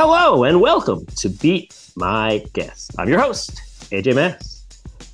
Hello 0.00 0.44
and 0.44 0.60
welcome 0.60 1.04
to 1.16 1.28
Beat 1.28 1.90
My 1.96 2.40
Guest. 2.52 2.92
I'm 3.00 3.08
your 3.08 3.18
host, 3.18 3.60
AJ 3.90 4.14
Mass. 4.14 4.64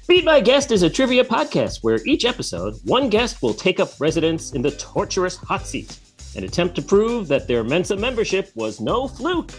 Beat 0.07 0.27
My 0.27 0.41
Guest 0.41 0.71
is 0.73 0.83
a 0.83 0.91
trivia 0.91 1.25
podcast 1.25 1.79
where 1.81 2.05
each 2.05 2.27
episode, 2.27 2.75
one 2.85 3.09
guest 3.09 3.41
will 3.41 3.55
take 3.55 3.81
up 3.81 3.99
residence 3.99 4.53
in 4.53 4.61
the 4.61 4.73
torturous 4.73 5.37
hot 5.37 5.67
seat 5.67 5.99
and 6.37 6.45
attempt 6.45 6.75
to 6.75 6.83
prove 6.83 7.29
that 7.29 7.49
their 7.49 7.65
Mensa 7.65 7.97
membership 7.97 8.51
was 8.57 8.79
no 8.79 9.09
fluke. 9.09 9.53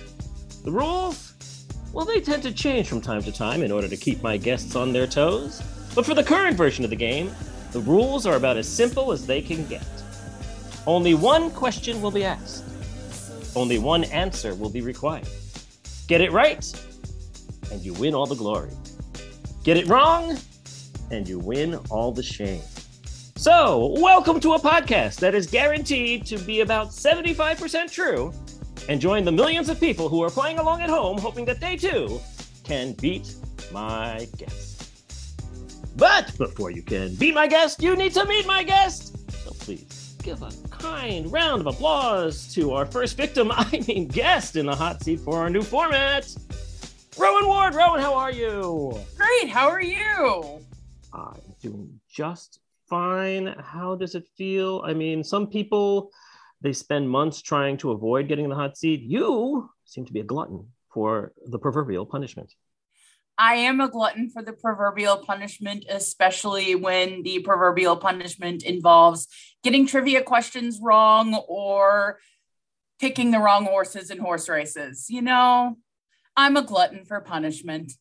The 0.63 0.69
rules? 0.69 1.33
Well, 1.91 2.05
they 2.05 2.21
tend 2.21 2.43
to 2.43 2.53
change 2.53 2.87
from 2.87 3.01
time 3.01 3.23
to 3.23 3.31
time 3.31 3.63
in 3.63 3.71
order 3.71 3.87
to 3.87 3.97
keep 3.97 4.21
my 4.21 4.37
guests 4.37 4.75
on 4.75 4.93
their 4.93 5.07
toes. 5.07 5.59
But 5.95 6.05
for 6.05 6.13
the 6.13 6.23
current 6.23 6.55
version 6.55 6.83
of 6.83 6.91
the 6.91 6.95
game, 6.95 7.31
the 7.71 7.79
rules 7.79 8.27
are 8.27 8.35
about 8.35 8.57
as 8.57 8.67
simple 8.67 9.11
as 9.11 9.25
they 9.25 9.41
can 9.41 9.65
get. 9.65 9.87
Only 10.85 11.15
one 11.15 11.49
question 11.49 11.99
will 11.99 12.11
be 12.11 12.23
asked. 12.23 12.63
Only 13.55 13.79
one 13.79 14.03
answer 14.05 14.53
will 14.53 14.69
be 14.69 14.81
required. 14.81 15.27
Get 16.07 16.19
it 16.19 16.31
right, 16.31 16.63
and 17.71 17.81
you 17.81 17.93
win 17.93 18.13
all 18.13 18.25
the 18.25 18.35
glory. 18.35 18.71
Get 19.63 19.77
it 19.77 19.87
wrong, 19.87 20.37
and 21.09 21.27
you 21.27 21.39
win 21.39 21.75
all 21.89 22.11
the 22.11 22.21
shame. 22.21 22.61
So, 23.37 23.95
welcome 23.99 24.41
to 24.41 24.53
a 24.53 24.59
podcast 24.59 25.19
that 25.21 25.33
is 25.33 25.47
guaranteed 25.47 26.25
to 26.25 26.37
be 26.39 26.61
about 26.61 26.89
75% 26.89 27.89
true 27.89 28.33
and 28.89 28.99
join 28.99 29.23
the 29.23 29.31
millions 29.31 29.69
of 29.69 29.79
people 29.79 30.09
who 30.09 30.21
are 30.21 30.29
playing 30.29 30.59
along 30.59 30.81
at 30.81 30.89
home 30.89 31.17
hoping 31.17 31.45
that 31.45 31.61
they 31.61 31.77
too 31.77 32.19
can 32.63 32.93
beat 32.93 33.35
my 33.71 34.27
guest. 34.37 35.01
But 35.95 36.37
before 36.37 36.71
you 36.71 36.81
can 36.81 37.15
beat 37.15 37.33
my 37.33 37.47
guest, 37.47 37.81
you 37.81 37.95
need 37.95 38.13
to 38.15 38.25
meet 38.25 38.45
my 38.45 38.63
guest. 38.63 39.17
So 39.45 39.51
please 39.51 40.15
give 40.21 40.41
a 40.41 40.51
kind 40.79 41.31
round 41.31 41.61
of 41.61 41.67
applause 41.67 42.53
to 42.53 42.73
our 42.73 42.85
first 42.85 43.17
victim, 43.17 43.51
I 43.55 43.83
mean 43.87 44.07
guest 44.07 44.55
in 44.55 44.65
the 44.65 44.75
hot 44.75 45.03
seat 45.03 45.19
for 45.19 45.37
our 45.37 45.49
new 45.49 45.61
format. 45.61 46.33
Rowan 47.17 47.47
Ward, 47.47 47.75
Rowan, 47.75 48.01
how 48.01 48.13
are 48.13 48.31
you? 48.31 48.99
Great, 49.15 49.49
how 49.49 49.69
are 49.69 49.81
you? 49.81 50.59
I'm 51.13 51.41
doing 51.61 51.99
just 52.09 52.59
fine. 52.89 53.55
How 53.59 53.95
does 53.95 54.15
it 54.15 54.27
feel? 54.37 54.83
I 54.85 54.93
mean, 54.93 55.23
some 55.23 55.47
people 55.47 56.11
they 56.61 56.73
spend 56.73 57.09
months 57.09 57.41
trying 57.41 57.77
to 57.77 57.91
avoid 57.91 58.27
getting 58.27 58.45
in 58.45 58.49
the 58.49 58.55
hot 58.55 58.77
seat. 58.77 59.01
You 59.01 59.69
seem 59.85 60.05
to 60.05 60.13
be 60.13 60.21
a 60.21 60.23
glutton 60.23 60.67
for 60.93 61.33
the 61.45 61.59
proverbial 61.59 62.05
punishment. 62.05 62.53
I 63.37 63.55
am 63.55 63.81
a 63.81 63.89
glutton 63.89 64.29
for 64.29 64.41
the 64.41 64.53
proverbial 64.53 65.17
punishment, 65.17 65.85
especially 65.89 66.73
when 66.73 67.21
the 67.23 67.39
proverbial 67.39 67.97
punishment 67.97 68.63
involves 68.63 69.27
getting 69.65 69.87
trivia 69.87 70.21
questions 70.21 70.79
wrong 70.79 71.33
or 71.47 72.19
picking 72.99 73.31
the 73.31 73.39
wrong 73.39 73.65
horses 73.65 74.11
in 74.11 74.19
horse 74.19 74.47
races. 74.47 75.07
You 75.09 75.23
know, 75.23 75.75
I'm 76.37 76.55
a 76.55 76.61
glutton 76.61 77.03
for 77.03 77.19
punishment. 77.19 77.91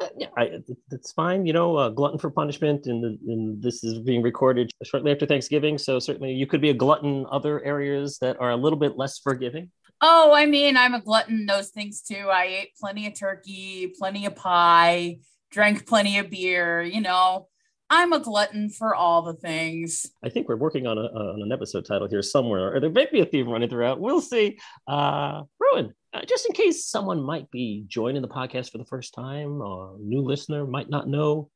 Uh, 0.00 0.08
yeah, 0.18 0.28
I, 0.36 0.58
that's 0.88 1.12
fine. 1.12 1.44
You 1.44 1.52
know, 1.52 1.76
uh, 1.76 1.90
glutton 1.90 2.18
for 2.18 2.30
punishment, 2.30 2.86
and, 2.86 3.04
and 3.28 3.62
this 3.62 3.84
is 3.84 4.00
being 4.00 4.22
recorded 4.22 4.72
shortly 4.82 5.12
after 5.12 5.26
Thanksgiving. 5.26 5.76
So 5.76 5.98
certainly, 5.98 6.32
you 6.32 6.46
could 6.46 6.62
be 6.62 6.70
a 6.70 6.74
glutton 6.74 7.18
in 7.18 7.26
other 7.30 7.62
areas 7.62 8.18
that 8.22 8.40
are 8.40 8.50
a 8.50 8.56
little 8.56 8.78
bit 8.78 8.96
less 8.96 9.18
forgiving. 9.18 9.70
Oh, 10.00 10.32
I 10.32 10.46
mean, 10.46 10.76
I'm 10.78 10.94
a 10.94 11.02
glutton 11.02 11.44
those 11.44 11.68
things 11.68 12.00
too. 12.00 12.28
I 12.32 12.44
ate 12.44 12.70
plenty 12.80 13.06
of 13.06 13.14
turkey, 13.14 13.92
plenty 13.98 14.24
of 14.24 14.34
pie, 14.34 15.18
drank 15.52 15.86
plenty 15.86 16.18
of 16.18 16.30
beer. 16.30 16.82
You 16.82 17.02
know, 17.02 17.48
I'm 17.96 18.12
a 18.12 18.18
glutton 18.18 18.70
for 18.70 18.92
all 18.92 19.22
the 19.22 19.34
things. 19.34 20.04
I 20.24 20.28
think 20.28 20.48
we're 20.48 20.56
working 20.56 20.88
on, 20.88 20.98
a, 20.98 21.02
on 21.02 21.42
an 21.42 21.52
episode 21.52 21.86
title 21.86 22.08
here 22.08 22.22
somewhere, 22.22 22.74
or 22.74 22.80
there 22.80 22.90
may 22.90 23.06
be 23.06 23.20
a 23.20 23.24
theme 23.24 23.48
running 23.48 23.68
throughout. 23.68 24.00
We'll 24.00 24.20
see. 24.20 24.58
Uh, 24.88 25.42
Rowan, 25.60 25.94
uh, 26.12 26.22
just 26.28 26.44
in 26.44 26.54
case 26.56 26.86
someone 26.86 27.22
might 27.22 27.48
be 27.52 27.84
joining 27.86 28.20
the 28.20 28.26
podcast 28.26 28.72
for 28.72 28.78
the 28.78 28.84
first 28.84 29.14
time, 29.14 29.62
or 29.62 29.94
a 29.94 30.00
new 30.00 30.22
listener 30.22 30.66
might 30.66 30.90
not 30.90 31.06
know 31.06 31.50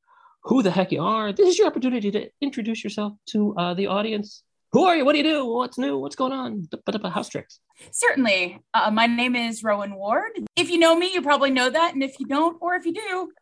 who 0.45 0.63
the 0.63 0.71
heck 0.71 0.93
you 0.93 1.03
are, 1.03 1.33
this 1.33 1.49
is 1.49 1.59
your 1.59 1.67
opportunity 1.67 2.13
to 2.13 2.31
introduce 2.41 2.85
yourself 2.85 3.15
to 3.31 3.57
uh, 3.57 3.75
the 3.75 3.89
audience. 3.89 4.45
Who 4.71 4.85
are 4.85 4.97
you? 4.97 5.05
What 5.05 5.15
do 5.15 5.19
you 5.19 5.25
do? 5.25 5.45
What's 5.45 5.77
new? 5.77 5.99
What's 5.99 6.15
going 6.15 6.33
on? 6.33 6.69
House 7.11 7.31
tricks. 7.31 7.59
Certainly. 7.91 8.61
Uh, 8.73 8.93
my 8.93 9.07
name 9.07 9.35
is 9.35 9.65
Rowan 9.65 9.97
Ward. 9.97 10.31
If 10.55 10.71
you 10.71 10.79
know 10.79 10.95
me, 10.95 11.11
you 11.13 11.21
probably 11.21 11.51
know 11.51 11.69
that. 11.69 11.95
And 11.95 12.03
if 12.05 12.21
you 12.21 12.27
don't, 12.27 12.59
or 12.61 12.77
if 12.77 12.87
you 12.87 12.93
do, 12.93 13.33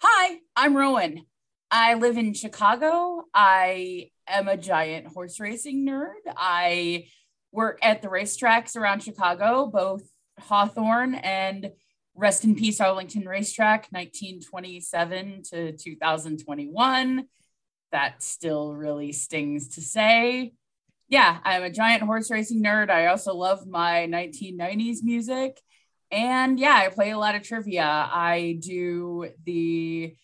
hi, 0.00 0.38
I'm 0.56 0.74
Rowan. 0.74 1.26
I 1.70 1.94
live 1.94 2.16
in 2.16 2.32
Chicago. 2.32 3.24
I 3.34 4.10
am 4.28 4.48
a 4.48 4.56
giant 4.56 5.08
horse 5.08 5.40
racing 5.40 5.86
nerd. 5.86 6.20
I 6.36 7.06
work 7.52 7.78
at 7.82 8.02
the 8.02 8.08
racetracks 8.08 8.76
around 8.76 9.02
Chicago, 9.02 9.66
both 9.66 10.02
Hawthorne 10.38 11.14
and 11.14 11.72
Rest 12.14 12.44
in 12.44 12.54
Peace 12.54 12.80
Arlington 12.80 13.26
Racetrack, 13.26 13.88
1927 13.90 15.42
to 15.50 15.72
2021. 15.72 17.26
That 17.92 18.22
still 18.22 18.74
really 18.74 19.12
stings 19.12 19.74
to 19.74 19.82
say. 19.82 20.52
Yeah, 21.08 21.38
I'm 21.44 21.62
a 21.62 21.70
giant 21.70 22.02
horse 22.02 22.30
racing 22.30 22.62
nerd. 22.62 22.90
I 22.90 23.06
also 23.06 23.34
love 23.34 23.66
my 23.66 24.06
1990s 24.08 25.02
music. 25.02 25.60
And 26.10 26.58
yeah, 26.58 26.74
I 26.74 26.88
play 26.88 27.10
a 27.10 27.18
lot 27.18 27.34
of 27.34 27.42
trivia. 27.42 27.84
I 27.84 28.58
do 28.60 29.28
the 29.44 30.16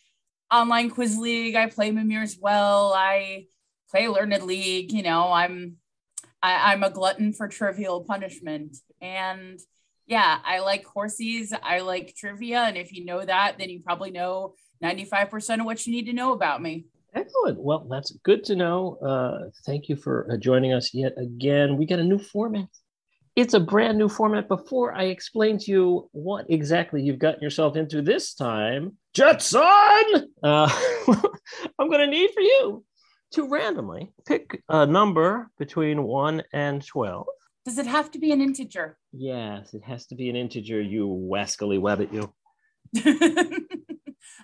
online 0.52 0.90
quiz 0.90 1.18
league. 1.18 1.54
I 1.54 1.66
play 1.66 1.90
Mimir 1.90 2.22
as 2.22 2.36
well. 2.40 2.92
I 2.94 3.46
play 3.90 4.08
Learned 4.08 4.42
League. 4.42 4.92
You 4.92 5.02
know, 5.02 5.32
I'm 5.32 5.76
I, 6.42 6.72
I'm 6.72 6.82
a 6.82 6.90
glutton 6.90 7.32
for 7.32 7.48
trivial 7.48 8.02
punishment. 8.04 8.76
And 9.00 9.58
yeah, 10.06 10.38
I 10.44 10.58
like 10.58 10.84
horses. 10.84 11.52
I 11.62 11.80
like 11.80 12.14
trivia. 12.16 12.62
And 12.62 12.76
if 12.76 12.92
you 12.92 13.04
know 13.04 13.24
that, 13.24 13.56
then 13.58 13.70
you 13.70 13.80
probably 13.80 14.10
know 14.10 14.54
95% 14.82 15.60
of 15.60 15.66
what 15.66 15.86
you 15.86 15.92
need 15.92 16.06
to 16.06 16.12
know 16.12 16.32
about 16.32 16.60
me. 16.60 16.86
Excellent. 17.14 17.60
Well, 17.60 17.86
that's 17.90 18.10
good 18.24 18.42
to 18.44 18.56
know. 18.56 18.96
Uh, 18.96 19.50
thank 19.66 19.88
you 19.88 19.96
for 19.96 20.30
uh, 20.32 20.36
joining 20.36 20.72
us 20.72 20.92
yet 20.94 21.12
again. 21.18 21.76
We 21.76 21.86
got 21.86 21.98
a 21.98 22.04
new 22.04 22.18
format. 22.18 22.68
It's 23.34 23.54
a 23.54 23.60
brand 23.60 23.96
new 23.96 24.10
format. 24.10 24.46
Before 24.46 24.92
I 24.92 25.04
explain 25.04 25.56
to 25.58 25.70
you 25.70 26.10
what 26.12 26.46
exactly 26.50 27.02
you've 27.02 27.18
gotten 27.18 27.42
yourself 27.42 27.76
into 27.76 28.02
this 28.02 28.34
time, 28.34 28.98
Jetson, 29.14 29.62
uh, 30.42 30.70
I'm 31.78 31.88
going 31.88 32.00
to 32.00 32.06
need 32.06 32.30
for 32.32 32.40
you 32.42 32.84
to 33.32 33.48
randomly 33.48 34.12
pick 34.26 34.62
a 34.68 34.84
number 34.84 35.50
between 35.58 36.02
1 36.02 36.42
and 36.52 36.86
12. 36.86 37.26
Does 37.64 37.78
it 37.78 37.86
have 37.86 38.10
to 38.10 38.18
be 38.18 38.32
an 38.32 38.42
integer? 38.42 38.98
Yes, 39.12 39.72
it 39.72 39.82
has 39.84 40.06
to 40.08 40.14
be 40.14 40.28
an 40.28 40.36
integer, 40.36 40.82
you 40.82 41.06
wascally 41.06 41.80
webbit, 41.80 42.12
you. 42.12 42.34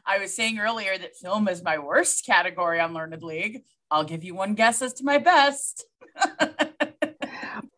I 0.06 0.18
was 0.18 0.34
saying 0.34 0.58
earlier 0.58 0.96
that 0.96 1.16
film 1.16 1.48
is 1.48 1.62
my 1.62 1.78
worst 1.78 2.24
category 2.24 2.80
on 2.80 2.94
Learned 2.94 3.22
League. 3.22 3.64
I'll 3.90 4.04
give 4.04 4.24
you 4.24 4.34
one 4.34 4.54
guess 4.54 4.80
as 4.80 4.94
to 4.94 5.04
my 5.04 5.18
best. 5.18 5.84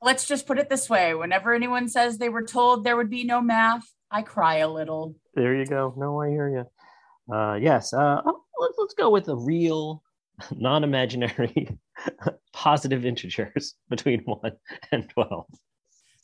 Let's 0.02 0.26
just 0.26 0.46
put 0.46 0.58
it 0.58 0.68
this 0.68 0.88
way 0.88 1.14
whenever 1.14 1.52
anyone 1.52 1.88
says 1.88 2.16
they 2.16 2.28
were 2.28 2.44
told 2.44 2.84
there 2.84 2.96
would 2.96 3.10
be 3.10 3.24
no 3.24 3.40
math, 3.42 3.86
I 4.10 4.22
cry 4.22 4.56
a 4.56 4.68
little. 4.68 5.14
There 5.34 5.54
you 5.54 5.66
go. 5.66 5.94
No, 5.96 6.20
I 6.20 6.30
hear 6.30 6.48
you. 6.48 7.34
Uh, 7.34 7.54
yes, 7.54 7.92
uh, 7.92 8.20
oh, 8.24 8.42
let's, 8.58 8.74
let's 8.78 8.94
go 8.94 9.10
with 9.10 9.28
a 9.28 9.36
real, 9.36 10.02
non 10.56 10.84
imaginary, 10.84 11.78
positive 12.52 13.04
integers 13.04 13.74
between 13.90 14.20
1 14.20 14.52
and 14.90 15.08
12. 15.10 15.46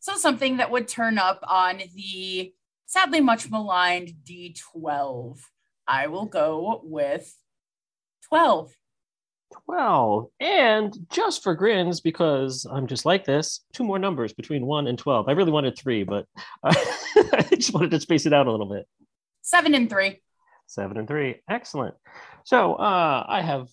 So, 0.00 0.16
something 0.16 0.56
that 0.56 0.70
would 0.70 0.88
turn 0.88 1.18
up 1.18 1.40
on 1.46 1.82
the 1.94 2.52
sadly 2.86 3.20
much 3.20 3.50
maligned 3.50 4.14
D12. 4.24 5.38
I 5.88 6.06
will 6.08 6.26
go 6.26 6.80
with 6.84 7.36
12. 8.28 8.72
12. 9.66 10.26
And 10.40 10.94
just 11.10 11.42
for 11.42 11.54
grins, 11.54 12.00
because 12.00 12.66
I'm 12.70 12.86
just 12.86 13.04
like 13.04 13.24
this, 13.24 13.64
two 13.72 13.84
more 13.84 13.98
numbers 13.98 14.32
between 14.32 14.66
1 14.66 14.86
and 14.86 14.98
12. 14.98 15.28
I 15.28 15.32
really 15.32 15.52
wanted 15.52 15.76
three, 15.76 16.04
but 16.04 16.26
I 16.64 17.46
just 17.54 17.72
wanted 17.72 17.90
to 17.92 18.00
space 18.00 18.26
it 18.26 18.32
out 18.32 18.46
a 18.46 18.50
little 18.50 18.68
bit. 18.68 18.86
Seven 19.42 19.74
and 19.74 19.88
three. 19.88 20.20
Seven 20.66 20.96
and 20.96 21.06
three. 21.06 21.36
Excellent. 21.48 21.94
So 22.44 22.74
uh, 22.74 23.24
I 23.28 23.40
have 23.42 23.68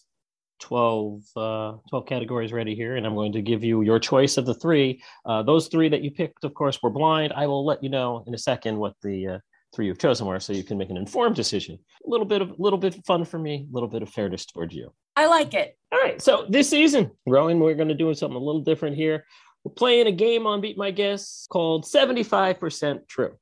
12, 0.60 1.24
uh, 1.36 1.74
12 1.90 2.06
categories 2.06 2.54
ready 2.54 2.76
here, 2.76 2.96
and 2.96 3.06
I'm 3.06 3.16
going 3.16 3.34
to 3.34 3.42
give 3.42 3.64
you 3.64 3.82
your 3.82 4.00
choice 4.00 4.38
of 4.38 4.46
the 4.46 4.54
three. 4.54 5.02
Uh, 5.26 5.44
those 5.44 5.68
three 5.68 5.90
that 5.90 6.02
you 6.02 6.12
picked, 6.12 6.44
of 6.44 6.54
course, 6.54 6.82
were 6.82 6.90
blind. 6.90 7.34
I 7.34 7.48
will 7.48 7.66
let 7.66 7.84
you 7.84 7.90
know 7.90 8.24
in 8.28 8.34
a 8.34 8.38
second 8.38 8.78
what 8.78 8.94
the 9.02 9.28
uh, 9.28 9.40
three 9.74 9.88
you've 9.88 10.00
chosen 10.00 10.28
were, 10.28 10.40
so 10.40 10.54
you 10.54 10.64
can 10.64 10.78
make 10.78 10.90
an 10.90 10.98
informed 10.98 11.36
decision. 11.36 11.80
A 12.06 12.10
little 12.10 12.26
bit 12.26 12.42
of, 12.42 12.52
a 12.52 12.56
little 12.58 12.80
bit 12.80 12.98
of 12.98 13.06
fun 13.06 13.26
for 13.26 13.40
me, 13.40 13.68
a 13.70 13.74
little 13.74 13.90
bit 13.90 14.02
of 14.02 14.10
fairness 14.10 14.46
towards 14.46 14.76
you. 14.76 14.94
I 15.16 15.28
like 15.28 15.54
it. 15.54 15.78
All 15.92 16.00
right. 16.00 16.22
So 16.22 16.46
this 16.50 16.70
season, 16.70 17.12
Rowan, 17.26 17.60
we're 17.60 17.76
going 17.76 17.90
to 17.90 17.96
do 17.96 18.14
something 18.14 18.36
a 18.36 18.40
little 18.40 18.62
different 18.62 18.96
here. 18.96 19.26
We're 19.64 19.74
playing 19.74 20.08
a 20.08 20.12
game 20.12 20.46
on 20.46 20.62
Beat 20.62 20.78
My 20.78 20.92
Guest 20.92 21.48
called 21.50 21.86
75% 21.86 23.08
True. 23.08 23.38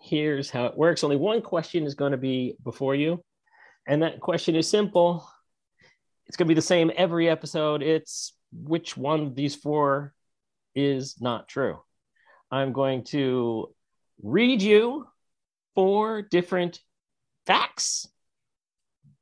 Here's 0.00 0.48
how 0.48 0.66
it 0.66 0.76
works. 0.76 1.04
Only 1.04 1.16
one 1.16 1.42
question 1.42 1.84
is 1.84 1.94
going 1.94 2.12
to 2.12 2.18
be 2.18 2.56
before 2.64 2.94
you. 2.94 3.22
And 3.86 4.02
that 4.02 4.20
question 4.20 4.56
is 4.56 4.68
simple. 4.68 5.28
It's 6.26 6.36
going 6.36 6.46
to 6.46 6.50
be 6.50 6.54
the 6.54 6.62
same 6.62 6.90
every 6.96 7.28
episode. 7.28 7.82
It's 7.82 8.34
which 8.52 8.96
one 8.96 9.20
of 9.20 9.34
these 9.34 9.54
four 9.54 10.14
is 10.74 11.20
not 11.20 11.48
true. 11.48 11.78
I'm 12.50 12.72
going 12.72 13.04
to 13.04 13.74
read 14.22 14.62
you 14.62 15.06
four 15.80 16.20
different 16.20 16.78
facts. 17.46 18.06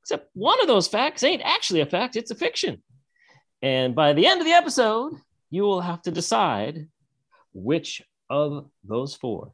Except 0.03 0.29
one 0.35 0.61
of 0.61 0.67
those 0.67 0.89
facts 0.89 1.23
ain't 1.23 1.41
actually 1.45 1.83
a 1.83 1.87
fact, 1.87 2.17
it's 2.17 2.33
a 2.33 2.35
fiction. 2.35 2.83
And 3.63 3.95
by 3.95 4.13
the 4.13 4.27
end 4.27 4.41
of 4.41 4.45
the 4.45 4.55
episode, 4.55 5.13
you 5.51 5.63
will 5.63 5.81
have 5.81 6.03
to 6.03 6.11
decide 6.11 6.89
which 7.55 8.03
of 8.29 8.69
those 8.83 9.15
four 9.15 9.53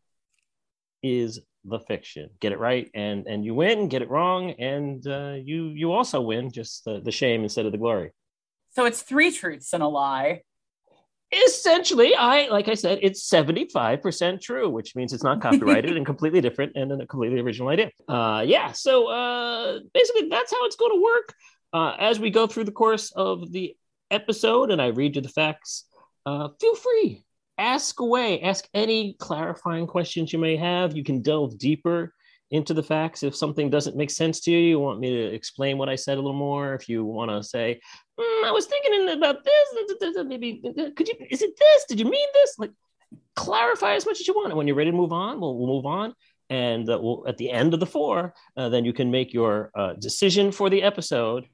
is 1.03 1.41
the 1.67 1.79
fiction. 1.79 2.31
Get 2.41 2.53
it 2.53 2.59
right, 2.59 2.91
and 2.95 3.27
and 3.27 3.45
you 3.45 3.55
win. 3.55 3.91
Get 3.91 4.01
it 4.01 4.09
wrong, 4.09 4.53
and 4.53 5.07
uh, 5.07 5.35
you 5.45 5.67
you 5.67 5.93
also 5.93 6.23
win. 6.23 6.51
Just 6.51 6.87
the, 6.87 7.01
the 7.01 7.13
shame 7.13 7.43
instead 7.43 7.67
of 7.67 7.73
the 7.73 7.79
glory. 7.85 8.13
So 8.71 8.87
it's 8.87 9.03
three 9.03 9.31
truths 9.31 9.75
and 9.75 9.83
a 9.83 9.89
lie. 9.89 10.41
Essentially, 11.33 12.15
I 12.15 12.49
like 12.49 12.69
I 12.69 12.75
said, 12.75 13.01
it's 13.03 13.25
seventy 13.25 13.69
five 13.73 14.01
percent 14.01 14.41
true, 14.41 14.69
which 14.69 14.95
means 14.95 15.13
it's 15.13 15.25
not 15.25 15.41
copyrighted 15.41 15.97
and 15.97 16.07
completely 16.07 16.41
different 16.41 16.73
and 16.77 16.93
a 16.93 17.07
completely 17.07 17.41
original 17.41 17.69
idea. 17.69 17.91
Uh, 18.09 18.45
yeah. 18.47 18.73
So 18.73 19.09
uh, 19.09 19.81
basically, 19.93 20.29
that's 20.29 20.53
how 20.53 20.65
it's 20.67 20.77
going 20.77 20.93
to 20.93 21.03
work. 21.03 21.35
Uh, 21.73 21.97
as 21.99 22.21
we 22.21 22.31
go 22.31 22.47
through 22.47 22.65
the 22.65 22.73
course 22.73 23.11
of 23.17 23.51
the 23.51 23.75
episode, 24.11 24.71
and 24.71 24.81
I 24.81 24.89
read 24.89 25.17
you 25.17 25.23
the 25.23 25.29
facts. 25.29 25.87
Uh, 26.27 26.49
feel 26.61 26.75
free 26.75 27.25
ask 27.59 28.01
away 28.01 28.41
ask 28.41 28.67
any 28.75 29.15
clarifying 29.21 29.87
questions 29.87 30.33
you 30.33 30.39
may 30.39 30.57
have 30.57 30.97
you 30.97 31.05
can 31.05 31.23
delve 31.23 31.57
deeper 31.57 32.13
into 32.55 32.73
the 32.73 32.83
facts 32.83 33.23
if 33.23 33.35
something 33.35 33.69
doesn't 33.69 33.97
make 33.97 34.11
sense 34.11 34.41
to 34.41 34.51
you. 34.51 34.59
You 34.59 34.79
want 34.79 35.01
me 35.01 35.11
to 35.11 35.35
explain 35.35 35.77
what 35.77 35.89
i 35.89 35.97
said 35.97 36.19
a 36.19 36.21
little 36.21 36.41
more? 36.49 36.75
If 36.75 36.89
you 36.89 37.05
want 37.05 37.31
to 37.31 37.43
say 37.43 37.81
mm, 38.19 38.45
i 38.45 38.51
was 38.51 38.67
thinking 38.67 39.09
about 39.11 39.45
this 39.45 40.25
maybe 40.25 40.63
could 40.97 41.09
you 41.09 41.15
is 41.31 41.43
it 41.43 41.55
this? 41.59 41.85
Did 41.89 41.99
you 41.99 42.07
mean 42.07 42.29
this? 42.33 42.59
Like 42.59 42.73
clarify 43.37 43.95
as 43.95 44.07
much 44.07 44.21
as 44.21 44.27
you 44.29 44.35
want. 44.35 44.49
And 44.49 44.57
when 44.57 44.67
you're 44.67 44.77
ready 44.77 44.91
to 44.91 44.97
move 44.97 45.13
on 45.13 45.41
we'll, 45.41 45.57
we'll 45.59 45.75
move 45.77 45.87
on. 45.87 46.15
And 46.51 46.89
uh, 46.89 46.99
we'll, 47.01 47.25
at 47.27 47.39
the 47.39 47.51
end 47.51 47.75
of 47.75 47.81
the 47.81 47.87
four 47.87 48.35
uh, 48.57 48.69
then 48.69 48.85
you 48.85 48.93
can 48.93 49.11
make 49.11 49.33
your 49.33 49.71
uh, 49.75 49.95
decision 49.95 50.53
for 50.53 50.71
the 50.71 50.83
episode 50.83 51.47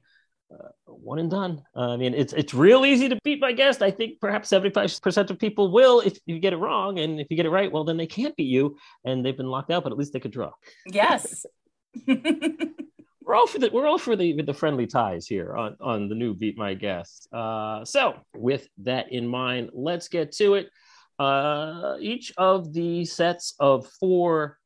uh, 0.51 0.69
one 0.85 1.19
and 1.19 1.29
done. 1.29 1.63
Uh, 1.75 1.93
I 1.93 1.97
mean, 1.97 2.13
it's 2.13 2.33
it's 2.33 2.53
real 2.53 2.85
easy 2.85 3.09
to 3.09 3.17
beat 3.23 3.39
my 3.39 3.51
guest. 3.51 3.81
I 3.81 3.91
think 3.91 4.19
perhaps 4.19 4.49
seventy 4.49 4.73
five 4.73 4.91
percent 5.01 5.31
of 5.31 5.39
people 5.39 5.71
will 5.71 6.01
if 6.01 6.19
you 6.25 6.39
get 6.39 6.53
it 6.53 6.57
wrong, 6.57 6.99
and 6.99 7.19
if 7.19 7.27
you 7.29 7.37
get 7.37 7.45
it 7.45 7.51
right, 7.51 7.71
well, 7.71 7.83
then 7.83 7.97
they 7.97 8.07
can't 8.07 8.35
beat 8.35 8.49
you, 8.49 8.77
and 9.05 9.25
they've 9.25 9.37
been 9.37 9.47
locked 9.47 9.71
out. 9.71 9.83
But 9.83 9.91
at 9.91 9.97
least 9.97 10.13
they 10.13 10.19
could 10.19 10.31
draw. 10.31 10.51
Yes. 10.85 11.45
we're 12.07 13.35
all 13.35 13.47
for 13.47 13.59
the 13.59 13.69
we're 13.71 13.87
all 13.87 13.97
for 13.97 14.15
the 14.15 14.41
the 14.41 14.53
friendly 14.53 14.87
ties 14.87 15.27
here 15.27 15.55
on 15.55 15.75
on 15.79 16.09
the 16.09 16.15
new 16.15 16.33
beat 16.33 16.57
my 16.57 16.73
guest. 16.73 17.27
Uh, 17.31 17.85
so 17.85 18.15
with 18.35 18.67
that 18.79 19.11
in 19.11 19.27
mind, 19.27 19.69
let's 19.73 20.07
get 20.07 20.31
to 20.33 20.55
it. 20.55 20.69
Uh, 21.19 21.97
each 21.99 22.33
of 22.37 22.73
the 22.73 23.05
sets 23.05 23.53
of 23.59 23.87
four 23.99 24.57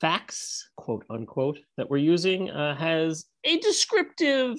facts, 0.00 0.70
quote 0.76 1.04
unquote, 1.10 1.58
that 1.76 1.90
we're 1.90 1.98
using 1.98 2.50
uh, 2.50 2.74
has 2.76 3.26
a 3.44 3.58
descriptive 3.58 4.58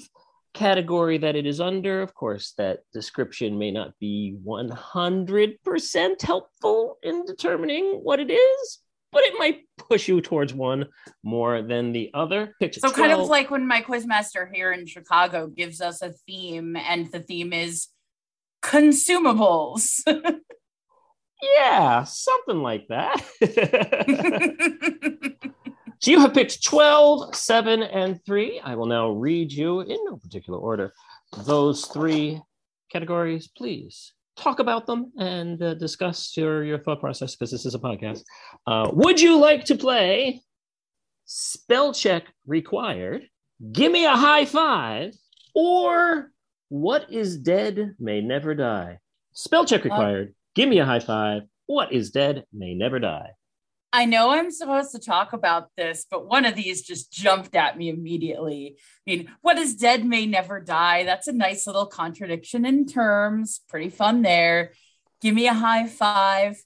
category 0.54 1.18
that 1.20 1.36
it 1.36 1.46
is 1.46 1.62
under. 1.62 2.02
Of 2.02 2.14
course, 2.14 2.54
that 2.58 2.80
description 2.94 3.58
may 3.58 3.72
not 3.72 3.98
be 4.00 4.38
100% 4.46 6.22
helpful 6.22 6.98
in 7.04 7.26
determining 7.26 8.00
what 8.04 8.20
it 8.20 8.32
is, 8.32 8.80
but 9.12 9.24
it 9.24 9.34
might 9.38 9.62
push 9.78 10.08
you 10.08 10.22
towards 10.22 10.54
one 10.54 10.88
more 11.24 11.62
than 11.62 11.92
the 11.92 12.12
other. 12.14 12.56
so, 12.62 12.90
12. 12.90 12.96
kind 12.96 13.12
of 13.12 13.28
like 13.28 13.52
when 13.52 13.68
my 13.68 13.82
quizmaster 13.82 14.50
here 14.54 14.72
in 14.72 14.86
Chicago 14.86 15.48
gives 15.48 15.82
us 15.82 16.02
a 16.02 16.12
theme, 16.28 16.76
and 16.76 17.12
the 17.12 17.20
theme 17.20 17.54
is 17.54 17.88
consumables. 18.62 20.02
yeah, 21.42 22.04
something 22.04 22.62
like 22.62 22.88
that. 22.90 23.24
So 26.00 26.12
you 26.12 26.22
have 26.22 26.34
picked 26.34 26.64
12, 26.64 27.36
7, 27.36 27.84
and 27.84 28.24
3. 28.26 28.62
I 28.64 28.76
will 28.76 28.86
now 28.86 29.10
read 29.10 29.52
you 29.52 29.82
in 29.82 29.98
no 30.06 30.16
particular 30.16 30.58
order 30.58 30.94
those 31.46 31.86
three 31.86 32.42
categories. 32.92 33.50
Please 33.50 34.14
talk 34.38 34.60
about 34.60 34.88
them 34.88 35.12
and 35.18 35.62
uh, 35.62 35.74
discuss 35.74 36.36
your, 36.38 36.64
your 36.64 36.80
thought 36.80 37.02
process 37.02 37.36
because 37.36 37.52
this 37.52 37.66
is 37.66 37.76
a 37.76 37.80
podcast. 37.80 38.24
Uh, 38.66 38.90
would 38.94 39.20
you 39.20 39.38
like 39.38 39.66
to 39.66 39.76
play 39.76 40.42
spell 41.26 41.94
check 41.94 42.24
required? 42.48 43.28
Give 43.72 43.92
me 43.92 44.06
a 44.06 44.16
high 44.16 44.46
five 44.46 45.14
or 45.54 46.32
what 46.70 47.12
is 47.12 47.38
dead 47.38 47.96
may 48.00 48.22
never 48.22 48.56
die. 48.56 49.00
Spell 49.34 49.66
check 49.66 49.84
required. 49.84 50.34
Give 50.56 50.70
me 50.70 50.80
a 50.80 50.86
high 50.86 51.00
five. 51.00 51.44
What 51.66 51.92
is 51.92 52.12
dead 52.12 52.46
may 52.54 52.74
never 52.74 53.00
die. 53.00 53.32
I 53.92 54.06
know 54.06 54.30
I'm 54.30 54.52
supposed 54.52 54.92
to 54.92 55.00
talk 55.00 55.34
about 55.34 55.70
this, 55.76 56.06
but 56.10 56.28
one 56.28 56.46
of 56.46 56.56
these 56.56 56.84
just 56.84 57.12
jumped 57.12 57.56
at 57.56 57.78
me 57.78 57.90
immediately. 57.90 58.78
I 58.78 59.10
mean, 59.10 59.32
what 59.42 59.58
is 59.58 59.76
dead 59.76 60.06
may 60.06 60.28
never 60.28 60.60
die. 60.60 61.04
That's 61.04 61.28
a 61.28 61.34
nice 61.34 61.66
little 61.66 61.88
contradiction 61.88 62.66
in 62.66 62.86
terms. 62.86 63.62
Pretty 63.68 63.90
fun 63.90 64.22
there. 64.22 64.74
Give 65.22 65.34
me 65.34 65.48
a 65.48 65.54
high 65.54 65.88
five. 65.88 66.62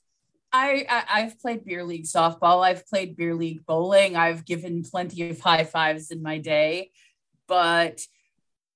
I, 0.52 0.84
I 0.88 1.20
have 1.22 1.40
played 1.40 1.64
beer 1.64 1.82
league 1.82 2.04
softball. 2.04 2.64
I've 2.64 2.86
played 2.86 3.16
beer 3.16 3.34
league 3.34 3.66
bowling. 3.66 4.14
I've 4.14 4.44
given 4.44 4.84
plenty 4.84 5.28
of 5.30 5.40
high 5.40 5.64
fives 5.64 6.12
in 6.12 6.22
my 6.22 6.38
day, 6.38 6.92
but 7.48 8.06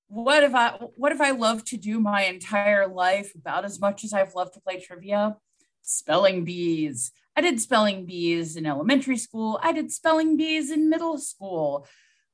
what 0.09 0.43
if 0.43 0.55
I 0.55 0.71
what 0.97 1.13
if 1.13 1.21
I 1.21 1.31
love 1.31 1.65
to 1.67 1.77
do 1.77 2.01
my 2.01 2.25
entire 2.25 2.89
life 2.89 3.35
about 3.37 3.65
as 3.65 3.79
much 3.79 4.03
as 4.03 4.13
I've 4.13 4.35
loved 4.35 4.55
to 4.55 4.61
play 4.61 4.81
trivia? 4.81 5.37
Spelling 5.83 6.45
bees. 6.45 7.13
I 7.39 7.41
did 7.41 7.61
spelling 7.61 8.05
bees 8.05 8.57
in 8.57 8.67
elementary 8.67 9.17
school. 9.17 9.61
I 9.63 9.71
did 9.71 9.93
spelling 9.93 10.37
bees 10.37 10.73
in 10.73 10.91
middle 10.91 11.19
school. 11.19 11.87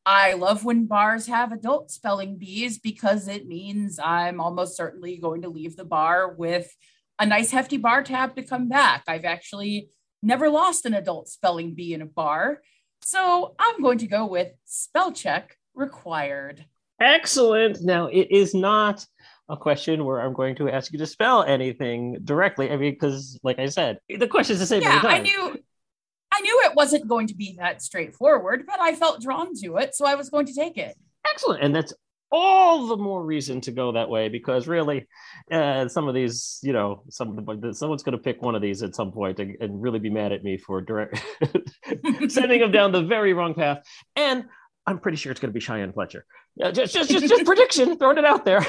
I 0.06 0.32
love 0.32 0.64
when 0.64 0.86
bars 0.86 1.26
have 1.26 1.52
adult 1.52 1.90
spelling 1.90 2.38
bees 2.38 2.78
because 2.78 3.28
it 3.28 3.46
means 3.46 3.98
I'm 4.02 4.40
almost 4.40 4.78
certainly 4.78 5.18
going 5.18 5.42
to 5.42 5.50
leave 5.50 5.76
the 5.76 5.84
bar 5.84 6.32
with 6.32 6.74
a 7.18 7.26
nice 7.26 7.50
hefty 7.50 7.76
bar 7.76 8.02
tab 8.02 8.34
to 8.36 8.42
come 8.42 8.70
back. 8.70 9.02
I've 9.06 9.26
actually 9.26 9.90
never 10.22 10.48
lost 10.48 10.86
an 10.86 10.94
adult 10.94 11.28
spelling 11.28 11.74
bee 11.74 11.92
in 11.92 12.00
a 12.00 12.06
bar. 12.06 12.62
So 13.02 13.54
I'm 13.58 13.82
going 13.82 13.98
to 13.98 14.06
go 14.06 14.24
with 14.24 14.52
spell 14.64 15.12
check 15.12 15.58
required. 15.74 16.64
Excellent. 16.98 17.82
Now, 17.82 18.06
it 18.06 18.28
is 18.30 18.54
not 18.54 19.04
a 19.48 19.56
question 19.56 20.04
where 20.04 20.20
I'm 20.20 20.32
going 20.32 20.56
to 20.56 20.68
ask 20.68 20.92
you 20.92 20.98
to 20.98 21.06
spell 21.06 21.42
anything 21.42 22.18
directly. 22.24 22.70
I 22.70 22.76
mean, 22.76 22.92
because 22.92 23.38
like 23.42 23.58
I 23.58 23.66
said, 23.66 23.98
the 24.08 24.28
question 24.28 24.54
is 24.54 24.60
the 24.60 24.66
same. 24.66 24.82
Yeah, 24.82 25.00
I 25.04 25.18
knew, 25.18 25.58
I 26.32 26.40
knew 26.40 26.62
it 26.64 26.74
wasn't 26.74 27.06
going 27.06 27.26
to 27.28 27.34
be 27.34 27.56
that 27.58 27.82
straightforward, 27.82 28.64
but 28.66 28.80
I 28.80 28.94
felt 28.94 29.20
drawn 29.20 29.54
to 29.62 29.76
it, 29.76 29.94
so 29.94 30.06
I 30.06 30.14
was 30.14 30.30
going 30.30 30.46
to 30.46 30.54
take 30.54 30.78
it. 30.78 30.96
Excellent, 31.26 31.62
and 31.62 31.74
that's 31.74 31.92
all 32.32 32.88
the 32.88 32.96
more 32.96 33.24
reason 33.24 33.60
to 33.60 33.70
go 33.70 33.92
that 33.92 34.08
way 34.10 34.28
because 34.28 34.66
really, 34.66 35.06
uh, 35.52 35.86
some 35.86 36.08
of 36.08 36.14
these, 36.14 36.58
you 36.62 36.72
know, 36.72 37.04
some 37.08 37.36
someone's 37.72 38.02
going 38.02 38.16
to 38.16 38.22
pick 38.22 38.42
one 38.42 38.56
of 38.56 38.62
these 38.62 38.82
at 38.82 38.94
some 38.94 39.12
point 39.12 39.38
and, 39.38 39.56
and 39.60 39.80
really 39.80 40.00
be 40.00 40.10
mad 40.10 40.32
at 40.32 40.42
me 40.42 40.58
for 40.58 40.80
direct 40.80 41.22
sending 42.28 42.60
them 42.60 42.72
down 42.72 42.90
the 42.90 43.02
very 43.02 43.34
wrong 43.34 43.54
path. 43.54 43.82
And 44.16 44.46
I'm 44.86 44.98
pretty 44.98 45.16
sure 45.16 45.30
it's 45.30 45.40
going 45.40 45.50
to 45.50 45.54
be 45.54 45.60
Cheyenne 45.60 45.92
Fletcher. 45.92 46.26
Yeah, 46.56 46.70
just 46.70 46.94
just 46.94 47.10
just, 47.10 47.26
just 47.28 47.44
prediction, 47.44 47.96
throwing 47.98 48.18
it 48.18 48.24
out 48.24 48.44
there. 48.44 48.64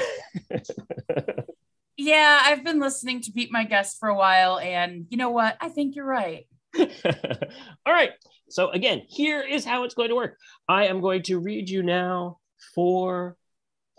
yeah, 1.96 2.40
I've 2.42 2.64
been 2.64 2.80
listening 2.80 3.20
to 3.22 3.32
Beat 3.32 3.52
My 3.52 3.64
Guest 3.64 3.98
for 4.00 4.08
a 4.08 4.16
while, 4.16 4.58
and 4.58 5.06
you 5.08 5.16
know 5.16 5.30
what? 5.30 5.56
I 5.60 5.68
think 5.68 5.94
you're 5.94 6.04
right. 6.04 6.46
All 6.78 7.92
right. 7.92 8.10
So 8.48 8.70
again, 8.70 9.02
here 9.08 9.40
is 9.40 9.64
how 9.64 9.84
it's 9.84 9.94
going 9.94 10.08
to 10.08 10.16
work. 10.16 10.36
I 10.68 10.86
am 10.86 11.00
going 11.00 11.22
to 11.24 11.38
read 11.38 11.68
you 11.68 11.82
now 11.82 12.38
four 12.74 13.36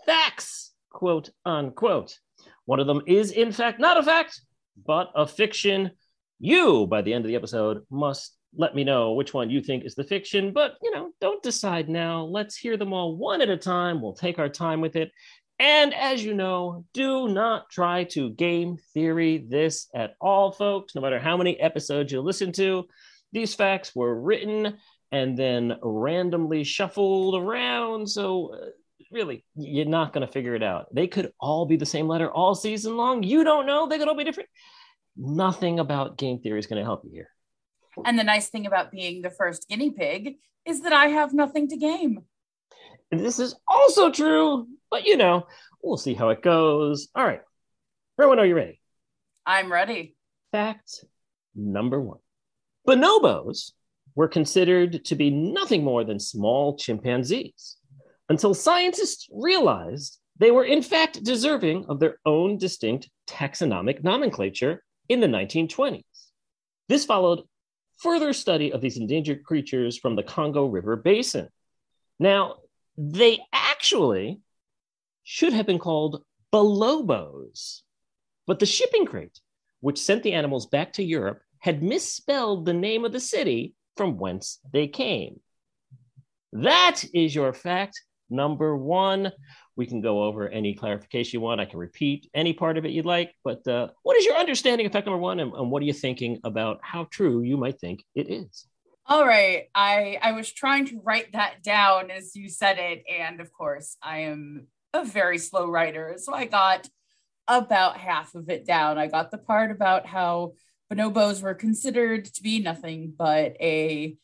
facts, 0.04 0.72
quote 0.90 1.30
unquote. 1.44 2.18
One 2.66 2.80
of 2.80 2.86
them 2.86 3.02
is 3.06 3.30
in 3.30 3.52
fact 3.52 3.80
not 3.80 3.98
a 3.98 4.02
fact, 4.02 4.40
but 4.84 5.10
a 5.14 5.26
fiction. 5.26 5.92
You, 6.38 6.86
by 6.86 7.02
the 7.02 7.14
end 7.14 7.24
of 7.24 7.28
the 7.28 7.36
episode, 7.36 7.84
must 7.90 8.37
let 8.56 8.74
me 8.74 8.84
know 8.84 9.12
which 9.12 9.34
one 9.34 9.50
you 9.50 9.60
think 9.60 9.84
is 9.84 9.94
the 9.94 10.04
fiction, 10.04 10.52
but 10.52 10.76
you 10.82 10.90
know, 10.90 11.10
don't 11.20 11.42
decide 11.42 11.88
now. 11.88 12.24
Let's 12.24 12.56
hear 12.56 12.76
them 12.76 12.92
all 12.92 13.16
one 13.16 13.40
at 13.40 13.50
a 13.50 13.56
time. 13.56 14.00
We'll 14.00 14.14
take 14.14 14.38
our 14.38 14.48
time 14.48 14.80
with 14.80 14.96
it. 14.96 15.10
And 15.60 15.92
as 15.92 16.24
you 16.24 16.34
know, 16.34 16.84
do 16.94 17.28
not 17.28 17.68
try 17.68 18.04
to 18.04 18.30
game 18.30 18.76
theory 18.94 19.44
this 19.48 19.88
at 19.94 20.14
all, 20.20 20.52
folks, 20.52 20.94
no 20.94 21.00
matter 21.00 21.18
how 21.18 21.36
many 21.36 21.58
episodes 21.58 22.12
you 22.12 22.20
listen 22.20 22.52
to. 22.52 22.86
These 23.32 23.54
facts 23.54 23.94
were 23.94 24.20
written 24.20 24.78
and 25.10 25.36
then 25.36 25.76
randomly 25.82 26.64
shuffled 26.64 27.34
around. 27.34 28.08
So, 28.08 28.54
uh, 28.54 28.66
really, 29.10 29.44
you're 29.56 29.84
not 29.84 30.12
going 30.12 30.26
to 30.26 30.32
figure 30.32 30.54
it 30.54 30.62
out. 30.62 30.94
They 30.94 31.08
could 31.08 31.32
all 31.40 31.66
be 31.66 31.76
the 31.76 31.86
same 31.86 32.06
letter 32.06 32.30
all 32.30 32.54
season 32.54 32.96
long. 32.96 33.22
You 33.22 33.42
don't 33.42 33.66
know. 33.66 33.88
They 33.88 33.98
could 33.98 34.08
all 34.08 34.16
be 34.16 34.24
different. 34.24 34.48
Nothing 35.16 35.80
about 35.80 36.18
game 36.18 36.38
theory 36.38 36.60
is 36.60 36.66
going 36.66 36.78
to 36.78 36.84
help 36.84 37.02
you 37.04 37.10
here. 37.10 37.30
And 38.04 38.18
the 38.18 38.24
nice 38.24 38.48
thing 38.48 38.66
about 38.66 38.90
being 38.90 39.22
the 39.22 39.30
first 39.30 39.68
guinea 39.68 39.90
pig 39.90 40.36
is 40.64 40.82
that 40.82 40.92
I 40.92 41.06
have 41.06 41.32
nothing 41.32 41.68
to 41.68 41.76
game. 41.76 42.20
And 43.10 43.20
this 43.20 43.38
is 43.38 43.54
also 43.66 44.10
true, 44.10 44.66
but 44.90 45.04
you 45.04 45.16
know, 45.16 45.46
we'll 45.82 45.96
see 45.96 46.14
how 46.14 46.28
it 46.30 46.42
goes. 46.42 47.08
All 47.14 47.24
right. 47.24 47.40
Rowan, 48.18 48.38
are 48.38 48.46
you 48.46 48.54
ready? 48.54 48.80
I'm 49.46 49.72
ready. 49.72 50.16
Fact 50.52 51.04
number 51.54 52.00
one 52.00 52.18
Bonobos 52.86 53.72
were 54.14 54.28
considered 54.28 55.04
to 55.04 55.14
be 55.14 55.30
nothing 55.30 55.84
more 55.84 56.04
than 56.04 56.18
small 56.18 56.76
chimpanzees 56.76 57.76
until 58.28 58.54
scientists 58.54 59.28
realized 59.32 60.18
they 60.38 60.50
were 60.50 60.64
in 60.64 60.82
fact 60.82 61.22
deserving 61.22 61.86
of 61.88 62.00
their 62.00 62.18
own 62.24 62.58
distinct 62.58 63.08
taxonomic 63.28 64.02
nomenclature 64.04 64.82
in 65.08 65.20
the 65.20 65.26
1920s. 65.26 66.02
This 66.88 67.04
followed 67.04 67.42
further 67.98 68.32
study 68.32 68.72
of 68.72 68.80
these 68.80 68.96
endangered 68.96 69.44
creatures 69.44 69.98
from 69.98 70.16
the 70.16 70.22
Congo 70.22 70.66
River 70.66 70.96
Basin. 70.96 71.48
Now, 72.18 72.56
they 72.96 73.40
actually 73.52 74.40
should 75.24 75.52
have 75.52 75.66
been 75.66 75.78
called 75.78 76.22
bolobos, 76.52 77.82
but 78.46 78.58
the 78.58 78.66
shipping 78.66 79.04
crate, 79.04 79.40
which 79.80 79.98
sent 80.00 80.22
the 80.22 80.32
animals 80.32 80.66
back 80.66 80.94
to 80.94 81.04
Europe, 81.04 81.42
had 81.58 81.82
misspelled 81.82 82.64
the 82.64 82.72
name 82.72 83.04
of 83.04 83.12
the 83.12 83.20
city 83.20 83.74
from 83.96 84.16
whence 84.16 84.58
they 84.72 84.86
came. 84.86 85.40
That 86.52 87.04
is 87.12 87.34
your 87.34 87.52
fact 87.52 88.00
number 88.30 88.76
one. 88.76 89.32
We 89.76 89.86
can 89.86 90.00
go 90.00 90.24
over 90.24 90.48
any 90.48 90.74
clarification 90.74 91.38
you 91.38 91.40
want. 91.40 91.60
I 91.60 91.64
can 91.64 91.78
repeat 91.78 92.28
any 92.34 92.52
part 92.52 92.76
of 92.78 92.84
it 92.84 92.90
you'd 92.90 93.06
like. 93.06 93.32
But 93.44 93.66
uh, 93.68 93.88
what 94.02 94.16
is 94.16 94.24
your 94.24 94.36
understanding 94.36 94.86
of 94.86 94.92
fact 94.92 95.06
number 95.06 95.18
one, 95.18 95.40
and, 95.40 95.52
and 95.52 95.70
what 95.70 95.82
are 95.82 95.86
you 95.86 95.92
thinking 95.92 96.40
about 96.44 96.80
how 96.82 97.06
true 97.10 97.42
you 97.42 97.56
might 97.56 97.78
think 97.78 98.04
it 98.14 98.30
is? 98.30 98.66
All 99.06 99.26
right. 99.26 99.64
I 99.74 100.18
I 100.20 100.32
was 100.32 100.52
trying 100.52 100.86
to 100.88 101.00
write 101.02 101.32
that 101.32 101.62
down 101.62 102.10
as 102.10 102.34
you 102.34 102.48
said 102.48 102.78
it, 102.78 103.04
and 103.08 103.40
of 103.40 103.52
course, 103.52 103.96
I 104.02 104.20
am 104.20 104.66
a 104.92 105.04
very 105.04 105.38
slow 105.38 105.66
writer, 105.66 106.16
so 106.18 106.34
I 106.34 106.46
got 106.46 106.88
about 107.46 107.96
half 107.96 108.34
of 108.34 108.50
it 108.50 108.66
down. 108.66 108.98
I 108.98 109.06
got 109.06 109.30
the 109.30 109.38
part 109.38 109.70
about 109.70 110.06
how 110.06 110.52
bonobos 110.92 111.42
were 111.42 111.54
considered 111.54 112.26
to 112.26 112.42
be 112.42 112.60
nothing 112.60 113.14
but 113.16 113.56
a 113.60 114.16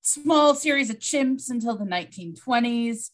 small 0.00 0.54
series 0.54 0.90
of 0.90 0.98
chimps 0.98 1.50
until 1.50 1.76
the 1.76 1.84
1920s 1.84 3.10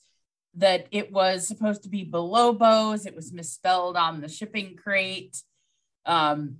that 0.54 0.86
it 0.90 1.12
was 1.12 1.46
supposed 1.46 1.82
to 1.84 1.88
be 1.88 2.04
bolobos. 2.04 3.06
It 3.06 3.14
was 3.14 3.32
misspelled 3.32 3.96
on 3.96 4.20
the 4.20 4.28
shipping 4.28 4.76
crate. 4.76 5.42
Um, 6.06 6.56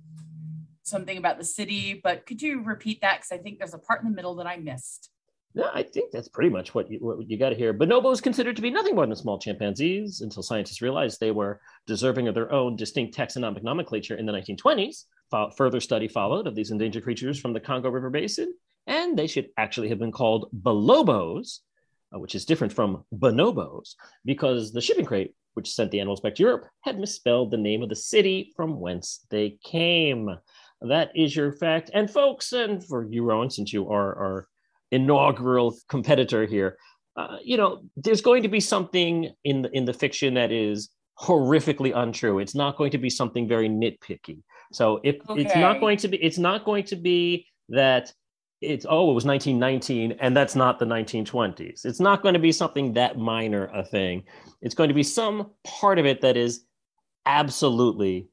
something 0.83 1.17
about 1.17 1.37
the 1.37 1.45
city, 1.45 1.99
but 2.03 2.25
could 2.25 2.41
you 2.41 2.63
repeat 2.63 3.01
that? 3.01 3.17
Because 3.17 3.31
I 3.31 3.37
think 3.37 3.59
there's 3.59 3.73
a 3.73 3.79
part 3.79 4.01
in 4.01 4.09
the 4.09 4.15
middle 4.15 4.35
that 4.35 4.47
I 4.47 4.57
missed. 4.57 5.09
No, 5.53 5.69
I 5.73 5.83
think 5.83 6.11
that's 6.11 6.29
pretty 6.29 6.49
much 6.49 6.73
what 6.73 6.89
you, 6.89 6.99
what 6.99 7.29
you 7.29 7.37
got 7.37 7.49
to 7.49 7.55
hear. 7.55 7.73
Bonobos 7.73 8.21
considered 8.21 8.55
to 8.55 8.61
be 8.61 8.69
nothing 8.69 8.95
more 8.95 9.05
than 9.05 9.15
small 9.15 9.37
chimpanzees 9.37 10.21
until 10.21 10.43
scientists 10.43 10.81
realized 10.81 11.19
they 11.19 11.31
were 11.31 11.59
deserving 11.87 12.27
of 12.27 12.35
their 12.35 12.51
own 12.51 12.77
distinct 12.77 13.15
taxonomic 13.17 13.61
nomenclature 13.61 14.15
in 14.15 14.25
the 14.25 14.31
1920s. 14.31 15.05
Further 15.57 15.79
study 15.79 16.07
followed 16.07 16.47
of 16.47 16.55
these 16.55 16.71
endangered 16.71 17.03
creatures 17.03 17.39
from 17.39 17.53
the 17.53 17.59
Congo 17.59 17.89
River 17.89 18.09
Basin, 18.09 18.53
and 18.87 19.17
they 19.17 19.27
should 19.27 19.49
actually 19.57 19.89
have 19.89 19.99
been 19.99 20.11
called 20.11 20.49
bolobos 20.53 21.59
uh, 21.59 21.70
which 22.13 22.35
is 22.35 22.45
different 22.45 22.73
from 22.73 23.03
bonobos, 23.13 23.95
because 24.25 24.71
the 24.71 24.81
shipping 24.81 25.05
crate, 25.05 25.33
which 25.53 25.71
sent 25.71 25.91
the 25.91 25.99
animals 25.99 26.21
back 26.21 26.35
to 26.35 26.43
Europe, 26.43 26.65
had 26.81 26.99
misspelled 26.99 27.51
the 27.51 27.57
name 27.57 27.83
of 27.83 27.89
the 27.89 27.95
city 27.95 28.51
from 28.55 28.79
whence 28.79 29.25
they 29.29 29.57
came. 29.63 30.29
That 30.81 31.11
is 31.15 31.35
your 31.35 31.51
fact. 31.53 31.91
And 31.93 32.09
folks, 32.09 32.53
and 32.53 32.83
for 32.85 33.05
you, 33.09 33.23
Rowan, 33.23 33.49
since 33.49 33.71
you 33.71 33.89
are 33.89 34.15
our 34.15 34.47
inaugural 34.91 35.77
competitor 35.89 36.45
here, 36.45 36.77
uh, 37.15 37.37
you 37.43 37.57
know, 37.57 37.81
there's 37.97 38.21
going 38.21 38.43
to 38.43 38.49
be 38.49 38.59
something 38.59 39.31
in 39.43 39.63
the 39.63 39.69
in 39.71 39.85
the 39.85 39.93
fiction 39.93 40.33
that 40.35 40.51
is 40.51 40.89
horrifically 41.19 41.95
untrue. 41.95 42.39
It's 42.39 42.55
not 42.55 42.77
going 42.77 42.91
to 42.91 42.97
be 42.97 43.09
something 43.09 43.47
very 43.47 43.69
nitpicky. 43.69 44.41
So 44.73 44.99
if 45.03 45.17
okay. 45.29 45.41
it's 45.41 45.55
not 45.55 45.79
going 45.79 45.97
to 45.97 46.07
be, 46.07 46.17
it's 46.23 46.37
not 46.37 46.65
going 46.65 46.85
to 46.85 46.95
be 46.95 47.45
that 47.69 48.13
it's 48.61 48.85
oh 48.87 49.11
it 49.11 49.13
was 49.13 49.25
1919 49.25 50.17
and 50.19 50.37
that's 50.37 50.55
not 50.55 50.77
the 50.77 50.85
1920s 50.85 51.83
it's 51.85 51.99
not 51.99 52.21
going 52.21 52.33
to 52.33 52.39
be 52.39 52.51
something 52.51 52.93
that 52.93 53.17
minor 53.17 53.69
a 53.73 53.83
thing. 53.83 54.23
It's 54.61 54.75
going 54.75 54.89
to 54.89 54.93
be 54.93 55.03
some 55.03 55.51
part 55.63 55.99
of 55.99 56.05
it 56.05 56.21
that 56.21 56.37
is 56.37 56.63
absolutely 57.25 58.27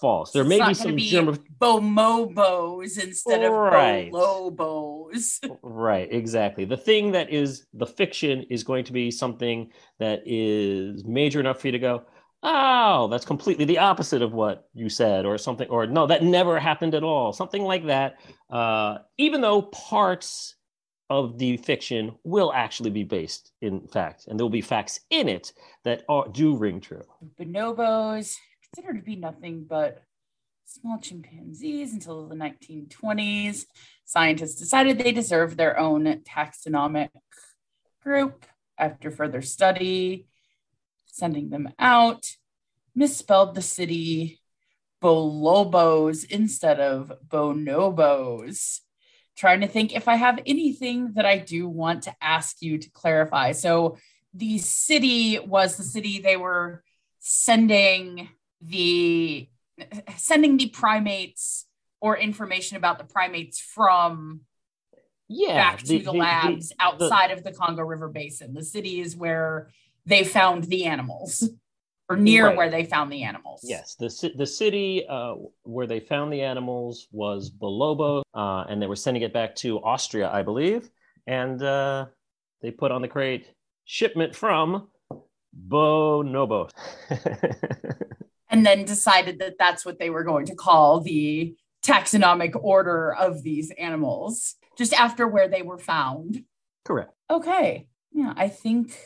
false. 0.00 0.32
There 0.32 0.44
may 0.44 0.64
be 0.66 0.74
some 0.74 0.96
germ 0.96 1.28
of 1.28 1.40
bomobos 1.60 3.02
instead 3.02 3.46
right. 3.50 4.08
of 4.08 4.12
bolobos. 4.12 5.38
Right 5.62 6.12
exactly. 6.12 6.64
The 6.64 6.76
thing 6.76 7.12
that 7.12 7.30
is 7.30 7.66
the 7.72 7.86
fiction 7.86 8.44
is 8.50 8.64
going 8.64 8.84
to 8.84 8.92
be 8.92 9.10
something 9.10 9.70
that 9.98 10.22
is 10.24 11.04
major 11.04 11.40
enough 11.40 11.60
for 11.60 11.68
you 11.68 11.72
to 11.72 11.78
go 11.78 12.02
oh, 12.44 13.08
that's 13.08 13.24
completely 13.24 13.64
the 13.64 13.78
opposite 13.78 14.22
of 14.22 14.32
what 14.32 14.68
you 14.74 14.88
said, 14.88 15.24
or 15.24 15.38
something, 15.38 15.68
or 15.68 15.86
no, 15.86 16.06
that 16.06 16.22
never 16.22 16.60
happened 16.60 16.94
at 16.94 17.02
all, 17.02 17.32
something 17.32 17.62
like 17.62 17.86
that. 17.86 18.16
Uh, 18.50 18.98
even 19.18 19.40
though 19.40 19.62
parts 19.62 20.54
of 21.10 21.38
the 21.38 21.56
fiction 21.56 22.14
will 22.22 22.52
actually 22.52 22.90
be 22.90 23.02
based 23.02 23.52
in 23.60 23.86
fact, 23.88 24.26
and 24.28 24.38
there 24.38 24.44
will 24.44 24.50
be 24.50 24.60
facts 24.60 25.00
in 25.10 25.28
it 25.28 25.52
that 25.84 26.02
are, 26.08 26.28
do 26.28 26.54
ring 26.56 26.80
true. 26.80 27.02
Bonobos 27.40 28.36
considered 28.62 28.98
to 28.98 29.04
be 29.04 29.16
nothing 29.16 29.64
but 29.68 30.02
small 30.66 30.98
chimpanzees 30.98 31.92
until 31.92 32.28
the 32.28 32.34
1920s. 32.34 33.64
Scientists 34.04 34.56
decided 34.56 34.98
they 34.98 35.12
deserved 35.12 35.56
their 35.56 35.78
own 35.78 36.04
taxonomic 36.22 37.10
group 38.02 38.44
after 38.78 39.10
further 39.10 39.40
study 39.40 40.26
sending 41.14 41.50
them 41.50 41.68
out, 41.78 42.26
misspelled 42.94 43.54
the 43.54 43.62
city 43.62 44.40
Bolobos 45.02 46.24
instead 46.28 46.80
of 46.80 47.12
Bonobos. 47.28 48.80
Trying 49.36 49.60
to 49.60 49.66
think 49.66 49.94
if 49.94 50.08
I 50.08 50.16
have 50.16 50.40
anything 50.46 51.12
that 51.14 51.26
I 51.26 51.38
do 51.38 51.68
want 51.68 52.04
to 52.04 52.14
ask 52.20 52.62
you 52.62 52.78
to 52.78 52.90
clarify. 52.90 53.52
So, 53.52 53.98
the 54.32 54.58
city 54.58 55.38
was 55.38 55.76
the 55.76 55.84
city 55.84 56.18
they 56.18 56.36
were 56.36 56.82
sending 57.20 58.28
the 58.60 59.48
sending 60.16 60.56
the 60.56 60.68
primates 60.68 61.66
or 62.00 62.16
information 62.16 62.76
about 62.76 62.98
the 62.98 63.04
primates 63.04 63.60
from 63.60 64.40
yeah 65.28 65.54
back 65.54 65.78
to 65.78 65.86
the, 65.86 65.98
the 65.98 66.12
labs 66.12 66.68
the, 66.68 66.74
the, 66.74 66.84
outside 66.84 67.30
of 67.30 67.44
the 67.44 67.52
Congo 67.52 67.82
River 67.82 68.08
Basin. 68.08 68.54
The 68.54 68.64
city 68.64 69.00
is 69.00 69.16
where 69.16 69.70
they 70.06 70.24
found 70.24 70.64
the 70.64 70.86
animals 70.86 71.48
or 72.08 72.16
near 72.16 72.48
right. 72.48 72.56
where 72.56 72.70
they 72.70 72.84
found 72.84 73.10
the 73.10 73.22
animals. 73.22 73.60
Yes, 73.64 73.94
the 73.94 74.32
the 74.36 74.46
city 74.46 75.06
uh, 75.08 75.34
where 75.62 75.86
they 75.86 76.00
found 76.00 76.32
the 76.32 76.42
animals 76.42 77.08
was 77.12 77.50
Bolobo, 77.50 78.22
uh, 78.34 78.64
and 78.68 78.80
they 78.80 78.86
were 78.86 78.96
sending 78.96 79.22
it 79.22 79.32
back 79.32 79.54
to 79.56 79.78
Austria, 79.82 80.30
I 80.30 80.42
believe, 80.42 80.90
and 81.26 81.62
uh, 81.62 82.06
they 82.60 82.70
put 82.70 82.92
on 82.92 83.02
the 83.02 83.08
crate 83.08 83.50
shipment 83.84 84.36
from 84.36 84.88
Bonobo, 85.68 86.70
and 88.50 88.66
then 88.66 88.84
decided 88.84 89.38
that 89.38 89.54
that's 89.58 89.84
what 89.86 89.98
they 89.98 90.10
were 90.10 90.24
going 90.24 90.46
to 90.46 90.54
call 90.54 91.00
the 91.00 91.54
taxonomic 91.84 92.52
order 92.60 93.14
of 93.14 93.42
these 93.42 93.70
animals, 93.78 94.56
just 94.76 94.92
after 94.92 95.26
where 95.26 95.48
they 95.48 95.62
were 95.62 95.78
found. 95.78 96.44
Correct. 96.84 97.12
Okay. 97.30 97.86
Yeah, 98.12 98.32
I 98.36 98.48
think 98.48 98.96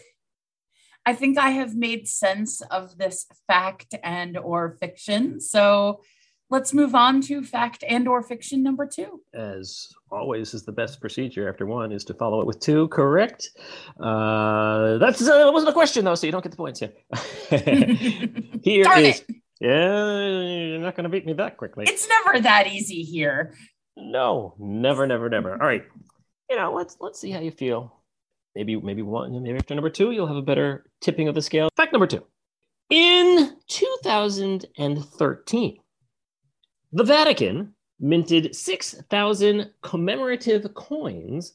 I 1.09 1.15
think 1.15 1.39
I 1.39 1.53
have 1.53 1.75
made 1.75 2.07
sense 2.07 2.61
of 2.71 2.99
this 2.99 3.25
fact 3.47 3.95
and 4.05 4.37
or 4.37 4.77
fiction. 4.79 5.41
So 5.41 6.03
let's 6.51 6.75
move 6.75 6.95
on 6.95 7.23
to 7.23 7.43
fact 7.43 7.83
and 7.89 8.07
or 8.07 8.23
fiction 8.23 8.63
number 8.63 8.87
two. 8.87 9.23
As 9.33 9.89
always 10.13 10.53
is 10.53 10.67
the 10.67 10.73
best 10.73 11.01
procedure 11.01 11.49
after 11.49 11.65
one 11.65 11.93
is 11.93 12.05
to 12.05 12.15
follow 12.15 12.43
it 12.43 12.47
with 12.47 12.61
two, 12.61 12.89
correct? 12.89 13.49
Uh, 13.99 14.99
that's 14.99 15.27
uh, 15.27 15.45
that 15.47 15.51
wasn't 15.51 15.71
a 15.71 15.73
question 15.73 16.05
though, 16.05 16.15
so 16.15 16.27
you 16.27 16.33
don't 16.33 16.45
get 16.45 16.51
the 16.51 16.59
points 16.59 16.81
here. 16.81 16.93
here 18.63 18.85
Darn 18.85 19.07
is, 19.07 19.25
it. 19.27 19.37
yeah, 19.61 20.29
you're 20.29 20.79
not 20.79 20.95
going 20.95 21.05
to 21.05 21.09
beat 21.09 21.25
me 21.25 21.33
that 21.33 21.57
quickly. 21.57 21.87
It's 21.89 22.07
never 22.07 22.39
that 22.43 22.67
easy 22.67 23.03
here. 23.03 23.55
No, 23.97 24.55
never, 24.59 25.07
never, 25.07 25.31
never. 25.31 25.53
All 25.53 25.67
right, 25.67 25.87
you 26.51 26.57
know, 26.57 26.75
let's 26.75 26.99
let's 27.01 27.19
see 27.19 27.31
how 27.31 27.41
you 27.41 27.51
feel 27.51 27.98
maybe 28.59 28.77
maybe 28.81 29.03
one 29.03 29.41
maybe 29.43 29.57
after 29.57 29.75
number 29.75 29.89
two 29.89 30.11
you'll 30.11 30.27
have 30.27 30.37
a 30.37 30.43
better 30.43 30.91
tipping 31.01 31.29
of 31.29 31.37
the 31.37 31.43
scale. 31.43 31.69
Fact 31.77 31.93
number 31.93 32.09
two. 32.09 32.25
In 32.91 33.57
2013 33.69 35.79
the 36.93 37.05
vatican 37.05 37.75
minted 38.01 38.57
6000 38.57 39.71
commemorative 39.83 40.73
coins 40.75 41.53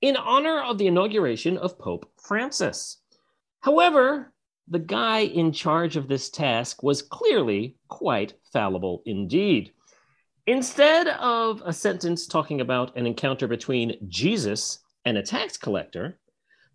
in 0.00 0.16
honor 0.16 0.60
of 0.60 0.78
the 0.78 0.86
inauguration 0.86 1.58
of 1.58 1.76
pope 1.78 2.08
francis. 2.22 2.98
However 3.60 4.32
the 4.68 4.78
guy 4.78 5.20
in 5.20 5.52
charge 5.52 5.96
of 5.96 6.08
this 6.08 6.30
task 6.30 6.84
was 6.84 7.02
clearly 7.02 7.76
quite 7.88 8.34
fallible 8.52 9.02
indeed. 9.06 9.72
Instead 10.46 11.08
of 11.08 11.62
a 11.64 11.72
sentence 11.72 12.26
talking 12.26 12.60
about 12.60 12.94
an 12.96 13.06
encounter 13.06 13.48
between 13.48 13.96
jesus 14.08 14.78
and 15.04 15.18
a 15.18 15.22
tax 15.22 15.56
collector 15.56 16.18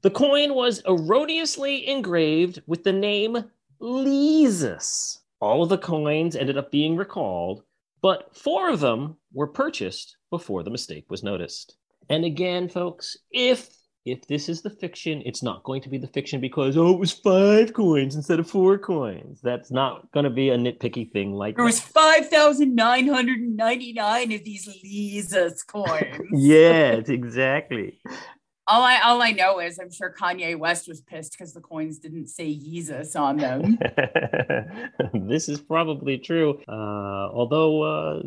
the 0.01 0.11
coin 0.11 0.53
was 0.53 0.81
erroneously 0.85 1.87
engraved 1.87 2.61
with 2.67 2.83
the 2.83 2.93
name 2.93 3.43
Lesus. 3.81 5.19
All 5.41 5.63
of 5.63 5.69
the 5.69 5.77
coins 5.77 6.35
ended 6.35 6.57
up 6.57 6.71
being 6.71 6.95
recalled, 6.95 7.63
but 8.01 8.35
four 8.35 8.69
of 8.69 8.79
them 8.79 9.17
were 9.33 9.47
purchased 9.47 10.17
before 10.29 10.63
the 10.63 10.69
mistake 10.69 11.05
was 11.09 11.23
noticed. 11.23 11.75
And 12.09 12.25
again, 12.25 12.69
folks, 12.69 13.17
if 13.31 13.69
if 14.05 14.25
this 14.27 14.49
is 14.49 14.61
the 14.61 14.69
fiction, 14.69 15.21
it's 15.25 15.43
not 15.43 15.63
going 15.63 15.81
to 15.81 15.89
be 15.89 15.97
the 15.97 16.07
fiction 16.07 16.41
because 16.41 16.77
oh, 16.77 16.93
it 16.93 16.99
was 16.99 17.11
five 17.11 17.73
coins 17.73 18.15
instead 18.15 18.39
of 18.39 18.49
four 18.49 18.77
coins. 18.77 19.39
That's 19.41 19.71
not 19.71 20.09
going 20.11 20.23
to 20.23 20.29
be 20.29 20.49
a 20.49 20.57
nitpicky 20.57 21.11
thing 21.11 21.33
like 21.33 21.55
there 21.55 21.65
was 21.65 21.79
five 21.79 22.29
thousand 22.29 22.75
nine 22.75 23.07
hundred 23.07 23.41
ninety 23.41 23.93
nine 23.93 24.31
of 24.31 24.43
these 24.43 24.67
Lisa's 24.83 25.63
coins. 25.63 26.21
yes, 26.33 27.09
exactly. 27.09 27.99
All 28.69 28.83
I 28.83 28.99
all 28.99 29.19
I 29.21 29.31
know 29.31 29.59
is 29.59 29.79
I'm 29.79 29.91
sure 29.91 30.13
Kanye 30.13 30.57
West 30.57 30.87
was 30.87 31.01
pissed 31.01 31.31
because 31.31 31.53
the 31.53 31.59
coins 31.59 31.97
didn't 31.97 32.27
say 32.27 32.53
Jesus 32.53 33.15
on 33.15 33.37
them. 33.37 33.79
this 35.13 35.49
is 35.49 35.59
probably 35.59 36.19
true. 36.19 36.61
Uh, 36.67 37.31
although, 37.33 37.81
uh, 37.81 38.21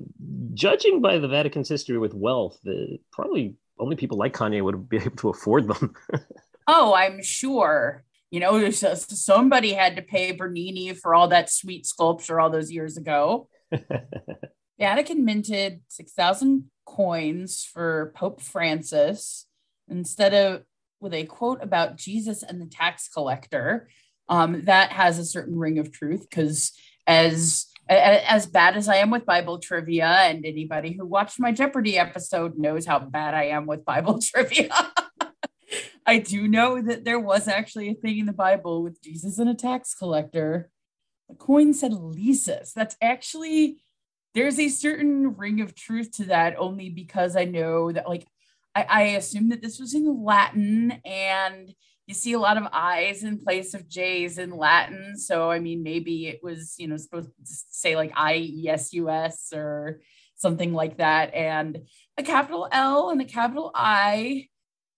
judging 0.53 1.01
by 1.01 1.19
the 1.19 1.29
Vatican's 1.29 1.69
history 1.69 1.97
with 1.97 2.13
wealth, 2.13 2.59
the, 2.65 2.99
probably 3.13 3.55
only 3.79 3.95
people 3.95 4.19
like 4.19 4.35
Kanye 4.35 4.63
would 4.63 4.89
be 4.89 4.97
able 4.97 5.17
to 5.17 5.29
afford 5.29 5.69
them. 5.69 5.95
oh, 6.67 6.93
I'm 6.93 7.23
sure. 7.23 8.03
You 8.33 8.41
know, 8.41 8.71
somebody 8.71 9.75
had 9.75 9.95
to 9.95 10.03
pay 10.03 10.33
Bernini 10.33 10.93
for 10.95 11.15
all 11.15 11.29
that 11.29 11.51
sweet 11.51 11.87
sculpture 11.87 12.41
all 12.41 12.51
those 12.51 12.73
years 12.73 12.97
ago. 12.97 13.49
Vatican 14.79 15.25
minted 15.25 15.83
6,000 15.87 16.65
coins 16.85 17.65
for 17.65 18.13
Pope 18.17 18.41
Francis 18.41 19.47
instead 19.89 20.35
of 20.35 20.63
with 21.03 21.13
a 21.13 21.25
quote 21.25 21.63
about 21.63 21.97
Jesus 21.97 22.43
and 22.43 22.61
the 22.61 22.67
tax 22.67 23.09
collector. 23.09 23.89
Um, 24.29 24.65
that 24.65 24.93
has 24.93 25.19
a 25.19 25.25
certain 25.25 25.59
ring 25.59 25.79
of 25.79 25.93
truth 25.93 26.27
because 26.31 26.73
as 27.07 27.67
as 27.89 28.47
bad 28.47 28.77
as 28.77 28.89
I 28.89 28.97
am 28.97 29.11
with 29.11 29.27
Bible 29.27 29.59
trivia, 29.59 30.07
and 30.07 30.47
anybody 30.47 30.93
who 30.93 31.05
watched 31.05 31.41
my 31.41 31.51
Jeopardy 31.51 31.99
episode 31.99 32.57
knows 32.57 32.87
how 32.87 33.01
bad 33.01 33.35
I 33.35 33.47
am 33.47 33.67
with 33.67 33.85
Bible 33.85 34.21
trivia. 34.23 34.71
I 36.07 36.19
do 36.19 36.47
know 36.47 36.81
that 36.81 37.05
there 37.05 37.19
was 37.19 37.49
actually 37.49 37.91
a 37.91 37.95
thing 37.95 38.19
in 38.19 38.27
the 38.27 38.33
Bible 38.33 38.83
with 38.83 39.03
Jesus 39.03 39.39
and 39.39 39.51
a 39.51 39.55
tax 39.55 39.95
collector. 39.95 40.71
The 41.29 41.35
coin 41.35 41.75
said 41.75 41.93
Lesus. 41.93 42.73
That's 42.73 42.97
actually 43.03 43.79
there's 44.35 44.59
a 44.59 44.69
certain 44.69 45.37
ring 45.37 45.61
of 45.61 45.75
truth 45.75 46.13
to 46.13 46.25
that 46.27 46.55
only 46.57 46.89
because 46.89 47.37
I 47.37 47.45
know 47.45 47.93
that 47.93 48.09
like 48.09 48.27
I, 48.75 48.87
I 48.89 49.03
assume 49.03 49.51
that 49.51 49.63
this 49.63 49.79
was 49.79 49.95
in 49.95 50.25
Latin 50.25 50.93
and 51.05 51.75
you 52.07 52.15
see 52.15 52.33
a 52.33 52.39
lot 52.39 52.57
of 52.57 52.67
I's 52.73 53.23
in 53.23 53.39
place 53.39 53.75
of 53.75 53.89
J's 53.89 54.39
in 54.39 54.51
Latin. 54.51 55.17
So, 55.17 55.51
I 55.51 55.61
mean, 55.61 55.83
maybe 55.83 56.27
it 56.27 56.41
was, 56.43 56.75
you 56.79 56.89
know, 56.89 56.97
supposed 56.97 57.29
to 57.29 57.33
say 57.45 57.97
like 57.97 58.13
I 58.17 58.37
E 58.37 58.69
S 58.69 58.93
U 58.93 59.09
S 59.09 59.53
or 59.55 60.01
something 60.35 60.73
like 60.73 60.99
that. 60.99 61.33
And 61.35 61.87
a 62.19 62.23
capital 62.23 62.69
L 62.73 63.11
and 63.11 63.21
a 63.21 63.25
capital 63.25 63.71
I, 63.75 64.49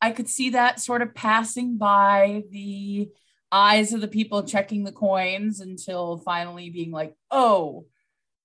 I 0.00 0.10
could 0.12 0.28
see 0.28 0.50
that 0.50 0.80
sort 0.80 1.02
of 1.02 1.14
passing 1.14 1.76
by 1.76 2.44
the 2.50 3.10
eyes 3.52 3.92
of 3.92 4.00
the 4.00 4.08
people 4.08 4.42
checking 4.42 4.84
the 4.84 4.92
coins 4.92 5.60
until 5.60 6.18
finally 6.18 6.70
being 6.70 6.90
like, 6.90 7.14
oh, 7.30 7.86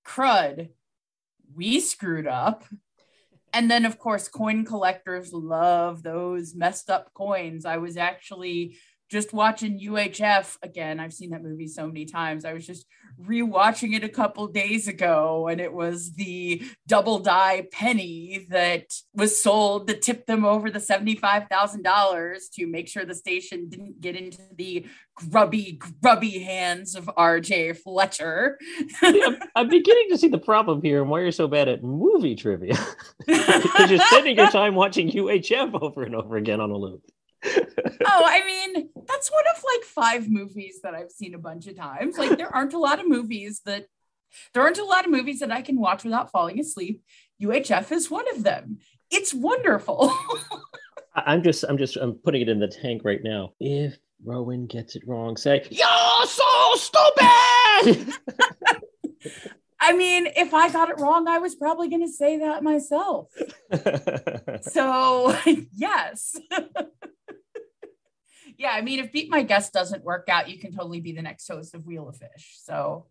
crud, 0.05 0.69
we 1.55 1.79
screwed 1.79 2.27
up 2.27 2.65
and 3.53 3.69
then 3.69 3.85
of 3.85 3.97
course 3.97 4.27
coin 4.27 4.65
collectors 4.65 5.33
love 5.33 6.03
those 6.03 6.55
messed 6.55 6.89
up 6.89 7.13
coins. 7.13 7.65
I 7.65 7.77
was 7.77 7.97
actually 7.97 8.77
just 9.09 9.33
watching 9.33 9.79
UHF 9.79 10.57
again. 10.61 10.99
I've 10.99 11.13
seen 11.13 11.31
that 11.31 11.43
movie 11.43 11.67
so 11.67 11.87
many 11.87 12.05
times. 12.05 12.45
I 12.45 12.53
was 12.53 12.65
just 12.65 12.85
rewatching 13.21 13.95
it 13.95 14.03
a 14.03 14.09
couple 14.09 14.47
days 14.47 14.87
ago, 14.87 15.47
and 15.47 15.59
it 15.59 15.73
was 15.73 16.13
the 16.13 16.63
double 16.87 17.19
die 17.19 17.67
penny 17.71 18.45
that 18.49 18.85
was 19.13 19.41
sold 19.41 19.87
to 19.87 19.95
tip 19.95 20.25
them 20.27 20.45
over 20.45 20.69
the 20.69 20.79
$75,000 20.79 22.37
to 22.53 22.67
make 22.67 22.87
sure 22.87 23.03
the 23.03 23.15
station 23.15 23.67
didn't 23.67 23.99
get 23.99 24.15
into 24.15 24.41
the 24.55 24.85
grubby, 25.15 25.79
grubby 26.01 26.39
hands 26.39 26.95
of 26.95 27.05
RJ 27.05 27.77
Fletcher. 27.77 28.59
yeah, 29.01 29.39
I'm 29.55 29.69
beginning 29.69 30.09
to 30.11 30.17
see 30.17 30.29
the 30.29 30.37
problem 30.37 30.81
here 30.81 31.01
and 31.01 31.09
why 31.09 31.21
you're 31.21 31.31
so 31.31 31.47
bad 31.47 31.67
at 31.67 31.83
movie 31.83 32.35
trivia. 32.35 32.77
because 33.25 33.89
you're 33.89 33.99
spending 33.99 34.37
your 34.37 34.49
time 34.51 34.75
watching 34.75 35.09
UHF 35.09 35.81
over 35.81 36.03
and 36.03 36.15
over 36.15 36.37
again 36.37 36.61
on 36.61 36.69
a 36.69 36.77
loop 36.77 37.01
oh, 37.45 37.51
I 38.05 38.43
mean, 38.45 38.89
that's 39.07 39.31
one 39.31 39.43
of 39.55 39.63
like 39.63 39.83
five 39.83 40.29
movies 40.29 40.79
that 40.83 40.93
I've 40.93 41.11
seen 41.11 41.33
a 41.33 41.39
bunch 41.39 41.67
of 41.67 41.77
times. 41.77 42.17
Like 42.17 42.37
there 42.37 42.53
aren't 42.53 42.73
a 42.73 42.79
lot 42.79 42.99
of 42.99 43.07
movies 43.07 43.61
that 43.65 43.85
there 44.53 44.63
aren't 44.63 44.77
a 44.77 44.85
lot 44.85 45.05
of 45.05 45.11
movies 45.11 45.39
that 45.39 45.51
I 45.51 45.61
can 45.61 45.79
watch 45.79 46.03
without 46.03 46.31
falling 46.31 46.59
asleep. 46.59 47.01
UHF 47.41 47.91
is 47.91 48.11
one 48.11 48.25
of 48.35 48.43
them. 48.43 48.79
It's 49.09 49.33
wonderful. 49.33 50.13
I'm 51.15 51.41
just 51.43 51.65
I'm 51.67 51.77
just 51.77 51.97
I'm 51.97 52.13
putting 52.13 52.41
it 52.41 52.49
in 52.49 52.59
the 52.59 52.67
tank 52.67 53.01
right 53.03 53.23
now. 53.23 53.53
If 53.59 53.97
Rowan 54.23 54.67
gets 54.67 54.95
it 54.95 55.03
wrong, 55.07 55.37
say, 55.37 55.65
You're 55.69 56.25
so 56.25 56.75
stupid. 56.75 58.13
I 59.81 59.93
mean, 59.93 60.27
if 60.35 60.53
I 60.53 60.69
got 60.69 60.89
it 60.89 60.99
wrong, 60.99 61.27
I 61.27 61.39
was 61.39 61.55
probably 61.55 61.89
going 61.89 62.05
to 62.05 62.11
say 62.11 62.39
that 62.39 62.63
myself. 62.63 63.29
so, 64.61 65.35
yes 65.73 66.35
yeah, 68.59 68.71
I 68.71 68.81
mean, 68.81 68.99
if 68.99 69.11
Beat 69.13 69.31
My 69.31 69.41
Guest 69.41 69.71
doesn't 69.71 70.03
work 70.03 70.27
out, 70.27 70.49
you 70.49 70.59
can 70.59 70.73
totally 70.73 70.99
be 70.99 71.13
the 71.13 71.21
next 71.21 71.47
host 71.47 71.73
of 71.73 71.87
Wheel 71.87 72.09
of 72.09 72.17
Fish. 72.17 72.57
So, 72.61 73.05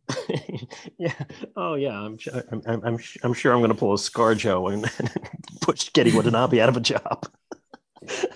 yeah, 0.98 1.14
oh 1.56 1.72
yeah, 1.74 1.98
I'm 1.98 2.18
sure. 2.18 2.44
I'm, 2.52 2.60
I'm, 2.66 2.84
I'm, 2.84 2.98
I'm 3.22 3.32
sure 3.32 3.54
I'm 3.54 3.60
going 3.60 3.72
to 3.72 3.74
pull 3.74 3.94
a 3.94 3.96
ScarJo 3.96 4.74
and, 4.74 4.84
and 4.98 5.10
push 5.62 5.90
Gedde 5.90 6.12
Watanabe 6.14 6.60
out 6.60 6.68
of 6.68 6.76
a 6.76 6.80
job. 6.80 7.26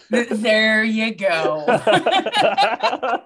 there 0.09 0.83
you 0.83 1.15
go. 1.15 1.67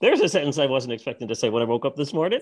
There's 0.00 0.20
a 0.20 0.28
sentence 0.28 0.58
I 0.58 0.66
wasn't 0.66 0.94
expecting 0.94 1.28
to 1.28 1.36
say 1.36 1.48
when 1.48 1.62
I 1.62 1.66
woke 1.66 1.86
up 1.86 1.94
this 1.94 2.12
morning. 2.12 2.40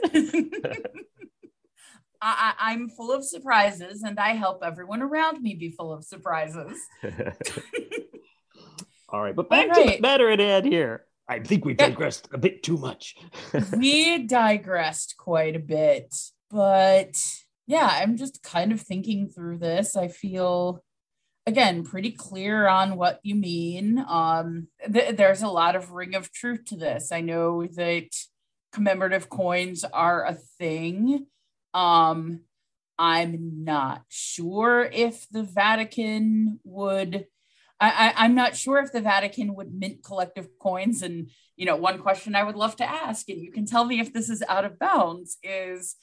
I, 2.23 2.55
I'm 2.59 2.89
full 2.89 3.13
of 3.13 3.23
surprises, 3.23 4.03
and 4.03 4.19
I 4.19 4.31
help 4.31 4.65
everyone 4.65 5.03
around 5.03 5.43
me 5.43 5.55
be 5.55 5.69
full 5.69 5.93
of 5.93 6.05
surprises. 6.05 6.73
All 9.15 9.23
right, 9.23 9.37
but 9.37 9.49
back 9.49 9.69
right. 9.69 9.91
to 9.91 9.95
the 9.95 10.01
matter 10.01 10.29
at 10.29 10.41
hand 10.41 10.67
here. 10.67 11.05
I 11.29 11.39
think 11.39 11.65
we 11.65 11.75
digressed 11.75 12.29
a 12.33 12.39
bit 12.39 12.65
too 12.65 12.77
much. 12.77 13.15
we 13.77 14.27
digressed 14.27 15.15
quite 15.17 15.55
a 15.55 15.61
bit, 15.61 16.13
but 16.51 17.15
yeah, 17.69 17.89
I'm 17.93 18.17
just 18.17 18.43
kind 18.43 18.73
of 18.73 18.81
thinking 18.81 19.29
through 19.29 19.59
this. 19.59 19.95
I 19.95 20.09
feel 20.09 20.83
again 21.47 21.85
pretty 21.85 22.11
clear 22.11 22.67
on 22.67 22.97
what 22.97 23.21
you 23.23 23.37
mean. 23.37 24.05
Um, 24.09 24.67
th- 24.93 25.15
there's 25.15 25.43
a 25.43 25.49
lot 25.49 25.77
of 25.77 25.93
ring 25.93 26.17
of 26.17 26.33
truth 26.33 26.65
to 26.67 26.77
this. 26.77 27.13
I 27.13 27.21
know 27.21 27.65
that 27.77 28.09
commemorative 28.73 29.31
coins 29.31 29.85
are 29.85 30.27
a 30.27 30.35
thing. 30.59 31.29
Um, 31.73 32.41
I'm 32.99 33.63
not 33.63 34.03
sure 34.09 34.83
if 34.83 35.29
the 35.31 35.45
Vatican 35.45 36.59
would 36.65 37.27
I, 37.81 38.25
am 38.25 38.35
not 38.35 38.57
sure 38.57 38.79
if 38.79 38.93
the 38.93 39.01
Vatican 39.01 39.55
would 39.57 39.75
mint 39.75 40.05
collective 40.05 40.49
coins. 40.61 41.03
And, 41.03 41.31
you 41.57 41.67
know, 41.67 41.77
one 41.77 41.99
question 41.99 42.35
I 42.35 42.45
would 42.45 42.57
love 42.57 42.77
to 42.77 42.89
ask, 42.89 43.29
and 43.29 43.41
you 43.41 43.51
can 43.51 43.67
tell 43.67 43.85
me 43.85 44.01
if 44.01 44.13
this 44.13 44.31
is 44.31 44.43
out 44.49 44.65
of 44.65 44.79
bounds, 44.79 45.39
is 45.43 45.97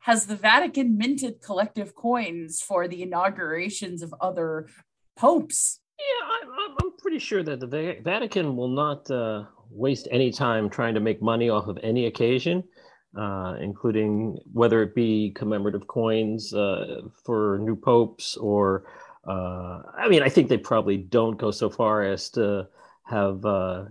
has 0.00 0.26
the 0.26 0.36
Vatican 0.36 0.98
minted 0.98 1.40
collective 1.40 1.94
coins 1.94 2.60
for 2.60 2.86
the 2.88 3.02
inaugurations 3.02 4.02
of 4.02 4.14
other 4.20 4.68
popes? 5.16 5.80
Yeah, 5.98 6.50
I'm, 6.52 6.76
I'm 6.82 6.92
pretty 6.98 7.20
sure 7.20 7.42
that 7.42 7.60
the 7.60 8.00
Vatican 8.02 8.56
will 8.56 8.68
not 8.68 9.10
uh, 9.10 9.44
waste 9.70 10.08
any 10.10 10.30
time 10.30 10.68
trying 10.68 10.94
to 10.94 11.00
make 11.00 11.22
money 11.22 11.48
off 11.48 11.68
of 11.68 11.78
any 11.82 12.06
occasion. 12.06 12.64
Uh, 13.16 13.54
including 13.60 14.36
whether 14.52 14.82
it 14.82 14.92
be 14.92 15.30
commemorative 15.36 15.86
coins 15.86 16.52
uh, 16.52 17.00
for 17.24 17.60
new 17.62 17.76
popes 17.76 18.36
or 18.36 18.86
uh, 19.26 19.82
I 19.96 20.08
mean, 20.08 20.22
I 20.22 20.28
think 20.28 20.48
they 20.48 20.58
probably 20.58 20.96
don't 20.96 21.38
go 21.38 21.50
so 21.50 21.70
far 21.70 22.02
as 22.02 22.30
to 22.30 22.68
have 23.04 23.44
uh, 23.44 23.84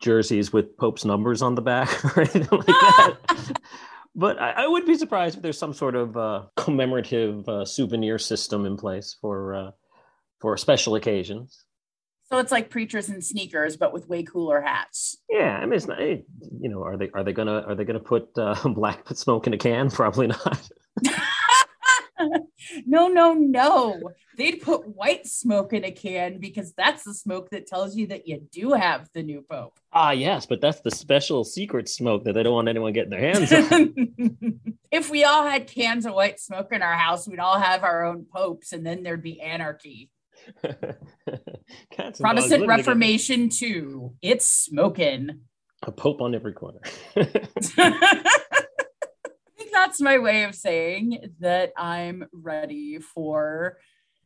jerseys 0.00 0.52
with 0.52 0.76
Pope's 0.76 1.04
numbers 1.04 1.42
on 1.42 1.54
the 1.54 1.62
back 1.62 2.04
or 2.16 2.22
anything 2.22 2.48
like 2.50 2.66
that. 2.66 3.16
but 4.14 4.40
I, 4.40 4.50
I, 4.50 4.66
would 4.66 4.84
be 4.84 4.96
surprised 4.96 5.36
if 5.36 5.42
there's 5.42 5.58
some 5.58 5.72
sort 5.72 5.94
of 5.94 6.16
uh, 6.16 6.42
commemorative 6.56 7.48
uh, 7.48 7.64
souvenir 7.64 8.18
system 8.18 8.66
in 8.66 8.76
place 8.76 9.16
for 9.20 9.54
uh, 9.54 9.70
for 10.40 10.56
special 10.56 10.96
occasions. 10.96 11.64
So 12.24 12.38
it's 12.38 12.50
like 12.50 12.70
preachers 12.70 13.08
and 13.08 13.22
sneakers, 13.22 13.76
but 13.76 13.92
with 13.92 14.08
way 14.08 14.22
cooler 14.22 14.60
hats. 14.60 15.18
Yeah, 15.28 15.58
I 15.58 15.66
mean, 15.66 15.74
it's 15.74 15.86
not. 15.86 16.00
You 16.00 16.68
know, 16.68 16.82
are 16.82 16.96
they 16.96 17.10
are 17.14 17.22
they 17.22 17.32
gonna 17.32 17.60
are 17.60 17.74
they 17.74 17.84
gonna 17.84 18.00
put 18.00 18.28
uh, 18.38 18.56
black 18.68 19.06
smoke 19.08 19.46
in 19.46 19.54
a 19.54 19.58
can? 19.58 19.90
Probably 19.90 20.28
not. 20.28 20.68
No, 22.92 23.08
no, 23.08 23.32
no. 23.32 24.12
They'd 24.36 24.60
put 24.60 24.86
white 24.86 25.26
smoke 25.26 25.72
in 25.72 25.82
a 25.82 25.90
can 25.90 26.36
because 26.36 26.74
that's 26.74 27.04
the 27.04 27.14
smoke 27.14 27.48
that 27.48 27.66
tells 27.66 27.96
you 27.96 28.08
that 28.08 28.28
you 28.28 28.46
do 28.52 28.72
have 28.74 29.08
the 29.14 29.22
new 29.22 29.40
pope. 29.40 29.80
Ah, 29.94 30.10
yes, 30.10 30.44
but 30.44 30.60
that's 30.60 30.80
the 30.80 30.90
special 30.90 31.42
secret 31.42 31.88
smoke 31.88 32.24
that 32.24 32.34
they 32.34 32.42
don't 32.42 32.52
want 32.52 32.68
anyone 32.68 32.92
getting 32.92 33.08
their 33.08 33.32
hands 33.32 33.50
on. 33.50 33.94
if 34.90 35.08
we 35.08 35.24
all 35.24 35.48
had 35.48 35.68
cans 35.68 36.04
of 36.04 36.12
white 36.12 36.38
smoke 36.38 36.68
in 36.70 36.82
our 36.82 36.92
house, 36.92 37.26
we'd 37.26 37.38
all 37.38 37.58
have 37.58 37.82
our 37.82 38.04
own 38.04 38.26
popes 38.30 38.74
and 38.74 38.84
then 38.84 39.02
there'd 39.02 39.22
be 39.22 39.40
anarchy. 39.40 40.10
Protestant 42.20 42.66
Reformation 42.66 43.48
too. 43.48 44.12
It's 44.20 44.46
smoking. 44.46 45.40
A 45.84 45.92
pope 45.92 46.20
on 46.20 46.34
every 46.34 46.52
corner. 46.52 46.80
that's 49.72 50.00
my 50.00 50.18
way 50.18 50.44
of 50.44 50.54
saying 50.54 51.34
that 51.40 51.72
I'm 51.76 52.24
ready 52.32 52.98
for 52.98 53.78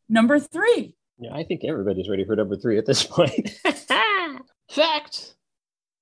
number 0.08 0.38
three. 0.38 0.94
Yeah, 1.18 1.34
I 1.34 1.44
think 1.44 1.62
everybody's 1.64 2.08
ready 2.08 2.24
for 2.24 2.36
number 2.36 2.56
three 2.56 2.78
at 2.78 2.86
this 2.86 3.04
point. 3.04 3.50
Fact 4.70 5.34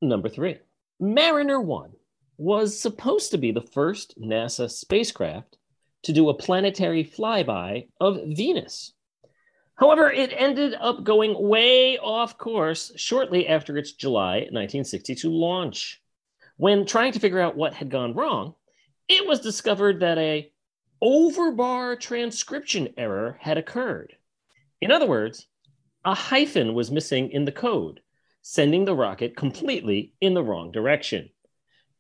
number 0.01 0.29
three 0.29 0.59
Mariner 1.01 1.61
1 1.61 1.91
was 2.37 2.79
supposed 2.79 3.31
to 3.31 3.39
be 3.39 3.53
the 3.53 3.61
first 3.61 4.19
NASA 4.21 4.71
spacecraft 4.71 5.59
to 6.03 6.13
do 6.13 6.29
a 6.29 6.35
planetary 6.35 7.05
flyby 7.05 7.89
of 8.01 8.19
Venus. 8.27 8.93
However, 9.77 10.11
it 10.11 10.33
ended 10.37 10.75
up 10.79 11.05
going 11.05 11.35
way 11.49 11.99
off 11.99 12.39
course 12.39 12.93
shortly 12.97 13.49
after 13.49 13.77
its 13.77 13.93
July 13.93 14.37
1962 14.51 15.31
launch. 15.31 16.01
When 16.57 16.87
trying 16.87 17.13
to 17.13 17.21
figure 17.21 17.41
out 17.41 17.57
what 17.57 17.75
had 17.75 17.91
gone 17.91 18.15
wrong, 18.15 18.55
it 19.09 19.27
was 19.27 19.41
discovered 19.41 20.01
that 20.01 20.19
a 20.19 20.51
overbar 21.03 21.99
transcription 21.99 22.89
error 22.97 23.37
had 23.41 23.59
occurred. 23.59 24.17
In 24.81 24.91
other 24.91 25.07
words, 25.07 25.47
a 26.05 26.15
hyphen 26.15 26.75
was 26.75 26.91
missing 26.91 27.31
in 27.31 27.45
the 27.45 27.53
code, 27.53 28.01
sending 28.43 28.85
the 28.85 28.95
rocket 28.95 29.37
completely 29.37 30.13
in 30.21 30.35
the 30.35 30.43
wrong 30.43 30.73
direction. 30.73 31.31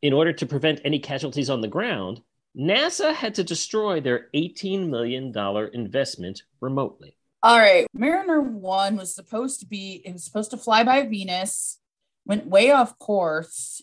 In 0.02 0.12
order 0.12 0.32
to 0.34 0.46
prevent 0.46 0.80
any 0.84 0.98
casualties 0.98 1.50
on 1.50 1.60
the 1.60 1.68
ground, 1.68 2.20
NASA 2.56 3.14
had 3.14 3.34
to 3.36 3.44
destroy 3.44 4.00
their 4.00 4.28
$18 4.34 4.88
million 4.88 5.32
investment 5.72 6.42
remotely. 6.60 7.16
All 7.42 7.58
right. 7.58 7.86
Mariner 7.92 8.40
1 8.40 8.96
was 8.96 9.14
supposed 9.14 9.60
to 9.60 9.66
be, 9.66 10.02
it 10.04 10.12
was 10.12 10.24
supposed 10.24 10.50
to 10.52 10.56
fly 10.56 10.84
by 10.84 11.06
Venus, 11.06 11.78
went 12.24 12.46
way 12.46 12.70
off 12.70 12.98
course, 12.98 13.82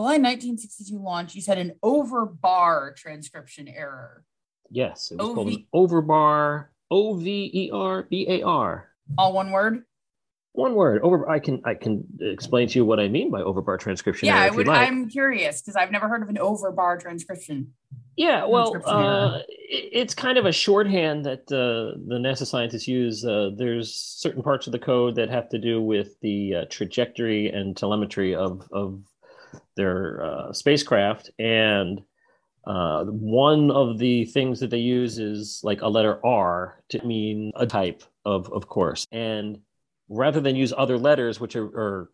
July 0.00 0.12
1962 0.12 0.98
launch, 0.98 1.34
you 1.34 1.42
said 1.42 1.58
an 1.58 1.72
overbar 1.84 2.96
transcription 2.96 3.68
error. 3.68 4.24
Yes, 4.70 5.10
it 5.10 5.18
was 5.18 5.28
O-V- 5.28 5.34
called 5.34 5.48
an 5.48 5.66
overbar, 5.74 6.68
O 6.90 7.18
V 7.18 7.50
E 7.52 7.70
R 7.70 8.04
B 8.04 8.24
A 8.26 8.42
R. 8.42 8.88
All 9.18 9.34
one 9.34 9.50
word? 9.50 9.84
One 10.52 10.74
word. 10.74 11.02
Over. 11.02 11.28
I 11.28 11.38
can 11.38 11.60
I 11.66 11.74
can 11.74 12.02
explain 12.18 12.68
to 12.68 12.78
you 12.78 12.86
what 12.86 12.98
I 12.98 13.08
mean 13.08 13.30
by 13.30 13.42
overbar 13.42 13.78
transcription. 13.78 14.28
Yeah, 14.28 14.40
I 14.40 14.48
would. 14.48 14.66
Like. 14.66 14.88
I'm 14.88 15.06
curious 15.06 15.60
because 15.60 15.76
I've 15.76 15.90
never 15.90 16.08
heard 16.08 16.22
of 16.22 16.30
an 16.30 16.36
overbar 16.36 16.98
transcription. 16.98 17.74
Yeah, 18.16 18.46
well, 18.46 18.74
uh, 18.86 19.40
it's 19.48 20.14
kind 20.14 20.38
of 20.38 20.46
a 20.46 20.52
shorthand 20.52 21.26
that 21.26 21.40
uh, 21.52 21.98
the 22.08 22.18
NASA 22.18 22.46
scientists 22.46 22.88
use. 22.88 23.22
Uh, 23.22 23.50
there's 23.54 23.94
certain 23.94 24.42
parts 24.42 24.66
of 24.66 24.72
the 24.72 24.78
code 24.78 25.16
that 25.16 25.28
have 25.28 25.50
to 25.50 25.58
do 25.58 25.82
with 25.82 26.18
the 26.20 26.54
uh, 26.54 26.64
trajectory 26.70 27.50
and 27.50 27.76
telemetry 27.76 28.34
of 28.34 28.66
of 28.72 29.02
their 29.80 30.22
uh, 30.28 30.52
spacecraft, 30.52 31.30
and 31.38 32.00
uh, 32.66 33.04
one 33.04 33.70
of 33.70 33.98
the 33.98 34.26
things 34.26 34.60
that 34.60 34.70
they 34.70 34.84
use 34.98 35.18
is 35.18 35.60
like 35.62 35.80
a 35.82 35.88
letter 35.96 36.14
R 36.24 36.82
to 36.90 37.06
mean 37.06 37.52
a 37.56 37.66
type 37.66 38.02
of 38.24 38.52
of 38.52 38.62
course, 38.66 39.06
and 39.10 39.58
rather 40.08 40.40
than 40.40 40.56
use 40.56 40.72
other 40.76 40.98
letters 40.98 41.40
which 41.40 41.56
are, 41.56 41.70
are 41.84 42.10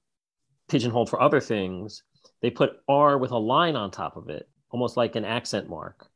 pigeonholed 0.68 1.09
for 1.11 1.20
other 1.20 1.40
things, 1.40 2.02
they 2.42 2.50
put 2.50 2.79
R 2.88 3.18
with 3.18 3.33
a 3.33 3.38
line 3.55 3.76
on 3.76 3.90
top 3.90 4.16
of 4.16 4.29
it, 4.29 4.48
almost 4.70 4.96
like 4.96 5.16
an 5.16 5.24
accent 5.24 5.68
mark. 5.68 6.09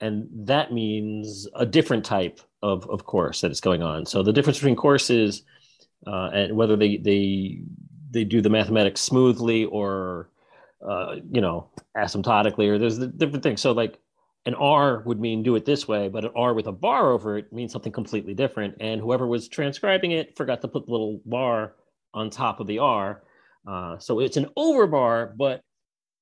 And 0.00 0.28
that 0.46 0.72
means 0.72 1.48
a 1.54 1.64
different 1.64 2.04
type 2.04 2.40
of, 2.62 2.88
of 2.90 3.00
course 3.04 3.40
that 3.40 3.50
is 3.50 3.60
going 3.60 3.82
on. 3.82 4.04
So 4.04 4.22
the 4.22 4.32
difference 4.32 4.58
between 4.58 4.76
courses 4.76 5.42
uh, 6.06 6.28
and 6.34 6.56
whether 6.56 6.76
they, 6.76 6.98
they 6.98 7.62
they 8.10 8.24
do 8.24 8.40
the 8.40 8.50
mathematics 8.50 9.00
smoothly 9.00 9.64
or 9.64 10.30
uh, 10.82 11.16
you 11.30 11.40
know, 11.40 11.70
asymptotically, 11.96 12.68
or 12.68 12.78
there's 12.78 12.98
the 12.98 13.06
different 13.06 13.42
things. 13.42 13.60
So 13.60 13.72
like 13.72 13.98
an 14.46 14.54
R 14.54 15.02
would 15.06 15.20
mean 15.20 15.42
do 15.42 15.56
it 15.56 15.64
this 15.64 15.88
way, 15.88 16.08
but 16.08 16.24
an 16.24 16.30
R 16.36 16.54
with 16.54 16.66
a 16.66 16.72
bar 16.72 17.10
over 17.10 17.38
it 17.38 17.52
means 17.52 17.72
something 17.72 17.92
completely 17.92 18.34
different. 18.34 18.76
And 18.80 19.00
whoever 19.00 19.26
was 19.26 19.48
transcribing 19.48 20.12
it 20.12 20.36
forgot 20.36 20.60
to 20.62 20.68
put 20.68 20.86
the 20.86 20.92
little 20.92 21.20
bar 21.24 21.74
on 22.14 22.30
top 22.30 22.60
of 22.60 22.66
the 22.66 22.78
R. 22.78 23.22
Uh, 23.66 23.98
so 23.98 24.20
it's 24.20 24.36
an 24.36 24.46
overbar, 24.56 25.36
but 25.36 25.62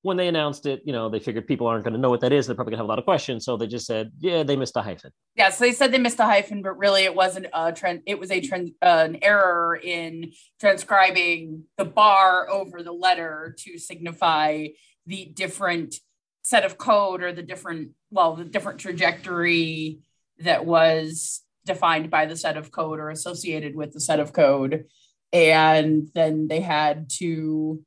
when 0.05 0.17
they 0.17 0.27
announced 0.27 0.67
it, 0.67 0.83
you 0.85 0.93
know, 0.93 1.09
they 1.09 1.19
figured 1.19 1.47
people 1.47 1.65
aren't 1.65 1.83
going 1.83 1.95
to 1.95 1.99
know 1.99 2.11
what 2.11 2.21
that 2.21 2.31
is. 2.31 2.45
They're 2.45 2.55
probably 2.55 2.69
going 2.69 2.77
to 2.77 2.83
have 2.83 2.85
a 2.85 2.89
lot 2.89 2.99
of 2.99 3.05
questions. 3.05 3.43
So 3.43 3.57
they 3.57 3.65
just 3.65 3.87
said, 3.87 4.11
yeah, 4.19 4.43
they 4.43 4.55
missed 4.55 4.77
a 4.77 4.83
hyphen. 4.83 5.09
Yeah. 5.35 5.49
So 5.49 5.63
they 5.63 5.71
said 5.71 5.91
they 5.91 5.97
missed 5.97 6.19
a 6.19 6.25
hyphen, 6.25 6.61
but 6.61 6.77
really 6.77 7.05
it 7.05 7.15
wasn't 7.15 7.47
a 7.51 7.73
trend. 7.73 8.01
It 8.05 8.19
was 8.19 8.29
a 8.29 8.39
trend, 8.39 8.73
uh, 8.83 9.07
an 9.09 9.17
error 9.23 9.75
in 9.75 10.31
transcribing 10.59 11.63
the 11.77 11.85
bar 11.85 12.47
over 12.51 12.83
the 12.83 12.91
letter 12.91 13.55
to 13.61 13.79
signify 13.79 14.67
the 15.07 15.25
different 15.25 15.95
set 16.43 16.65
of 16.65 16.77
code 16.77 17.23
or 17.23 17.33
the 17.33 17.41
different, 17.41 17.93
well, 18.11 18.35
the 18.35 18.45
different 18.45 18.79
trajectory 18.79 20.01
that 20.37 20.67
was 20.67 21.41
defined 21.65 22.11
by 22.11 22.27
the 22.27 22.37
set 22.37 22.57
of 22.57 22.69
code 22.69 22.99
or 22.99 23.09
associated 23.09 23.75
with 23.75 23.91
the 23.91 23.99
set 23.99 24.19
of 24.19 24.33
code. 24.33 24.85
And 25.33 26.07
then 26.13 26.47
they 26.47 26.59
had 26.61 27.09
to 27.17 27.81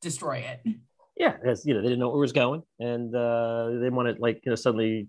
destroy 0.00 0.38
it 0.38 0.76
yeah, 1.22 1.36
as 1.44 1.64
you 1.64 1.72
know, 1.72 1.80
they 1.80 1.86
didn't 1.86 2.00
know 2.00 2.08
where 2.08 2.16
it 2.16 2.20
was 2.20 2.32
going, 2.32 2.64
and 2.80 3.14
uh, 3.14 3.68
they 3.80 3.90
wanted 3.90 4.18
like 4.18 4.40
you 4.44 4.50
know 4.50 4.56
suddenly 4.56 5.06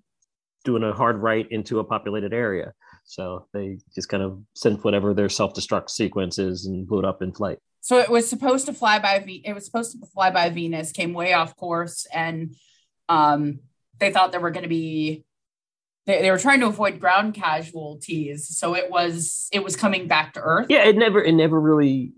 doing 0.63 0.83
a 0.83 0.93
hard 0.93 1.17
right 1.17 1.47
into 1.49 1.79
a 1.79 1.83
populated 1.83 2.33
area. 2.33 2.71
So 3.03 3.47
they 3.51 3.79
just 3.95 4.09
kind 4.09 4.21
of 4.21 4.39
sent 4.55 4.83
whatever 4.83 5.15
their 5.15 5.27
self-destruct 5.27 5.89
sequence 5.89 6.37
is 6.37 6.67
and 6.67 6.87
blew 6.87 6.99
it 6.99 7.05
up 7.05 7.23
in 7.23 7.33
flight. 7.33 7.57
So 7.81 7.97
it 7.97 8.09
was 8.09 8.29
supposed 8.29 8.67
to 8.67 8.73
fly 8.73 8.99
by 8.99 9.19
V. 9.19 9.41
It 9.43 9.53
was 9.53 9.65
supposed 9.65 9.91
to 9.99 10.05
fly 10.05 10.29
by 10.29 10.49
Venus, 10.51 10.91
came 10.91 11.13
way 11.13 11.33
off 11.33 11.55
course, 11.55 12.05
and 12.13 12.55
um, 13.09 13.59
they 13.97 14.11
thought 14.11 14.31
there 14.31 14.39
were 14.39 14.51
going 14.51 14.63
to 14.63 14.69
be. 14.69 15.25
They, 16.05 16.21
they 16.21 16.29
were 16.29 16.37
trying 16.37 16.59
to 16.59 16.67
avoid 16.67 16.99
ground 16.99 17.33
casualties, 17.33 18.55
so 18.55 18.75
it 18.75 18.91
was 18.91 19.47
it 19.51 19.63
was 19.63 19.75
coming 19.75 20.07
back 20.07 20.33
to 20.33 20.41
Earth. 20.41 20.67
Yeah, 20.69 20.83
it 20.83 20.95
never 20.95 21.21
it 21.21 21.33
never 21.33 21.59
really 21.59 22.13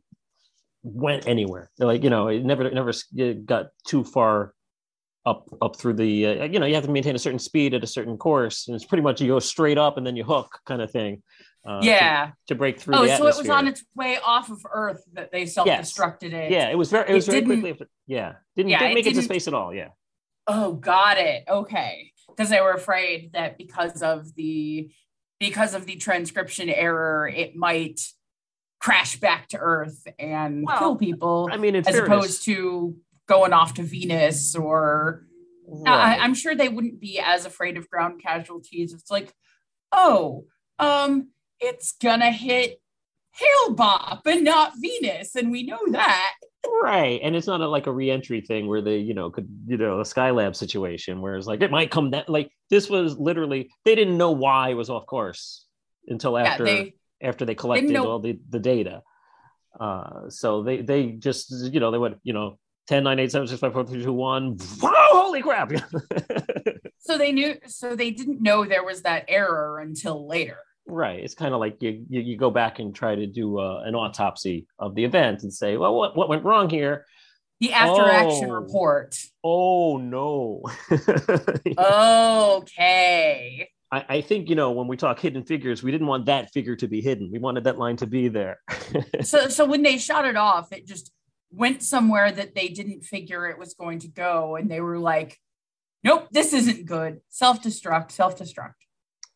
went 0.85 1.27
anywhere. 1.27 1.69
Like 1.79 2.03
you 2.03 2.09
know, 2.09 2.27
it 2.27 2.45
never 2.45 2.65
it 2.65 2.73
never 2.73 2.93
got 3.45 3.67
too 3.87 4.03
far 4.03 4.53
up 5.25 5.47
up 5.61 5.75
through 5.75 5.93
the. 5.93 6.27
Uh, 6.27 6.43
you 6.45 6.59
know, 6.59 6.65
you 6.65 6.75
have 6.75 6.85
to 6.85 6.91
maintain 6.91 7.15
a 7.15 7.19
certain 7.19 7.39
speed 7.39 7.73
at 7.73 7.83
a 7.83 7.87
certain 7.87 8.17
course, 8.17 8.67
and 8.67 8.75
it's 8.75 8.85
pretty 8.85 9.01
much 9.01 9.19
you 9.19 9.27
go 9.27 9.39
straight 9.39 9.77
up 9.77 9.97
and 9.97 10.05
then 10.05 10.15
you 10.15 10.23
hook 10.23 10.59
kind 10.65 10.81
of 10.81 10.91
thing. 10.91 11.23
Uh, 11.67 11.79
yeah, 11.81 12.27
to, 12.27 12.33
to, 12.49 12.55
break 12.55 12.79
through. 12.79 12.93
Oh, 12.95 13.07
so 13.07 13.25
it 13.25 13.35
was 13.37 13.49
on 13.49 13.67
its 13.67 13.83
way 13.95 14.19
off 14.23 14.51
of 14.51 14.63
Earth 14.71 15.01
that 15.13 15.31
they 15.31 15.47
self-destructed 15.47 16.31
yes. 16.31 16.33
it. 16.33 16.51
Yeah, 16.51 16.69
it 16.69 16.77
was 16.77 16.91
very. 16.91 17.09
It 17.09 17.13
was 17.15 17.27
it 17.27 17.31
very 17.31 17.45
quickly. 17.45 17.71
After, 17.71 17.87
yeah, 18.05 18.33
didn't, 18.55 18.69
yeah, 18.69 18.79
didn't 18.79 18.93
make 18.93 19.07
it, 19.07 19.09
didn't, 19.09 19.17
it 19.17 19.21
to 19.21 19.25
space 19.25 19.47
at 19.47 19.55
all. 19.55 19.73
Yeah. 19.73 19.87
Oh, 20.45 20.73
got 20.73 21.17
it. 21.17 21.43
Okay, 21.49 22.11
because 22.29 22.49
they 22.49 22.61
were 22.61 22.73
afraid 22.73 23.31
that 23.33 23.57
because 23.57 24.03
of 24.03 24.33
the 24.35 24.91
because 25.39 25.73
of 25.73 25.87
the 25.87 25.95
transcription 25.95 26.69
error, 26.69 27.27
it 27.27 27.55
might 27.55 27.99
crash 28.79 29.19
back 29.19 29.47
to 29.49 29.57
Earth 29.57 30.07
and 30.19 30.63
well, 30.65 30.77
kill 30.77 30.95
people. 30.95 31.49
I 31.51 31.57
mean, 31.57 31.75
as 31.75 31.85
fairness. 31.85 32.07
opposed 32.07 32.45
to 32.45 32.95
going 33.27 33.53
off 33.53 33.75
to 33.75 33.83
Venus 33.83 34.55
or 34.55 35.25
right. 35.67 36.19
I, 36.19 36.23
I'm 36.23 36.33
sure 36.33 36.55
they 36.55 36.69
wouldn't 36.69 36.99
be 36.99 37.19
as 37.19 37.45
afraid 37.45 37.77
of 37.77 37.89
ground 37.89 38.21
casualties. 38.21 38.93
It's 38.93 39.09
like, 39.09 39.33
oh, 39.91 40.45
um, 40.79 41.29
it's 41.59 41.93
gonna 42.01 42.31
hit 42.31 42.81
Hale-Bopp 43.33 44.21
and 44.25 44.43
not 44.43 44.73
Venus, 44.77 45.35
and 45.35 45.51
we 45.51 45.63
know 45.63 45.79
that. 45.91 46.33
Right, 46.81 47.19
and 47.21 47.35
it's 47.35 47.47
not 47.47 47.61
a, 47.61 47.67
like 47.67 47.87
a 47.87 47.91
reentry 47.91 48.41
thing 48.41 48.67
where 48.67 48.81
they, 48.81 48.97
you 48.97 49.13
know, 49.13 49.29
could, 49.29 49.47
you 49.67 49.77
know, 49.77 49.99
a 49.99 50.03
Skylab 50.03 50.55
situation 50.55 51.21
where 51.21 51.35
it's 51.35 51.47
like 51.47 51.61
it 51.61 51.71
might 51.71 51.91
come 51.91 52.11
that 52.11 52.29
like 52.29 52.51
this 52.69 52.89
was 52.89 53.17
literally 53.17 53.69
they 53.83 53.95
didn't 53.95 54.17
know 54.17 54.31
why 54.31 54.69
it 54.69 54.73
was 54.73 54.89
off 54.89 55.05
course 55.05 55.65
until 56.07 56.37
after. 56.37 56.65
Yeah, 56.65 56.73
they, 56.73 56.93
after 57.25 57.45
they 57.45 57.55
collected 57.55 57.95
all 57.95 58.19
the, 58.19 58.39
the 58.49 58.59
data. 58.59 59.01
Uh, 59.79 60.29
so 60.29 60.63
they 60.63 60.81
they 60.81 61.07
just 61.07 61.51
you 61.73 61.79
know 61.79 61.91
they 61.91 61.97
went 61.97 62.17
you 62.23 62.31
know 62.31 62.57
10 62.87 63.03
9 63.03 63.19
8 63.19 63.31
7 63.31 63.47
6 63.47 63.59
5 63.59 63.73
4 63.73 63.83
3 63.85 64.03
2 64.03 64.13
1 64.13 64.57
Whoa, 64.79 64.91
holy 64.93 65.41
crap! 65.41 65.71
So 67.05 67.19
they 67.19 67.31
knew 67.31 67.55
so 67.67 67.95
they 67.95 68.09
didn't 68.09 68.41
know 68.41 68.65
there 68.65 68.83
was 68.83 69.03
that 69.03 69.25
error 69.27 69.79
until 69.79 70.27
later. 70.27 70.57
Right. 70.87 71.19
It's 71.19 71.35
kind 71.35 71.53
of 71.53 71.59
like 71.59 71.81
you, 71.81 72.03
you, 72.09 72.21
you 72.21 72.37
go 72.37 72.49
back 72.49 72.79
and 72.79 72.95
try 72.95 73.13
to 73.13 73.27
do 73.27 73.59
uh, 73.59 73.83
an 73.85 73.93
autopsy 73.93 74.65
of 74.79 74.95
the 74.95 75.05
event 75.05 75.43
and 75.43 75.53
say 75.53 75.77
well 75.77 75.93
what, 75.93 76.17
what 76.17 76.29
went 76.29 76.43
wrong 76.43 76.67
here? 76.67 77.05
The 77.59 77.73
after 77.73 78.01
oh, 78.01 78.07
action 78.07 78.51
report. 78.51 79.19
Oh 79.43 79.97
no. 79.97 80.63
Okay 81.77 82.84
I, 83.91 84.05
I, 84.09 84.21
think 84.21 84.49
you 84.49 84.55
know 84.55 84.71
when 84.71 84.87
we 84.87 84.97
talk 84.97 85.19
hidden 85.19 85.43
figures, 85.43 85.83
we 85.83 85.91
didn't 85.91 86.07
want 86.07 86.25
that 86.25 86.51
figure 86.51 86.75
to 86.75 86.87
be 86.87 87.01
hidden. 87.01 87.29
We 87.31 87.39
wanted 87.39 87.63
that 87.65 87.77
line 87.77 87.97
to 87.97 88.07
be 88.07 88.27
there. 88.27 88.59
so, 89.21 89.47
so 89.47 89.65
when 89.65 89.83
they 89.83 89.97
shot 89.97 90.25
it 90.25 90.35
off, 90.35 90.71
it 90.71 90.87
just 90.87 91.11
went 91.51 91.83
somewhere 91.83 92.31
that 92.31 92.55
they 92.55 92.67
didn't 92.67 93.01
figure 93.01 93.47
it 93.47 93.59
was 93.59 93.73
going 93.73 93.99
to 93.99 94.07
go, 94.07 94.55
and 94.55 94.69
they 94.69 94.81
were 94.81 94.99
like, 94.99 95.39
"Nope, 96.03 96.27
this 96.31 96.53
isn't 96.53 96.85
good. 96.85 97.21
Self 97.29 97.61
destruct. 97.61 98.11
Self 98.11 98.37
destruct." 98.37 98.73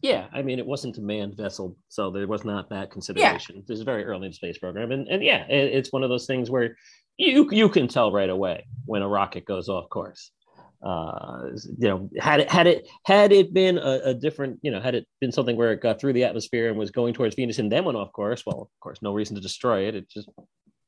Yeah, 0.02 0.28
I 0.34 0.42
mean, 0.42 0.60
it 0.60 0.66
wasn't 0.66 0.98
a 0.98 1.02
manned 1.02 1.36
vessel, 1.36 1.78
so 1.90 2.10
there 2.10 2.28
was 2.28 2.46
not 2.46 2.70
that 2.70 2.90
consideration. 2.90 3.58
Yeah. 3.58 3.62
This 3.68 3.80
is 3.80 3.84
very 3.84 4.06
early 4.06 4.26
in 4.26 4.32
the 4.32 4.36
space 4.36 4.58
program, 4.58 4.92
and 4.92 5.08
and 5.08 5.24
yeah, 5.24 5.46
it, 5.48 5.74
it's 5.76 5.92
one 5.92 6.04
of 6.04 6.10
those 6.10 6.26
things 6.26 6.50
where 6.50 6.76
you 7.18 7.48
you 7.52 7.70
can 7.70 7.88
tell 7.88 8.12
right 8.12 8.30
away 8.30 8.66
when 8.86 9.02
a 9.02 9.08
rocket 9.08 9.46
goes 9.46 9.70
off 9.70 9.90
course 9.90 10.32
uh, 10.82 11.50
you 11.78 11.88
know, 11.88 12.10
had 12.20 12.39
it 12.39 12.50
had 12.50 12.68
it 12.68 12.88
had 13.06 13.32
it 13.32 13.54
been 13.54 13.78
a, 13.78 14.00
a, 14.06 14.13
different, 14.13 14.60
you 14.62 14.72
know, 14.72 14.80
had 14.80 14.96
it 14.96 15.06
been 15.20 15.32
something 15.32 15.58
where 15.58 15.74
it 15.74 15.82
got 15.82 16.00
through 16.00 16.13
the 16.13 16.24
atmosphere 16.24 16.70
and 16.70 16.78
was 16.78 16.92
going 16.92 17.13
towards 17.13 17.36
Venus 17.36 17.60
and 17.60 17.72
then 17.72 17.84
went 17.84 17.98
off 17.98 18.13
course, 18.13 18.46
well, 18.46 18.62
of 18.62 18.80
course, 18.80 19.00
no 19.02 19.13
reason 19.13 19.36
to 19.36 19.42
destroy 19.42 19.88
it. 19.88 19.96
It 19.96 20.10
just 20.10 20.30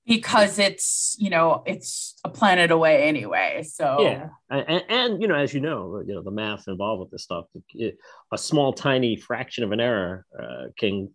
because 0.05 0.59
it's 0.59 1.15
you 1.19 1.29
know 1.29 1.61
it's 1.65 2.15
a 2.23 2.29
planet 2.29 2.71
away 2.71 3.03
anyway. 3.03 3.63
So 3.69 4.01
yeah, 4.01 4.29
and, 4.49 4.83
and 4.87 5.21
you 5.21 5.27
know, 5.27 5.35
as 5.35 5.53
you 5.53 5.59
know, 5.59 6.01
you 6.05 6.15
know 6.15 6.23
the 6.23 6.31
math 6.31 6.67
involved 6.67 7.01
with 7.01 7.11
this 7.11 7.23
stuff. 7.23 7.45
It, 7.73 7.97
a 8.31 8.37
small, 8.37 8.71
tiny 8.71 9.17
fraction 9.17 9.63
of 9.63 9.73
an 9.73 9.81
error 9.81 10.25
uh, 10.41 10.67
can 10.77 11.09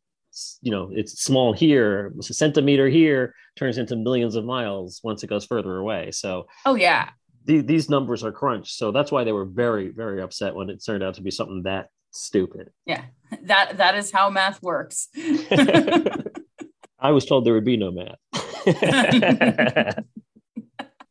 you 0.61 0.71
know 0.71 0.91
it's 0.93 1.23
small 1.23 1.55
here 1.55 2.12
it's 2.19 2.29
a 2.29 2.35
centimeter 2.35 2.89
here 2.89 3.35
turns 3.57 3.79
into 3.79 3.97
millions 3.97 4.35
of 4.35 4.45
miles 4.45 5.01
once 5.03 5.23
it 5.23 5.29
goes 5.29 5.47
further 5.47 5.79
away 5.79 6.11
so 6.11 6.47
oh 6.67 6.75
yeah 6.75 7.09
the, 7.47 7.61
these 7.61 7.89
numbers 7.89 8.25
are 8.25 8.33
crunched. 8.33 8.77
So 8.77 8.91
that's 8.91 9.13
why 9.13 9.25
they 9.25 9.33
were 9.33 9.45
very, 9.45 9.89
very 9.91 10.21
upset 10.21 10.55
when 10.55 10.69
it 10.69 10.85
turned 10.85 11.03
out 11.03 11.15
to 11.15 11.23
be 11.23 11.31
something 11.31 11.63
that 11.63 11.89
stupid. 12.11 12.71
Yeah, 12.85 13.05
that 13.43 13.79
that 13.79 13.95
is 13.95 14.11
how 14.11 14.29
math 14.31 14.63
works. 14.63 15.09
I 16.99 17.11
was 17.13 17.25
told 17.25 17.45
there 17.45 17.55
would 17.55 17.65
be 17.65 17.77
no 17.77 17.93
math. 17.93 18.17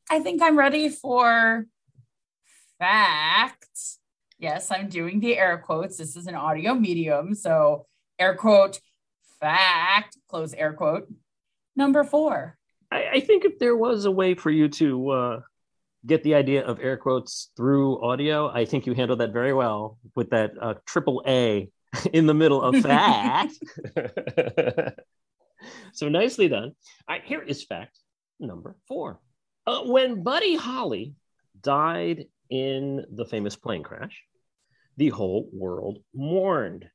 I 0.09 0.19
think 0.19 0.41
I'm 0.41 0.57
ready 0.57 0.89
for 0.89 1.65
facts. 2.79 3.99
Yes, 4.37 4.69
I'm 4.71 4.89
doing 4.89 5.21
the 5.21 5.37
air 5.37 5.57
quotes. 5.57 5.97
This 5.97 6.17
is 6.17 6.27
an 6.27 6.35
audio 6.35 6.73
medium. 6.73 7.33
So, 7.33 7.85
air 8.19 8.35
quote, 8.35 8.79
fact, 9.39 10.17
close 10.27 10.53
air 10.53 10.73
quote. 10.73 11.07
Number 11.75 12.03
four. 12.03 12.57
I, 12.91 13.07
I 13.13 13.19
think 13.21 13.45
if 13.45 13.57
there 13.59 13.77
was 13.77 14.05
a 14.05 14.11
way 14.11 14.33
for 14.35 14.51
you 14.51 14.67
to 14.69 15.09
uh, 15.09 15.39
get 16.05 16.23
the 16.23 16.35
idea 16.35 16.63
of 16.65 16.79
air 16.79 16.97
quotes 16.97 17.51
through 17.57 18.01
audio. 18.03 18.49
I 18.49 18.65
think 18.65 18.85
you 18.85 18.93
handled 18.93 19.19
that 19.19 19.33
very 19.33 19.53
well 19.53 19.97
with 20.15 20.29
that 20.29 20.51
uh, 20.61 20.75
triple 20.85 21.23
A 21.27 21.69
in 22.13 22.27
the 22.27 22.33
middle 22.33 22.61
of 22.61 22.75
fact. 22.81 23.53
so 25.93 26.09
nicely 26.09 26.47
done. 26.47 26.73
Right, 27.07 27.23
here 27.23 27.41
is 27.41 27.63
fact 27.63 27.97
number 28.39 28.75
four. 28.87 29.19
Uh, 29.65 29.81
when 29.83 30.23
Buddy 30.23 30.55
Holly 30.55 31.15
died 31.61 32.25
in 32.49 33.05
the 33.11 33.25
famous 33.25 33.55
plane 33.55 33.83
crash, 33.83 34.23
the 34.97 35.09
whole 35.09 35.49
world 35.51 35.99
mourned. 36.13 36.85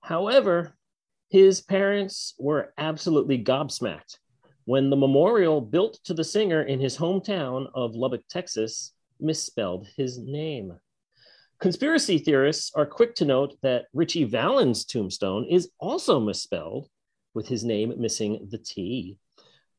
However, 0.00 0.76
his 1.28 1.60
parents 1.60 2.34
were 2.38 2.72
absolutely 2.78 3.42
gobsmacked 3.42 4.18
when 4.66 4.90
the 4.90 4.96
memorial 4.96 5.60
built 5.60 5.98
to 6.04 6.12
the 6.12 6.24
singer 6.24 6.62
in 6.62 6.80
his 6.80 6.98
hometown 6.98 7.66
of 7.74 7.94
Lubbock, 7.94 8.22
Texas, 8.28 8.92
misspelled 9.18 9.86
his 9.96 10.18
name. 10.18 10.78
Conspiracy 11.60 12.18
theorists 12.18 12.72
are 12.74 12.84
quick 12.84 13.14
to 13.14 13.24
note 13.24 13.54
that 13.62 13.86
Ritchie 13.94 14.24
Valens' 14.24 14.84
tombstone 14.84 15.46
is 15.48 15.70
also 15.78 16.20
misspelled, 16.20 16.88
with 17.32 17.46
his 17.46 17.64
name 17.64 17.94
missing 17.96 18.48
the 18.50 18.58
T. 18.58 19.18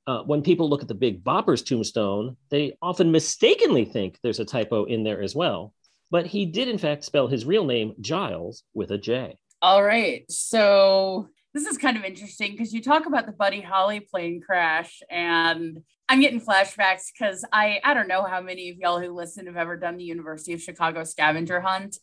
Uh, 0.08 0.24
when 0.24 0.42
people 0.42 0.70
look 0.70 0.82
at 0.82 0.88
the 0.88 0.94
Big 0.94 1.24
Bopper's 1.24 1.62
tombstone, 1.62 2.38
they 2.50 2.78
often 2.82 3.12
mistakenly 3.12 3.84
think 3.84 4.18
there's 4.24 4.40
a 4.40 4.46
typo 4.46 4.86
in 4.86 5.04
there 5.04 5.22
as 5.22 5.36
well. 5.36 5.74
But 6.10 6.28
he 6.28 6.46
did, 6.46 6.70
in 6.70 6.78
fact, 6.78 7.04
spell 7.04 7.28
his 7.28 7.46
real 7.46 7.66
name 7.66 7.94
Jiles 8.00 8.64
with 8.74 8.92
a 8.92 8.98
J. 8.98 9.38
All 9.62 9.84
right. 9.84 10.24
So 10.32 11.28
this 11.58 11.66
is 11.66 11.78
kind 11.80 11.98
of 11.98 12.04
interesting 12.04 12.52
because 12.52 12.72
you 12.72 12.84
talk 12.84 13.08
about 13.08 13.26
the 13.26 13.32
Buddy 13.32 13.62
Holly 13.62 14.00
plane 14.00 14.42
crash, 14.42 15.02
and 15.10 15.82
I'm 16.08 16.22
getting 16.22 16.40
flashbacks 16.40 17.06
because 17.12 17.44
I 17.52 17.80
I 17.84 17.96
don't 17.96 18.08
know 18.08 18.24
how 18.24 18.42
many 18.42 18.70
of 18.70 18.78
y'all 18.78 19.00
who 19.00 19.10
listen 19.10 19.48
have 19.48 19.58
ever 19.58 19.76
done 19.76 19.98
the 19.98 20.04
University 20.04 20.54
of 20.54 20.62
Chicago 20.62 21.04
scavenger 21.04 21.60
hunt. 21.60 21.98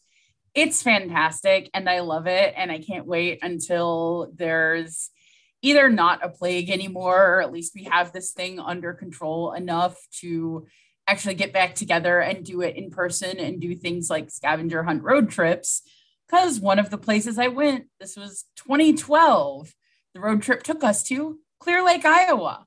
It's 0.54 0.82
fantastic 0.82 1.70
and 1.72 1.88
I 1.88 2.00
love 2.00 2.26
it, 2.26 2.52
and 2.56 2.72
I 2.72 2.80
can't 2.80 3.06
wait 3.06 3.38
until 3.42 4.32
there's 4.34 5.10
either 5.62 5.88
not 5.88 6.24
a 6.24 6.30
plague 6.30 6.68
anymore, 6.68 7.36
or 7.36 7.40
at 7.40 7.52
least 7.52 7.76
we 7.76 7.84
have 7.84 8.12
this 8.12 8.32
thing 8.32 8.58
under 8.58 8.92
control 8.92 9.52
enough 9.52 9.96
to 10.20 10.66
actually 11.06 11.34
get 11.34 11.52
back 11.52 11.76
together 11.76 12.18
and 12.18 12.44
do 12.44 12.60
it 12.60 12.74
in 12.74 12.90
person 12.90 13.38
and 13.38 13.60
do 13.60 13.76
things 13.76 14.10
like 14.10 14.32
scavenger 14.32 14.82
hunt 14.82 15.04
road 15.04 15.30
trips 15.30 15.82
because 16.26 16.60
one 16.60 16.78
of 16.78 16.90
the 16.90 16.98
places 16.98 17.38
I 17.38 17.48
went, 17.48 17.86
this 18.00 18.16
was 18.16 18.44
2012, 18.56 19.74
the 20.14 20.20
road 20.20 20.42
trip 20.42 20.62
took 20.62 20.84
us 20.84 21.02
to 21.04 21.38
Clear 21.60 21.84
Lake, 21.84 22.04
Iowa, 22.04 22.66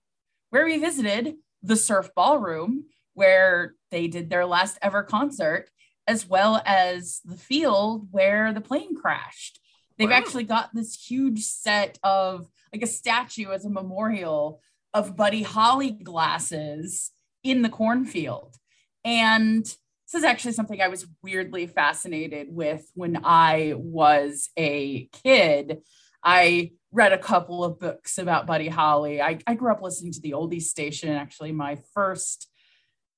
where 0.50 0.66
we 0.66 0.78
visited 0.78 1.36
the 1.64 1.76
Surf 1.76 2.10
Ballroom, 2.16 2.86
where 3.14 3.76
they 3.92 4.08
did 4.08 4.30
their 4.30 4.46
last 4.46 4.78
ever 4.82 5.04
concert, 5.04 5.70
as 6.08 6.28
well 6.28 6.62
as 6.66 7.20
the 7.26 7.38
field 7.38 8.08
where 8.12 8.54
the 8.54 8.62
plane 8.62 8.96
crashed. 8.96 9.60
They've 9.98 10.10
wow. 10.10 10.16
actually 10.16 10.44
got 10.44 10.74
this 10.74 10.96
huge 10.96 11.44
set 11.44 11.98
of 12.04 12.48
like 12.72 12.84
a 12.84 12.88
statue 12.88 13.52
as 13.52 13.66
a 13.66 13.70
memorial 13.70 14.62
of 14.94 15.16
Buddy 15.16 15.44
Holly 15.44 15.92
glasses 15.92 17.12
in 17.44 17.62
the 17.62 17.70
cornfield. 17.70 18.56
And 19.04 19.66
this 20.08 20.20
is 20.20 20.24
actually 20.24 20.54
something 20.54 20.82
I 20.82 20.88
was 20.88 21.06
weirdly 21.22 21.68
fascinated 21.68 22.48
with 22.50 22.90
when 22.94 23.20
I 23.26 23.74
was 23.76 24.50
a 24.58 25.10
kid. 25.24 25.80
I 26.24 26.72
read 26.94 27.12
a 27.12 27.18
couple 27.18 27.64
of 27.64 27.80
books 27.80 28.18
about 28.18 28.48
Buddy 28.48 28.70
Holly. 28.70 29.22
I, 29.22 29.40
I 29.46 29.56
grew 29.56 29.72
up 29.72 29.82
listening 29.82 30.14
to 30.14 30.22
the 30.22 30.32
oldies 30.32 30.64
station. 30.64 31.10
Actually, 31.10 31.52
my 31.52 31.78
first 31.94 32.50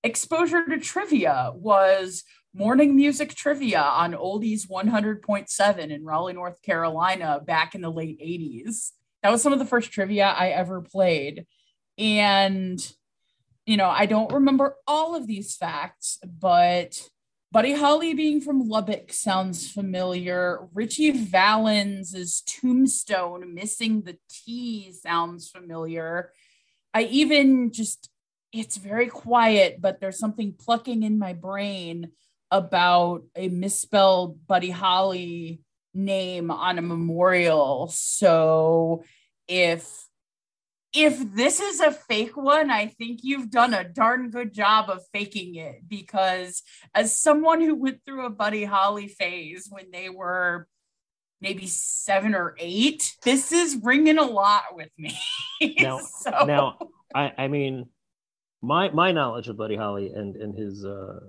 exposure 0.04 0.66
to 0.66 0.80
trivia 0.80 1.52
was 1.54 2.24
morning 2.56 2.96
music 2.96 3.36
trivia 3.36 3.82
on 3.82 4.14
oldies 4.14 4.68
100.7 4.68 5.78
in 5.92 6.04
Raleigh, 6.04 6.34
North 6.34 6.60
Carolina 6.64 7.40
back 7.46 7.76
in 7.76 7.82
the 7.82 7.92
late 7.92 8.20
80s. 8.20 8.92
That 9.22 9.32
was 9.32 9.44
some 9.44 9.54
of 9.54 9.60
the 9.60 9.66
first 9.66 9.92
trivia 9.92 10.26
I 10.26 10.50
ever 10.50 10.82
played. 10.82 11.46
And 12.00 12.82
you 13.70 13.78
know, 13.78 13.88
I 13.88 14.08
don't 14.08 14.34
remember 14.34 14.78
all 14.88 15.16
of 15.16 15.28
these 15.28 15.56
facts, 15.56 16.18
but 16.26 17.08
Buddy 17.52 17.74
Holly 17.74 18.16
being 18.16 18.42
from 18.42 18.68
Lubbock 18.68 19.14
sounds 19.14 19.70
familiar. 19.70 20.68
Ritchie 20.74 21.12
Valens' 21.12 22.42
tombstone 22.48 23.54
missing 23.54 24.02
the 24.02 24.18
T 24.28 24.92
sounds 24.92 25.50
familiar. 25.50 26.32
I 26.96 27.04
even 27.04 27.72
just, 27.72 28.10
it's 28.52 28.78
very 28.78 29.06
quiet, 29.06 29.80
but 29.80 30.02
there's 30.02 30.18
something 30.18 30.56
plucking 30.60 31.04
in 31.04 31.20
my 31.20 31.34
brain 31.34 32.10
about 32.50 33.22
a 33.36 33.50
misspelled 33.50 34.48
Buddy 34.48 34.72
Holly 34.72 35.62
name 35.94 36.50
on 36.50 36.80
a 36.80 36.82
memorial. 36.82 37.88
So 37.94 39.04
if 39.48 40.09
if 40.94 41.36
this 41.36 41.60
is 41.60 41.80
a 41.80 41.92
fake 41.92 42.36
one, 42.36 42.72
I 42.72 42.88
think 42.88 43.20
you've 43.24 43.52
done 43.52 43.74
a 43.74 43.84
darn 43.84 44.32
good 44.32 44.54
job 44.54 44.90
of 44.90 45.04
faking 45.14 45.56
it 45.56 45.88
because 45.88 46.64
as 46.96 47.16
someone 47.16 47.62
who 47.62 47.76
went 47.76 48.02
through 48.06 48.26
a 48.26 48.32
Buddy 48.32 48.64
Holly 48.64 49.08
phase 49.08 49.68
when 49.70 49.92
they 49.92 50.10
were 50.10 50.68
maybe 51.42 51.68
seven 51.68 52.34
or 52.34 52.56
eight, 52.58 53.16
this 53.24 53.52
is 53.52 53.78
ringing 53.84 54.18
a 54.18 54.24
lot 54.24 54.64
with 54.74 54.90
me. 54.98 55.18
Now, 55.80 56.00
so. 56.00 56.46
now 56.46 56.78
I, 57.14 57.34
I 57.38 57.48
mean, 57.50 57.88
my 58.62 58.90
my 58.92 59.12
knowledge 59.12 59.50
of 59.50 59.58
Buddy 59.58 59.76
Holly 59.76 60.14
and 60.14 60.38
and 60.38 60.58
his 60.58 60.86
uh, 60.86 61.20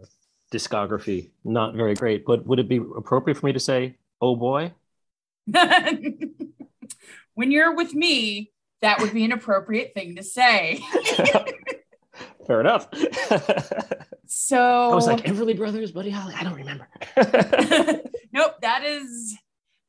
discography 0.52 1.30
not 1.42 1.74
very 1.74 1.94
great, 1.94 2.24
but 2.24 2.46
would 2.46 2.60
it 2.60 2.68
be 2.68 2.76
appropriate 2.76 3.38
for 3.38 3.46
me 3.46 3.52
to 3.52 3.58
say, 3.60 3.96
"Oh 4.20 4.36
boy"? 4.36 4.72
when 7.34 7.50
you're 7.50 7.74
with 7.74 7.92
me, 7.92 8.52
that 8.82 9.00
would 9.00 9.12
be 9.12 9.24
an 9.24 9.32
appropriate 9.32 9.92
thing 9.94 10.16
to 10.16 10.22
say. 10.22 10.80
Fair 12.46 12.60
enough. 12.60 12.88
so 14.26 14.58
I 14.90 14.94
was 14.94 15.06
like 15.06 15.24
Everly 15.24 15.56
Brothers, 15.56 15.92
Buddy 15.92 16.10
Holly. 16.10 16.34
I 16.36 16.42
don't 16.42 16.54
remember. 16.54 16.88
nope, 18.32 18.56
that 18.62 18.84
is 18.84 19.36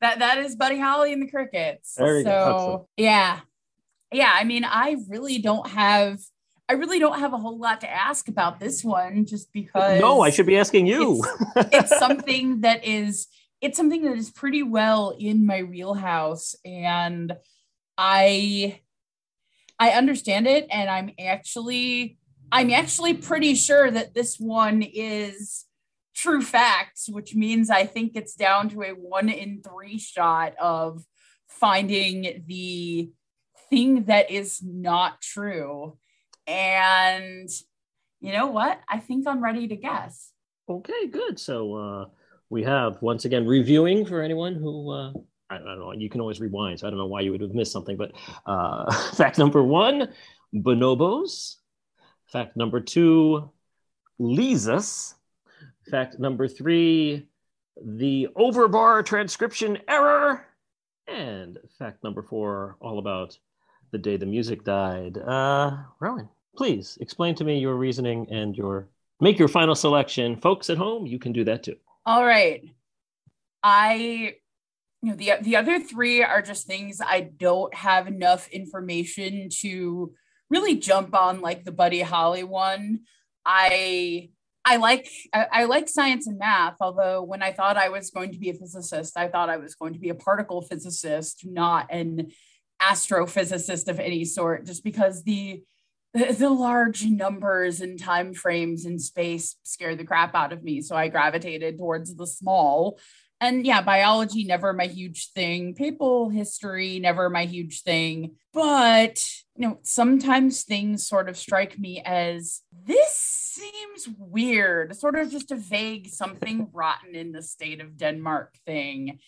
that 0.00 0.20
that 0.20 0.38
is 0.38 0.56
Buddy 0.56 0.78
Holly 0.78 1.12
and 1.12 1.22
the 1.22 1.30
Crickets. 1.30 1.94
There 1.94 2.18
you 2.18 2.24
so 2.24 2.30
go. 2.30 2.88
yeah, 2.96 3.40
yeah. 4.12 4.30
I 4.32 4.44
mean, 4.44 4.64
I 4.64 4.96
really 5.08 5.38
don't 5.38 5.68
have. 5.68 6.20
I 6.68 6.74
really 6.74 6.98
don't 6.98 7.18
have 7.18 7.34
a 7.34 7.38
whole 7.38 7.58
lot 7.58 7.80
to 7.82 7.90
ask 7.90 8.28
about 8.28 8.60
this 8.60 8.84
one, 8.84 9.26
just 9.26 9.52
because. 9.52 10.00
No, 10.00 10.20
I 10.20 10.30
should 10.30 10.46
be 10.46 10.56
asking 10.56 10.86
you. 10.86 11.22
it's, 11.56 11.90
it's 11.90 11.98
something 11.98 12.60
that 12.60 12.84
is 12.84 13.26
it's 13.60 13.76
something 13.76 14.02
that 14.02 14.16
is 14.16 14.30
pretty 14.30 14.62
well 14.62 15.16
in 15.18 15.46
my 15.46 15.62
wheelhouse 15.62 16.54
and 16.64 17.32
I 18.04 18.80
I 19.78 19.90
understand 19.90 20.48
it 20.48 20.66
and 20.70 20.90
I'm 20.90 21.12
actually 21.20 22.18
I'm 22.50 22.70
actually 22.70 23.14
pretty 23.14 23.54
sure 23.54 23.88
that 23.90 24.12
this 24.12 24.40
one 24.40 24.82
is 24.82 25.66
true 26.12 26.42
facts, 26.42 27.08
which 27.08 27.36
means 27.36 27.70
I 27.70 27.86
think 27.86 28.12
it's 28.16 28.34
down 28.34 28.68
to 28.70 28.82
a 28.82 28.88
one 28.90 29.28
in 29.28 29.62
three 29.62 29.98
shot 29.98 30.54
of 30.60 31.04
finding 31.46 32.42
the 32.48 33.12
thing 33.70 34.04
that 34.04 34.32
is 34.32 34.60
not 34.64 35.20
true. 35.22 35.96
And 36.48 37.48
you 38.20 38.32
know 38.32 38.48
what? 38.48 38.80
I 38.88 38.98
think 38.98 39.28
I'm 39.28 39.42
ready 39.42 39.68
to 39.68 39.76
guess. 39.76 40.32
Okay, 40.68 41.06
good. 41.06 41.38
So 41.38 41.74
uh, 41.76 42.04
we 42.50 42.64
have 42.64 43.00
once 43.00 43.24
again 43.26 43.46
reviewing 43.46 44.04
for 44.04 44.20
anyone 44.20 44.56
who 44.56 44.90
uh, 44.90 45.12
I 45.60 45.64
don't 45.64 45.78
know. 45.78 45.92
You 45.92 46.08
can 46.08 46.20
always 46.20 46.40
rewind, 46.40 46.80
so 46.80 46.86
I 46.86 46.90
don't 46.90 46.98
know 46.98 47.06
why 47.06 47.20
you 47.20 47.32
would 47.32 47.40
have 47.40 47.54
missed 47.54 47.72
something. 47.72 47.96
But 47.96 48.12
uh, 48.46 48.92
fact 49.14 49.38
number 49.38 49.62
one: 49.62 50.12
bonobos. 50.54 51.56
Fact 52.30 52.56
number 52.56 52.80
two: 52.80 53.50
Lesus. 54.20 55.14
Fact 55.90 56.18
number 56.18 56.48
three: 56.48 57.28
the 57.84 58.28
overbar 58.36 59.04
transcription 59.04 59.78
error. 59.88 60.46
And 61.08 61.58
fact 61.78 62.02
number 62.04 62.22
four: 62.22 62.76
all 62.80 62.98
about 62.98 63.38
the 63.90 63.98
day 63.98 64.16
the 64.16 64.26
music 64.26 64.64
died. 64.64 65.18
Uh, 65.18 65.76
Rowan, 66.00 66.28
please 66.56 66.98
explain 67.00 67.34
to 67.36 67.44
me 67.44 67.58
your 67.58 67.74
reasoning 67.74 68.26
and 68.30 68.56
your 68.56 68.88
make 69.20 69.38
your 69.38 69.48
final 69.48 69.74
selection. 69.74 70.36
Folks 70.36 70.70
at 70.70 70.78
home, 70.78 71.06
you 71.06 71.18
can 71.18 71.32
do 71.32 71.44
that 71.44 71.62
too. 71.62 71.76
All 72.04 72.24
right. 72.24 72.64
I 73.62 74.36
you 75.02 75.10
know 75.10 75.16
the 75.16 75.32
the 75.42 75.56
other 75.56 75.80
three 75.80 76.22
are 76.22 76.42
just 76.42 76.66
things 76.66 77.00
I 77.04 77.20
don't 77.36 77.74
have 77.74 78.06
enough 78.06 78.48
information 78.48 79.48
to 79.60 80.14
really 80.48 80.76
jump 80.76 81.14
on 81.14 81.40
like 81.40 81.64
the 81.64 81.72
Buddy 81.72 82.02
Holly 82.02 82.44
one. 82.44 83.00
I 83.44 84.30
I 84.64 84.76
like 84.76 85.08
I, 85.32 85.46
I, 85.50 85.64
like 85.64 85.88
science 85.88 86.28
and 86.28 86.38
math, 86.38 86.76
although 86.80 87.22
when 87.22 87.42
I 87.42 87.52
thought 87.52 87.76
I 87.76 87.88
was 87.88 88.10
going 88.10 88.30
to 88.32 88.38
be 88.38 88.50
a 88.50 88.54
physicist, 88.54 89.18
I 89.18 89.26
thought 89.26 89.50
I 89.50 89.56
was 89.56 89.74
going 89.74 89.92
to 89.94 89.98
be 89.98 90.10
a 90.10 90.14
particle 90.14 90.62
physicist, 90.62 91.44
not 91.44 91.88
an 91.90 92.30
astrophysicist 92.80 93.88
of 93.88 93.98
any 93.98 94.24
sort, 94.24 94.66
just 94.66 94.84
because 94.84 95.24
the 95.24 95.64
the, 96.14 96.32
the 96.32 96.50
large 96.50 97.04
numbers 97.06 97.80
and 97.80 97.98
time 97.98 98.34
frames 98.34 98.84
in 98.84 98.98
space 98.98 99.56
scare 99.62 99.96
the 99.96 100.04
crap 100.04 100.34
out 100.34 100.52
of 100.52 100.62
me. 100.62 100.80
So 100.82 100.94
I 100.94 101.08
gravitated 101.08 101.78
towards 101.78 102.14
the 102.14 102.26
small. 102.26 102.98
And 103.42 103.66
yeah, 103.66 103.82
biology 103.82 104.44
never 104.44 104.72
my 104.72 104.86
huge 104.86 105.32
thing. 105.32 105.74
Papal 105.74 106.28
history 106.28 107.00
never 107.00 107.28
my 107.28 107.44
huge 107.44 107.82
thing. 107.82 108.36
But 108.52 109.20
you 109.56 109.66
know, 109.66 109.78
sometimes 109.82 110.62
things 110.62 111.04
sort 111.04 111.28
of 111.28 111.36
strike 111.36 111.76
me 111.76 112.00
as 112.04 112.60
this 112.86 113.12
seems 113.16 114.08
weird, 114.16 114.94
sort 114.94 115.16
of 115.16 115.28
just 115.28 115.50
a 115.50 115.56
vague 115.56 116.08
something 116.08 116.68
rotten 116.72 117.16
in 117.16 117.32
the 117.32 117.42
state 117.42 117.80
of 117.80 117.96
Denmark 117.96 118.54
thing. 118.64 119.18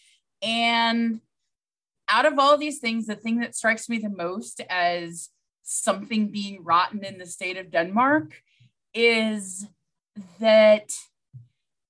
And 0.41 1.21
out 2.09 2.25
of 2.25 2.39
all 2.39 2.57
these 2.57 2.79
things, 2.79 3.07
the 3.07 3.17
thing 3.17 3.41
that 3.41 3.57
strikes 3.57 3.89
me 3.89 3.99
the 3.99 4.11
most 4.11 4.61
as 4.71 5.31
something 5.65 6.29
being 6.29 6.63
rotten 6.63 7.05
in 7.05 7.19
the 7.19 7.27
state 7.27 7.57
of 7.57 7.73
Denmark 7.73 8.33
is 8.95 9.67
that 10.39 10.95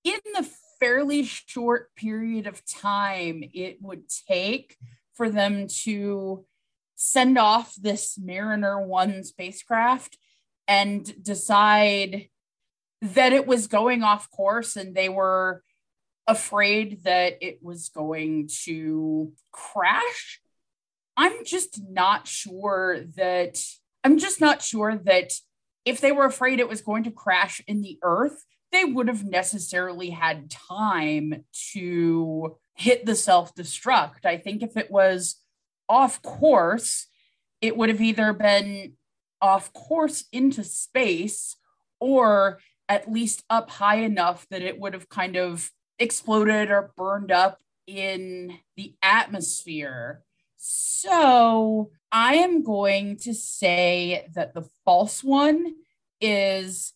in 0.05 0.21
the 0.33 0.49
fairly 0.85 1.23
short 1.25 1.95
period 1.97 2.47
of 2.47 2.63
time 2.67 3.43
it 3.55 3.79
would 3.81 4.03
take 4.29 4.77
for 5.15 5.31
them 5.31 5.67
to 5.67 6.45
send 6.95 7.39
off 7.39 7.75
this 7.81 8.19
Mariner 8.19 8.87
1 8.87 9.25
spacecraft 9.25 10.19
and 10.69 11.25
decide 11.25 12.29
that 13.01 13.33
it 13.33 13.47
was 13.47 13.67
going 13.67 14.03
off 14.03 14.31
course 14.31 14.77
and 14.77 14.95
they 14.95 15.09
were 15.09 15.63
afraid 16.27 17.03
that 17.05 17.39
it 17.41 17.61
was 17.63 17.89
going 17.89 18.47
to 18.65 19.33
crash. 19.53 20.43
I'm 21.17 21.47
just 21.47 21.81
not 21.89 22.29
sure 22.29 23.05
that 23.17 23.59
I'm 24.05 24.19
just 24.19 24.39
not 24.39 24.61
sure 24.61 25.01
that 25.05 25.33
if 25.87 26.03
they 26.03 26.13
were 26.13 26.27
afraid 26.27 26.61
it 26.61 26.69
was 26.69 26.83
going 26.83 27.05
to 27.05 27.11
crash 27.11 27.63
in 27.67 27.81
the 27.81 27.99
earth, 28.03 28.45
they 28.75 28.85
would 28.85 29.09
have 29.09 29.25
necessarily 29.25 30.11
had 30.11 30.51
time 30.51 31.45
to 31.73 32.57
hit 32.75 33.07
the 33.07 33.15
self 33.15 33.55
destruct. 33.55 34.25
I 34.25 34.37
think 34.37 34.63
if 34.63 34.77
it 34.77 34.91
was 34.91 35.37
off 35.89 36.23
course, 36.23 37.07
it 37.61 37.77
would 37.77 37.89
have 37.89 38.01
either 38.01 38.33
been 38.33 38.95
off 39.41 39.73
course 39.73 40.25
into 40.33 40.65
space 40.65 41.57
or 42.01 42.59
at 42.89 43.11
least 43.11 43.45
up 43.49 43.71
high 43.71 43.97
enough 43.97 44.47
that 44.51 44.63
it 44.63 44.79
would 44.79 44.95
have 44.95 45.09
kind 45.09 45.37
of 45.37 45.71
exploded 45.99 46.71
or 46.71 46.93
burned 46.97 47.31
up 47.31 47.61
in 47.87 48.59
the 48.77 48.95
atmosphere. 49.03 50.23
So 50.57 51.91
I 52.11 52.37
am 52.37 52.63
going 52.63 53.19
to 53.19 53.35
say 53.35 54.27
that 54.35 54.55
the 54.55 54.69
false 54.85 55.23
one 55.23 55.75
is 56.21 56.95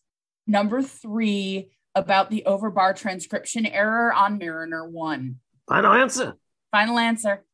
number 0.49 0.83
three 0.83 1.71
about 1.95 2.31
the 2.31 2.45
overbar 2.47 2.97
transcription 2.97 3.67
error 3.67 4.13
on 4.13 4.39
Mariner 4.39 4.89
1. 4.89 5.37
Final 5.69 5.93
answer. 5.93 6.35
Final 6.71 6.99
answer. 6.99 7.45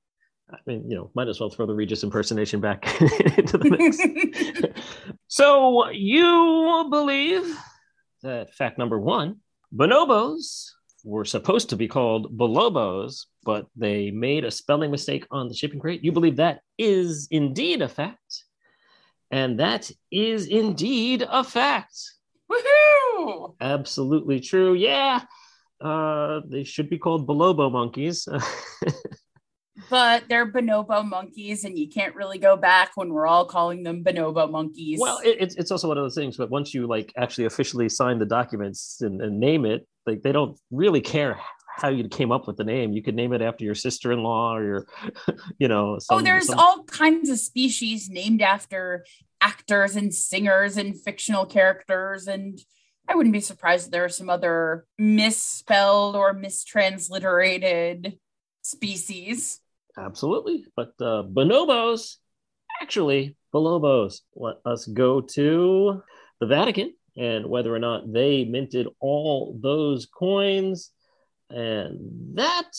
I 0.50 0.56
mean, 0.66 0.88
you 0.90 0.96
know, 0.96 1.10
might 1.14 1.28
as 1.28 1.40
well 1.40 1.50
throw 1.50 1.66
the 1.66 1.74
Regis 1.74 2.04
impersonation 2.04 2.60
back 2.60 3.00
into 3.00 3.58
the 3.58 3.70
mix. 3.70 4.72
so 5.26 5.88
you 5.90 6.86
believe 6.90 7.56
that 8.22 8.54
fact 8.54 8.78
number 8.78 8.98
one, 8.98 9.40
bonobos 9.74 10.70
were 11.04 11.24
supposed 11.24 11.70
to 11.70 11.76
be 11.76 11.88
called 11.88 12.36
Bolobos, 12.36 13.26
but 13.44 13.66
they 13.76 14.10
made 14.10 14.44
a 14.44 14.50
spelling 14.50 14.90
mistake 14.90 15.26
on 15.30 15.48
the 15.48 15.54
shipping 15.54 15.80
crate. 15.80 16.04
You 16.04 16.12
believe 16.12 16.36
that 16.36 16.60
is 16.78 17.28
indeed 17.30 17.82
a 17.82 17.88
fact. 17.88 18.44
And 19.30 19.60
that 19.60 19.90
is 20.10 20.46
indeed 20.46 21.26
a 21.28 21.42
fact. 21.42 21.98
Absolutely 23.60 24.40
true. 24.40 24.74
Yeah. 24.74 25.22
Uh, 25.80 26.40
they 26.48 26.64
should 26.64 26.88
be 26.88 26.98
called 26.98 27.26
Bolobo 27.26 27.70
monkeys. 27.70 28.26
but 29.90 30.24
they're 30.28 30.50
bonobo 30.50 31.04
monkeys, 31.06 31.64
and 31.64 31.78
you 31.78 31.88
can't 31.88 32.14
really 32.14 32.38
go 32.38 32.56
back 32.56 32.92
when 32.94 33.12
we're 33.12 33.26
all 33.26 33.44
calling 33.44 33.82
them 33.82 34.04
bonobo 34.04 34.50
monkeys. 34.50 34.98
Well, 35.00 35.18
it, 35.24 35.36
it's 35.40 35.54
it's 35.56 35.70
also 35.70 35.88
one 35.88 35.98
of 35.98 36.04
those 36.04 36.14
things. 36.14 36.36
But 36.36 36.50
once 36.50 36.72
you 36.72 36.86
like 36.86 37.12
actually 37.16 37.46
officially 37.46 37.88
sign 37.88 38.18
the 38.18 38.26
documents 38.26 39.00
and, 39.00 39.20
and 39.20 39.38
name 39.40 39.66
it, 39.66 39.86
like 40.06 40.22
they 40.22 40.32
don't 40.32 40.58
really 40.70 41.00
care 41.00 41.38
how 41.76 41.88
you 41.88 42.08
came 42.08 42.30
up 42.30 42.46
with 42.46 42.56
the 42.56 42.64
name. 42.64 42.92
You 42.92 43.02
could 43.02 43.16
name 43.16 43.32
it 43.32 43.42
after 43.42 43.64
your 43.64 43.74
sister-in-law 43.74 44.56
or 44.56 44.64
your, 44.64 44.86
you 45.58 45.66
know. 45.66 45.98
Some, 45.98 46.18
oh, 46.18 46.22
there's 46.22 46.46
some... 46.46 46.58
all 46.58 46.84
kinds 46.84 47.28
of 47.30 47.38
species 47.38 48.08
named 48.08 48.42
after 48.42 49.04
actors 49.40 49.96
and 49.96 50.14
singers 50.14 50.76
and 50.76 50.98
fictional 51.00 51.46
characters, 51.46 52.28
and 52.28 52.60
I 53.08 53.14
wouldn't 53.14 53.32
be 53.32 53.40
surprised 53.40 53.86
if 53.86 53.90
there 53.92 54.04
are 54.04 54.08
some 54.08 54.30
other 54.30 54.86
misspelled 54.98 56.16
or 56.16 56.34
mistransliterated 56.34 58.18
species. 58.62 59.60
Absolutely, 59.96 60.66
but 60.74 60.94
uh, 61.00 61.22
bonobos, 61.22 62.16
actually, 62.82 63.36
bonobos. 63.52 64.20
Let 64.34 64.56
us 64.64 64.86
go 64.86 65.20
to 65.20 66.02
the 66.40 66.46
Vatican 66.46 66.94
and 67.16 67.46
whether 67.46 67.74
or 67.74 67.78
not 67.78 68.12
they 68.12 68.44
minted 68.44 68.88
all 69.00 69.58
those 69.62 70.06
coins. 70.06 70.90
And 71.50 72.36
that 72.36 72.72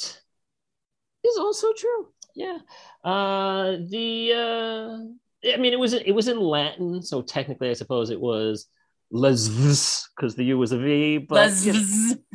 is 1.24 1.38
also 1.38 1.72
true. 1.74 2.10
Yeah. 2.36 2.58
Uh, 3.04 3.78
the 3.88 4.34
uh, 4.34 5.54
I 5.54 5.58
mean, 5.58 5.74
it 5.74 5.80
was 5.80 5.94
it 5.94 6.12
was 6.12 6.28
in 6.28 6.40
Latin, 6.40 7.02
so 7.02 7.22
technically, 7.22 7.70
I 7.70 7.74
suppose 7.74 8.10
it 8.10 8.20
was 8.20 8.68
lesvs 9.14 10.08
because 10.16 10.36
the 10.36 10.46
U 10.46 10.58
was 10.58 10.72
a 10.72 10.78
V. 10.78 11.18
But, 11.18 11.36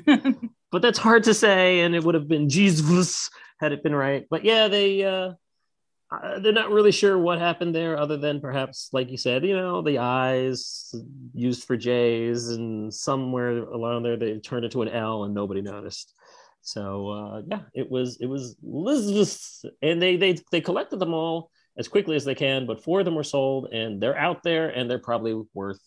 but 0.70 0.82
that's 0.82 0.98
hard 0.98 1.24
to 1.24 1.34
say, 1.34 1.80
and 1.80 1.94
it 1.94 2.04
would 2.04 2.14
have 2.14 2.28
been 2.28 2.48
Jesus 2.48 3.30
had 3.58 3.72
it 3.72 3.82
been 3.82 3.94
right. 3.94 4.26
But 4.30 4.44
yeah, 4.44 4.68
they 4.68 5.04
uh, 5.04 5.32
they're 6.40 6.52
not 6.52 6.70
really 6.70 6.92
sure 6.92 7.18
what 7.18 7.38
happened 7.38 7.74
there, 7.74 7.96
other 7.96 8.16
than 8.16 8.40
perhaps, 8.40 8.88
like 8.92 9.10
you 9.10 9.16
said, 9.16 9.44
you 9.44 9.56
know, 9.56 9.80
the 9.80 9.98
eyes 9.98 10.94
used 11.32 11.64
for 11.64 11.76
J's, 11.76 12.48
and 12.48 12.92
somewhere 12.92 13.58
along 13.58 14.02
there 14.02 14.16
they 14.16 14.38
turned 14.38 14.64
into 14.64 14.82
an 14.82 14.88
L, 14.88 15.24
and 15.24 15.34
nobody 15.34 15.60
noticed. 15.60 16.14
So 16.62 17.08
uh, 17.08 17.42
yeah, 17.46 17.60
it 17.74 17.90
was 17.90 18.18
it 18.20 18.26
was 18.26 18.56
Elizabeth, 18.64 19.64
and 19.82 20.02
they 20.02 20.16
they 20.16 20.36
they 20.50 20.60
collected 20.60 20.98
them 20.98 21.14
all 21.14 21.50
as 21.78 21.88
quickly 21.88 22.16
as 22.16 22.24
they 22.24 22.34
can, 22.34 22.66
but 22.66 22.82
four 22.82 23.00
of 23.00 23.04
them 23.04 23.14
were 23.14 23.24
sold, 23.24 23.68
and 23.72 24.02
they're 24.02 24.18
out 24.18 24.42
there, 24.42 24.68
and 24.68 24.90
they're 24.90 24.98
probably 24.98 25.40
worth 25.54 25.80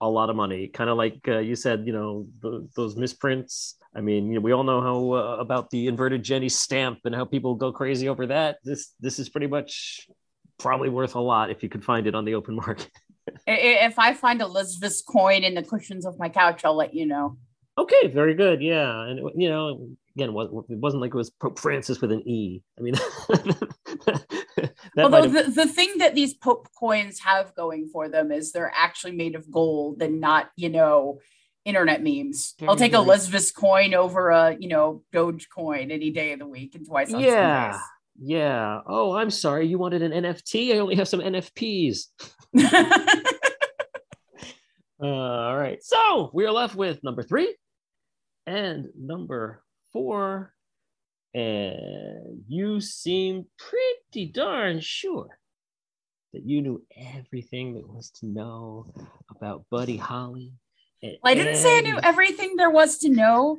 a 0.00 0.08
lot 0.08 0.30
of 0.30 0.36
money. 0.36 0.68
Kind 0.68 0.90
of 0.90 0.96
like 0.96 1.20
uh, 1.28 1.38
you 1.38 1.56
said, 1.56 1.86
you 1.86 1.92
know, 1.92 2.26
the, 2.40 2.68
those 2.76 2.96
misprints. 2.96 3.76
I 3.94 4.00
mean, 4.00 4.28
you 4.28 4.34
know, 4.34 4.40
we 4.40 4.52
all 4.52 4.64
know 4.64 4.80
how 4.80 5.12
uh, 5.12 5.36
about 5.40 5.70
the 5.70 5.88
inverted 5.88 6.22
Jenny 6.22 6.48
stamp 6.48 7.00
and 7.04 7.14
how 7.14 7.24
people 7.24 7.54
go 7.54 7.72
crazy 7.72 8.08
over 8.08 8.26
that. 8.26 8.58
This 8.64 8.94
this 9.00 9.18
is 9.18 9.28
pretty 9.28 9.46
much 9.46 10.08
probably 10.58 10.88
worth 10.88 11.14
a 11.14 11.20
lot 11.20 11.50
if 11.50 11.62
you 11.62 11.68
could 11.68 11.84
find 11.84 12.06
it 12.06 12.14
on 12.14 12.24
the 12.24 12.34
open 12.34 12.54
market. 12.54 12.90
if 13.46 13.98
I 13.98 14.14
find 14.14 14.40
Elizabeth's 14.40 15.02
coin 15.02 15.44
in 15.44 15.54
the 15.54 15.62
cushions 15.62 16.06
of 16.06 16.18
my 16.18 16.28
couch, 16.28 16.64
I'll 16.64 16.76
let 16.76 16.94
you 16.94 17.06
know. 17.06 17.36
Okay, 17.76 18.08
very 18.08 18.34
good. 18.34 18.60
Yeah, 18.60 19.04
and 19.04 19.30
you 19.36 19.48
know, 19.48 19.88
again, 20.16 20.30
it 20.30 20.78
wasn't 20.78 21.00
like 21.00 21.14
it 21.14 21.16
was 21.16 21.30
Pope 21.30 21.58
Francis 21.58 22.00
with 22.00 22.10
an 22.10 22.28
E. 22.28 22.60
I 22.76 22.82
mean, 22.82 22.94
although 24.98 25.26
the, 25.26 25.50
the 25.50 25.66
thing 25.66 25.98
that 25.98 26.14
these 26.14 26.34
Pope 26.34 26.68
coins 26.78 27.20
have 27.20 27.54
going 27.54 27.88
for 27.92 28.08
them 28.08 28.32
is 28.32 28.52
they're 28.52 28.72
actually 28.74 29.12
made 29.12 29.34
of 29.34 29.50
gold 29.50 30.02
and 30.02 30.20
not, 30.20 30.50
you 30.56 30.68
know, 30.68 31.20
internet 31.64 32.02
memes. 32.02 32.54
I'll 32.66 32.76
take 32.76 32.94
a 32.94 32.96
Elizabeth's 32.96 33.50
coin 33.50 33.94
over 33.94 34.30
a, 34.30 34.56
you 34.58 34.68
know, 34.68 35.02
Doge 35.12 35.48
coin 35.54 35.90
any 35.90 36.10
day 36.10 36.32
of 36.32 36.38
the 36.38 36.46
week 36.46 36.74
and 36.74 36.86
twice 36.86 37.12
on 37.12 37.20
yeah. 37.20 37.72
Sundays. 37.72 37.82
Yeah. 38.20 38.80
Oh, 38.86 39.14
I'm 39.14 39.30
sorry. 39.30 39.66
You 39.66 39.78
wanted 39.78 40.02
an 40.02 40.12
NFT? 40.12 40.74
I 40.74 40.78
only 40.78 40.96
have 40.96 41.08
some 41.08 41.20
NFPs. 41.20 42.06
uh, 42.58 43.12
all 45.00 45.56
right. 45.56 45.82
So 45.82 46.30
we 46.32 46.46
are 46.46 46.52
left 46.52 46.74
with 46.74 47.04
number 47.04 47.22
three 47.22 47.54
and 48.46 48.88
number 48.98 49.62
four. 49.92 50.54
And 51.34 52.42
you 52.48 52.80
seem 52.80 53.46
pretty 53.58 54.26
darn 54.26 54.80
sure 54.80 55.38
that 56.32 56.44
you 56.44 56.62
knew 56.62 56.82
everything 57.16 57.74
there 57.74 57.86
was 57.86 58.10
to 58.10 58.26
know 58.26 58.86
about 59.30 59.64
Buddy 59.70 59.96
Holly. 59.96 60.52
Well, 61.02 61.16
I 61.24 61.34
didn't 61.34 61.56
say 61.56 61.78
I 61.78 61.80
knew 61.80 61.98
everything 62.02 62.56
there 62.56 62.70
was 62.70 62.98
to 62.98 63.08
know. 63.08 63.58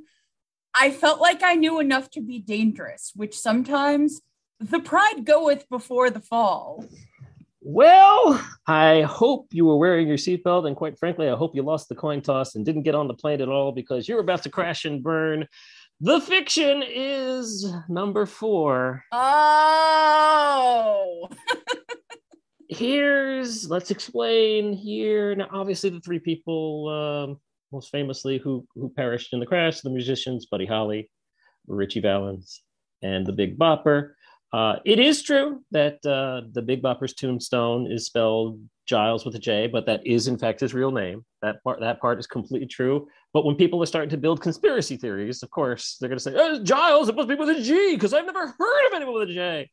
I 0.75 0.91
felt 0.91 1.21
like 1.21 1.41
I 1.41 1.55
knew 1.55 1.79
enough 1.79 2.09
to 2.11 2.21
be 2.21 2.39
dangerous, 2.39 3.11
which 3.15 3.37
sometimes 3.37 4.21
the 4.59 4.79
pride 4.79 5.25
goeth 5.25 5.67
before 5.69 6.09
the 6.09 6.19
fall. 6.19 6.85
Well, 7.61 8.41
I 8.67 9.01
hope 9.01 9.47
you 9.51 9.65
were 9.65 9.77
wearing 9.77 10.07
your 10.07 10.17
seatbelt, 10.17 10.67
and 10.67 10.75
quite 10.75 10.97
frankly, 10.97 11.29
I 11.29 11.35
hope 11.35 11.55
you 11.55 11.61
lost 11.61 11.89
the 11.89 11.95
coin 11.95 12.21
toss 12.21 12.55
and 12.55 12.65
didn't 12.65 12.83
get 12.83 12.95
on 12.95 13.07
the 13.07 13.13
plane 13.13 13.41
at 13.41 13.49
all 13.49 13.71
because 13.71 14.07
you're 14.07 14.19
about 14.19 14.43
to 14.43 14.49
crash 14.49 14.85
and 14.85 15.03
burn. 15.03 15.47
The 16.01 16.21
fiction 16.21 16.81
is 16.87 17.69
number 17.89 18.25
four. 18.25 19.03
Oh. 19.11 20.49
Here's 22.69 23.69
let's 23.69 23.91
explain 23.91 24.71
here. 24.71 25.35
Now, 25.35 25.49
obviously, 25.51 25.89
the 25.89 25.99
three 25.99 26.19
people 26.19 26.87
um, 26.87 27.37
most 27.73 27.91
famously 27.91 28.37
who 28.37 28.65
who 28.75 28.89
perished 28.95 29.33
in 29.33 29.41
the 29.41 29.45
crash: 29.45 29.81
the 29.81 29.89
musicians 29.89 30.45
Buddy 30.45 30.65
Holly, 30.65 31.11
Ritchie 31.67 31.99
Valens, 31.99 32.61
and 33.01 33.25
the 33.25 33.33
Big 33.33 33.59
Bopper. 33.59 34.11
Uh, 34.53 34.77
it 34.85 34.99
is 34.99 35.21
true 35.21 35.65
that 35.71 35.95
uh, 36.05 36.47
the 36.53 36.61
Big 36.61 36.81
Bopper's 36.81 37.13
tombstone 37.13 37.91
is 37.91 38.05
spelled 38.05 38.57
Jiles 38.89 39.23
with 39.23 39.35
a 39.35 39.39
J, 39.39 39.67
but 39.67 39.85
that 39.85 40.05
is 40.05 40.27
in 40.27 40.37
fact 40.37 40.61
his 40.61 40.73
real 40.73 40.91
name. 40.91 41.23
That 41.43 41.63
part 41.63 41.79
that 41.79 42.01
part 42.01 42.19
is 42.19 42.25
completely 42.25 42.67
true. 42.67 43.07
But 43.33 43.45
when 43.45 43.55
people 43.55 43.81
are 43.83 43.85
starting 43.85 44.09
to 44.09 44.17
build 44.17 44.41
conspiracy 44.41 44.97
theories, 44.97 45.43
of 45.43 45.51
course, 45.51 45.97
they're 45.99 46.09
going 46.09 46.17
to 46.17 46.23
say 46.23 46.33
oh, 46.35 46.63
Giles. 46.63 47.07
It 47.07 47.15
must 47.15 47.29
be 47.29 47.35
with 47.35 47.49
a 47.49 47.61
G 47.61 47.93
because 47.93 48.13
I've 48.13 48.25
never 48.25 48.47
heard 48.47 48.87
of 48.87 48.93
anyone 48.95 49.13
with 49.13 49.29
a 49.29 49.33
J. 49.33 49.69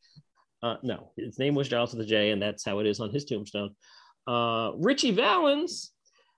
Uh, 0.61 0.75
no, 0.83 1.11
his 1.17 1.39
name 1.39 1.55
was 1.55 1.67
Jiles 1.67 1.91
with 1.91 2.05
a 2.05 2.05
J, 2.05 2.29
and 2.29 2.39
that's 2.41 2.63
how 2.63 2.77
it 2.77 2.85
is 2.85 2.99
on 2.99 3.11
his 3.11 3.25
tombstone. 3.25 3.75
Uh, 4.27 4.73
Ritchie 4.77 5.11
Valens, 5.11 5.91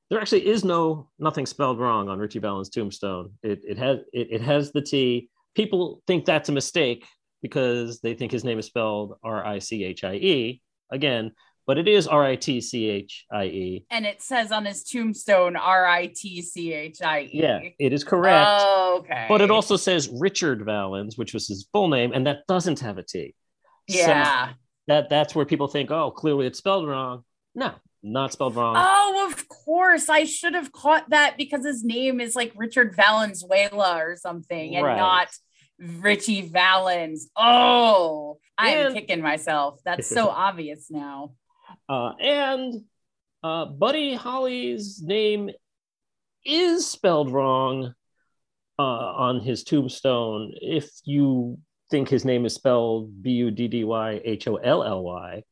there 0.10 0.22
actually 0.22 0.48
is 0.48 0.64
no 0.64 1.10
nothing 1.20 1.46
spelled 1.46 1.80
wrong 1.80 2.08
on 2.08 2.18
Ritchie 2.18 2.40
Valens' 2.40 2.70
tombstone. 2.70 3.34
It, 3.44 3.60
it 3.64 3.78
has 3.78 4.00
it, 4.14 4.28
it 4.32 4.42
has 4.42 4.72
the 4.72 4.82
T. 4.82 5.30
People 5.54 6.02
think 6.08 6.24
that's 6.24 6.48
a 6.48 6.54
mistake 6.54 7.06
because 7.42 8.00
they 8.00 8.14
think 8.14 8.32
his 8.32 8.46
name 8.46 8.58
is 8.58 8.68
spelled 8.68 9.18
R 9.22 9.46
I 9.46 9.60
C 9.60 9.84
H 9.84 10.06
I 10.06 10.14
E 10.14 10.62
again, 10.92 11.32
but 11.70 11.78
it 11.78 11.88
is 11.88 12.08
R 12.08 12.26
I 12.26 12.36
T 12.36 12.62
C 12.62 12.90
H 12.90 13.28
I 13.32 13.44
E. 13.44 13.86
And 13.92 14.04
it 14.04 14.24
says 14.24 14.52
on 14.52 14.66
his 14.66 14.84
tombstone 14.84 15.56
R 15.56 15.86
I 15.86 16.08
T 16.08 16.42
C 16.42 16.74
H 16.74 17.00
I 17.04 17.22
E. 17.22 17.30
Yeah, 17.32 17.60
it 17.78 17.94
is 17.94 18.04
correct. 18.04 18.50
Oh, 18.50 18.96
okay. 19.02 19.28
But 19.30 19.42
it 19.42 19.52
also 19.52 19.78
says 19.78 20.10
Richard 20.12 20.66
Valens, 20.66 21.16
which 21.16 21.32
was 21.32 21.48
his 21.48 21.68
full 21.72 21.88
name, 21.88 22.12
and 22.12 22.26
that 22.26 22.48
doesn't 22.48 22.80
have 22.80 22.98
a 22.98 23.04
T. 23.04 23.36
Yeah. 23.88 24.48
So 24.48 24.54
that 24.88 25.10
that's 25.12 25.36
where 25.36 25.46
people 25.46 25.68
think, 25.68 25.92
oh, 25.92 26.10
clearly 26.10 26.48
it's 26.48 26.58
spelled 26.58 26.88
wrong. 26.88 27.24
No, 27.54 27.72
not 28.02 28.34
spelled 28.34 28.56
wrong. 28.56 28.74
Oh, 28.76 29.30
of 29.32 29.48
course. 29.48 30.10
I 30.10 30.24
should 30.24 30.56
have 30.56 30.72
caught 30.72 31.12
that 31.12 31.38
because 31.38 31.64
his 31.64 31.84
name 31.84 32.20
is 32.20 32.36
like 32.36 32.52
Richard 32.56 32.96
Valenzuela 32.96 34.04
or 34.04 34.16
something 34.16 34.76
and 34.76 34.88
right. 34.88 34.98
not 34.98 35.28
Richie 35.78 36.42
Valens. 36.42 37.30
Oh, 37.38 38.40
I 38.58 38.70
am 38.70 38.94
kicking 38.96 39.22
myself. 39.22 39.80
That's 39.86 40.08
so 40.08 40.30
obvious 40.30 40.88
now. 40.90 41.34
Uh, 41.90 42.14
and 42.20 42.84
uh, 43.44 43.66
Buddy 43.66 44.14
Holly's 44.14 45.02
name 45.02 45.50
is 46.46 46.88
spelled 46.88 47.32
wrong 47.32 47.94
uh, 48.78 48.82
on 48.82 49.40
his 49.40 49.64
tombstone. 49.64 50.54
If 50.62 50.90
you 51.04 51.58
think 51.90 52.08
his 52.08 52.24
name 52.24 52.46
is 52.46 52.54
spelled 52.54 53.24
B 53.24 53.32
U 53.32 53.52
D 53.52 53.68
D 53.68 53.84
Y 53.84 54.22
H 54.24 54.48
O 54.48 54.56
L 54.58 54.84
L 54.84 55.04
Y, 55.04 55.44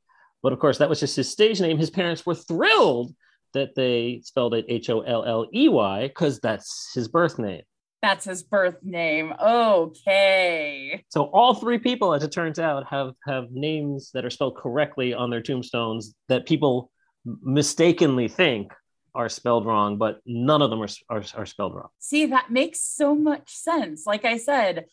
but 0.43 0.53
of 0.53 0.59
course 0.59 0.77
that 0.77 0.89
was 0.89 0.99
just 0.99 1.15
his 1.15 1.29
stage 1.29 1.59
name. 1.59 1.77
His 1.77 1.89
parents 1.89 2.25
were 2.25 2.35
thrilled 2.35 3.15
that 3.53 3.73
they 3.75 4.21
spelled 4.23 4.53
it 4.53 4.65
H 4.69 4.89
O 4.91 5.01
L 5.01 5.25
L 5.25 5.47
E 5.53 5.67
Y 5.67 6.07
because 6.07 6.39
that's 6.39 6.91
his 6.93 7.07
birth 7.07 7.39
name. 7.39 7.63
That's 8.01 8.25
his 8.25 8.43
birth 8.43 8.77
name. 8.83 9.33
Okay. 9.41 11.03
So 11.09 11.23
all 11.23 11.55
three 11.55 11.79
people, 11.79 12.13
as 12.13 12.23
it 12.23 12.31
turns 12.31 12.59
out, 12.59 12.85
have 12.87 13.13
have 13.25 13.51
names 13.51 14.11
that 14.13 14.23
are 14.23 14.29
spelled 14.29 14.55
correctly 14.55 15.13
on 15.13 15.29
their 15.29 15.41
tombstones 15.41 16.13
that 16.29 16.45
people 16.45 16.91
mistakenly 17.25 18.27
think 18.27 18.71
are 19.15 19.29
spelled 19.29 19.65
wrong, 19.65 19.97
but 19.97 20.19
none 20.27 20.61
of 20.61 20.69
them 20.69 20.81
are, 20.81 20.87
are, 21.09 21.23
are 21.35 21.45
spelled 21.45 21.73
wrong. 21.73 21.89
See, 21.97 22.27
that 22.27 22.51
makes 22.51 22.81
so 22.81 23.15
much 23.15 23.49
sense. 23.49 24.05
Like 24.05 24.25
I 24.25 24.37
said, 24.37 24.85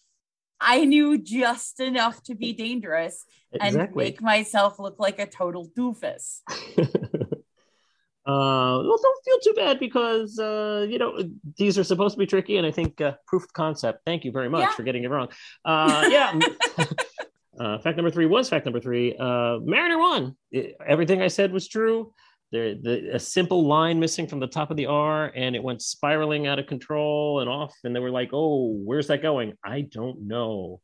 I 0.58 0.86
knew 0.86 1.18
just 1.18 1.78
enough 1.80 2.22
to 2.24 2.34
be 2.34 2.54
dangerous 2.54 3.24
exactly. 3.52 3.80
and 3.80 3.94
make 3.94 4.22
myself 4.22 4.78
look 4.78 4.98
like 4.98 5.18
a 5.18 5.26
total 5.26 5.68
doofus. 5.76 6.40
Uh, 8.26 8.80
well, 8.82 8.98
don't 9.02 9.24
feel 9.24 9.38
too 9.40 9.52
bad 9.54 9.78
because 9.78 10.38
uh, 10.38 10.86
you 10.88 10.98
know 10.98 11.18
these 11.58 11.78
are 11.78 11.84
supposed 11.84 12.14
to 12.14 12.18
be 12.18 12.26
tricky, 12.26 12.56
and 12.56 12.66
I 12.66 12.70
think 12.70 13.00
uh, 13.00 13.12
proof 13.26 13.44
of 13.44 13.52
concept. 13.52 14.00
Thank 14.06 14.24
you 14.24 14.32
very 14.32 14.48
much 14.48 14.62
yeah. 14.62 14.70
for 14.70 14.82
getting 14.82 15.04
it 15.04 15.10
wrong. 15.10 15.28
Uh, 15.64 16.08
yeah. 16.10 16.38
uh, 17.60 17.78
fact 17.78 17.98
number 17.98 18.10
three 18.10 18.24
was 18.24 18.48
fact 18.48 18.64
number 18.64 18.80
three. 18.80 19.14
Uh, 19.14 19.58
Mariner 19.62 19.98
1. 19.98 20.34
It, 20.52 20.76
everything 20.86 21.20
I 21.20 21.28
said 21.28 21.52
was 21.52 21.68
true. 21.68 22.14
There, 22.50 22.74
the, 22.74 23.10
a 23.14 23.18
simple 23.18 23.66
line 23.66 24.00
missing 24.00 24.26
from 24.26 24.40
the 24.40 24.46
top 24.46 24.70
of 24.70 24.78
the 24.78 24.86
R, 24.86 25.30
and 25.34 25.54
it 25.54 25.62
went 25.62 25.82
spiraling 25.82 26.46
out 26.46 26.58
of 26.58 26.66
control 26.66 27.40
and 27.40 27.50
off. 27.50 27.74
And 27.84 27.94
they 27.94 28.00
were 28.00 28.10
like, 28.10 28.30
"Oh, 28.32 28.72
where's 28.84 29.08
that 29.08 29.20
going? 29.20 29.52
I 29.62 29.82
don't 29.82 30.26
know." 30.26 30.80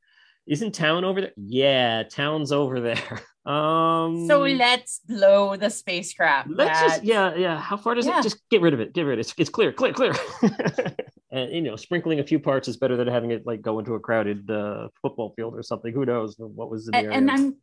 Isn't 0.51 0.75
town 0.75 1.05
over 1.05 1.21
there? 1.21 1.33
Yeah, 1.37 2.03
town's 2.03 2.53
over 2.53 2.81
there. 2.81 3.23
Um 3.47 4.27
So 4.27 4.43
let's 4.43 5.01
blow 5.09 5.57
the 5.57 5.71
spacecraft. 5.71 6.51
Let's 6.51 6.79
just 6.79 7.03
yeah, 7.03 7.35
yeah. 7.35 7.59
How 7.59 7.79
far 7.79 7.95
does 7.95 8.05
yeah. 8.05 8.19
it 8.19 8.23
just 8.23 8.47
get 8.51 8.61
rid 8.61 8.75
of 8.75 8.81
it? 8.81 8.93
Get 8.93 9.07
rid 9.07 9.15
of 9.15 9.19
it. 9.19 9.21
It's, 9.21 9.35
it's 9.39 9.49
clear, 9.49 9.73
clear, 9.73 9.95
clear. 9.95 10.13
and 11.33 11.51
you 11.51 11.63
know, 11.63 11.75
sprinkling 11.75 12.21
a 12.21 12.23
few 12.23 12.39
parts 12.39 12.69
is 12.69 12.77
better 12.77 12.99
than 12.99 13.09
having 13.09 13.31
it 13.31 13.47
like 13.47 13.63
go 13.63 13.79
into 13.79 13.95
a 13.95 13.99
crowded 13.99 14.51
uh, 14.51 14.89
football 15.01 15.33
field 15.37 15.57
or 15.57 15.63
something. 15.63 15.95
Who 15.95 16.05
knows 16.05 16.37
what 16.37 16.71
was 16.71 16.89
in 16.89 16.93
the 16.93 16.99
and, 16.99 17.13
and 17.15 17.31
I'm 17.31 17.57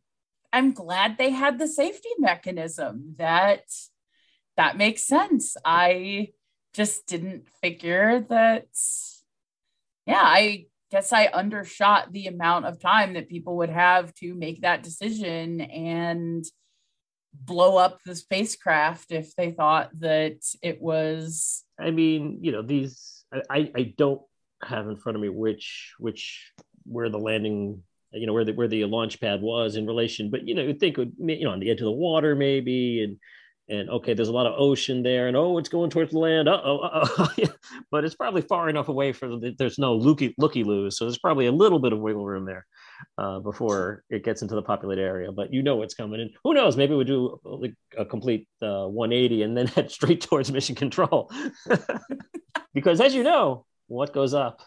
I'm 0.52 0.72
glad 0.72 1.16
they 1.16 1.30
had 1.30 1.60
the 1.60 1.68
safety 1.68 2.10
mechanism. 2.18 3.14
That 3.18 3.62
that 4.56 4.76
makes 4.76 5.06
sense. 5.06 5.56
I 5.64 6.30
just 6.74 7.06
didn't 7.06 7.48
figure 7.62 8.26
that 8.30 8.66
yeah, 10.06 10.22
I 10.24 10.66
guess 10.90 11.12
I 11.12 11.26
undershot 11.26 12.12
the 12.12 12.26
amount 12.26 12.66
of 12.66 12.80
time 12.80 13.14
that 13.14 13.28
people 13.28 13.58
would 13.58 13.70
have 13.70 14.12
to 14.14 14.34
make 14.34 14.62
that 14.62 14.82
decision 14.82 15.60
and 15.60 16.44
blow 17.34 17.76
up 17.76 18.00
the 18.04 18.16
spacecraft 18.16 19.12
if 19.12 19.34
they 19.36 19.52
thought 19.52 19.90
that 20.00 20.38
it 20.62 20.80
was. 20.80 21.64
I 21.78 21.90
mean, 21.90 22.38
you 22.42 22.52
know, 22.52 22.62
these 22.62 23.24
I, 23.50 23.70
I 23.74 23.94
don't 23.96 24.22
have 24.62 24.88
in 24.88 24.96
front 24.96 25.16
of 25.16 25.22
me 25.22 25.28
which 25.28 25.94
which 25.98 26.52
where 26.84 27.08
the 27.08 27.18
landing 27.18 27.82
you 28.12 28.26
know 28.26 28.32
where 28.32 28.44
the 28.44 28.52
where 28.52 28.68
the 28.68 28.84
launch 28.86 29.20
pad 29.20 29.40
was 29.40 29.76
in 29.76 29.86
relation 29.86 30.30
but 30.30 30.48
you 30.48 30.54
know 30.54 30.62
you 30.62 30.74
think 30.74 30.96
would 30.96 31.12
you 31.18 31.44
know 31.44 31.50
on 31.50 31.60
the 31.60 31.70
edge 31.70 31.80
of 31.80 31.84
the 31.84 31.92
water 31.92 32.34
maybe 32.34 33.04
and 33.04 33.18
and 33.68 33.90
okay, 33.90 34.14
there's 34.14 34.28
a 34.28 34.32
lot 34.32 34.46
of 34.46 34.54
ocean 34.56 35.02
there, 35.02 35.28
and 35.28 35.36
oh, 35.36 35.58
it's 35.58 35.68
going 35.68 35.90
towards 35.90 36.12
the 36.12 36.18
land. 36.18 36.48
Uh 36.48 36.60
oh, 36.64 36.78
uh 36.78 37.28
but 37.90 38.04
it's 38.04 38.14
probably 38.14 38.42
far 38.42 38.68
enough 38.68 38.88
away 38.88 39.12
for 39.12 39.28
the, 39.28 39.54
there's 39.58 39.78
no 39.78 39.94
looky 39.94 40.34
looky 40.38 40.64
loos, 40.64 40.96
so 40.96 41.04
there's 41.04 41.18
probably 41.18 41.46
a 41.46 41.52
little 41.52 41.78
bit 41.78 41.92
of 41.92 41.98
wiggle 41.98 42.26
room 42.26 42.44
there 42.44 42.66
uh, 43.18 43.38
before 43.40 44.04
it 44.08 44.24
gets 44.24 44.42
into 44.42 44.54
the 44.54 44.62
populated 44.62 45.02
area. 45.02 45.30
But 45.32 45.52
you 45.52 45.62
know 45.62 45.76
what's 45.76 45.94
coming, 45.94 46.20
and 46.20 46.30
who 46.44 46.54
knows? 46.54 46.76
Maybe 46.76 46.94
we 46.94 47.04
do 47.04 47.38
like 47.44 47.74
a 47.96 48.04
complete 48.04 48.48
uh, 48.62 48.86
180 48.86 49.42
and 49.42 49.56
then 49.56 49.66
head 49.68 49.90
straight 49.90 50.22
towards 50.22 50.50
mission 50.50 50.74
control, 50.74 51.30
because 52.74 53.00
as 53.00 53.14
you 53.14 53.22
know, 53.22 53.66
what 53.86 54.12
goes 54.12 54.34
up 54.34 54.62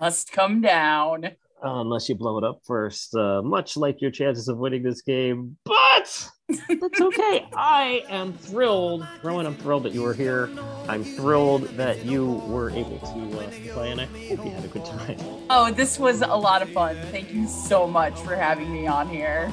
must 0.00 0.30
come 0.30 0.60
down. 0.60 1.24
Uh, 1.60 1.80
unless 1.80 2.08
you 2.08 2.14
blow 2.14 2.38
it 2.38 2.44
up 2.44 2.60
first, 2.64 3.16
uh, 3.16 3.42
much 3.42 3.76
like 3.76 4.00
your 4.00 4.12
chances 4.12 4.46
of 4.46 4.58
winning 4.58 4.84
this 4.84 5.02
game. 5.02 5.56
But 5.64 6.30
that's 6.48 7.00
okay. 7.00 7.46
I 7.54 8.04
am 8.08 8.32
thrilled, 8.32 9.06
Rowan. 9.22 9.44
I'm 9.44 9.54
thrilled 9.54 9.82
that 9.82 9.92
you 9.92 10.02
were 10.02 10.14
here. 10.14 10.48
I'm 10.88 11.04
thrilled 11.04 11.64
that 11.76 12.06
you 12.06 12.42
were 12.46 12.70
able 12.70 12.98
to 13.00 13.38
uh, 13.38 13.74
play, 13.74 13.90
and 13.90 14.00
I 14.00 14.06
hope 14.06 14.44
you 14.44 14.50
had 14.50 14.64
a 14.64 14.68
good 14.68 14.84
time. 14.84 15.18
Oh, 15.50 15.70
this 15.70 15.98
was 15.98 16.22
a 16.22 16.26
lot 16.26 16.62
of 16.62 16.70
fun. 16.70 16.96
Thank 17.10 17.34
you 17.34 17.46
so 17.46 17.86
much 17.86 18.18
for 18.20 18.34
having 18.34 18.72
me 18.72 18.86
on 18.86 19.10
here. 19.10 19.52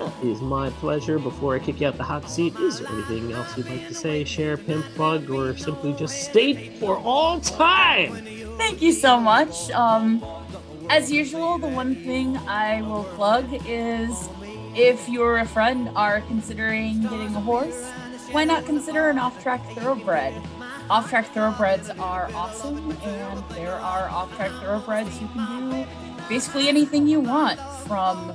It 0.00 0.26
is 0.26 0.40
my 0.40 0.70
pleasure. 0.70 1.20
Before 1.20 1.54
I 1.54 1.60
kick 1.60 1.80
you 1.80 1.86
out 1.86 1.96
the 1.96 2.02
hot 2.02 2.28
seat, 2.28 2.56
is 2.56 2.80
there 2.80 2.88
anything 2.88 3.30
else 3.30 3.56
you'd 3.56 3.68
like 3.68 3.86
to 3.86 3.94
say, 3.94 4.24
share, 4.24 4.56
pimp, 4.56 4.84
plug, 4.96 5.30
or 5.30 5.56
simply 5.56 5.92
just 5.92 6.24
state 6.24 6.76
for 6.78 6.98
all 6.98 7.40
time? 7.40 8.16
Thank 8.58 8.82
you 8.82 8.90
so 8.90 9.20
much. 9.20 9.70
Um, 9.70 10.24
as 10.90 11.12
usual, 11.12 11.58
the 11.58 11.68
one 11.68 11.94
thing 11.94 12.36
I 12.48 12.82
will 12.82 13.04
plug 13.04 13.46
is 13.64 14.28
if 14.74 15.08
you're 15.08 15.38
a 15.38 15.46
friend 15.46 15.90
are 15.96 16.20
considering 16.22 17.02
getting 17.02 17.34
a 17.34 17.40
horse, 17.40 17.90
why 18.30 18.44
not 18.44 18.64
consider 18.64 19.08
an 19.10 19.18
off-track 19.18 19.64
thoroughbred? 19.72 20.34
Off-track 20.88 21.26
thoroughbreds 21.34 21.90
are 21.90 22.30
awesome, 22.34 22.90
and 23.02 23.44
there 23.50 23.74
are 23.74 24.08
off-track 24.08 24.50
thoroughbreds 24.62 25.20
you 25.20 25.28
can 25.28 25.70
do 25.70 25.86
basically 26.28 26.68
anything 26.68 27.06
you 27.06 27.20
want, 27.20 27.60
from 27.86 28.32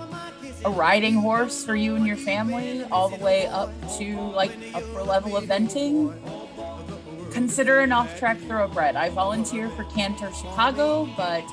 a 0.66 0.70
riding 0.70 1.16
horse 1.16 1.66
for 1.66 1.76
you 1.76 1.96
and 1.96 2.06
your 2.06 2.18
family, 2.18 2.84
all 2.92 3.10
the 3.10 3.24
way 3.24 3.48
up 3.48 3.72
to 3.98 4.20
like 4.32 4.52
upper 4.74 5.02
level 5.02 5.32
eventing. 5.32 6.14
Consider 7.32 7.80
an 7.80 7.92
off-track 7.92 8.38
thoroughbred. 8.42 8.96
I 8.96 9.10
volunteer 9.10 9.70
for 9.70 9.84
Canter 9.86 10.32
Chicago, 10.32 11.10
but 11.18 11.44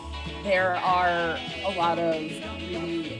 there 0.43 0.76
are 0.76 1.39
a 1.64 1.74
lot 1.76 1.99
of 1.99 2.14
really 2.70 3.14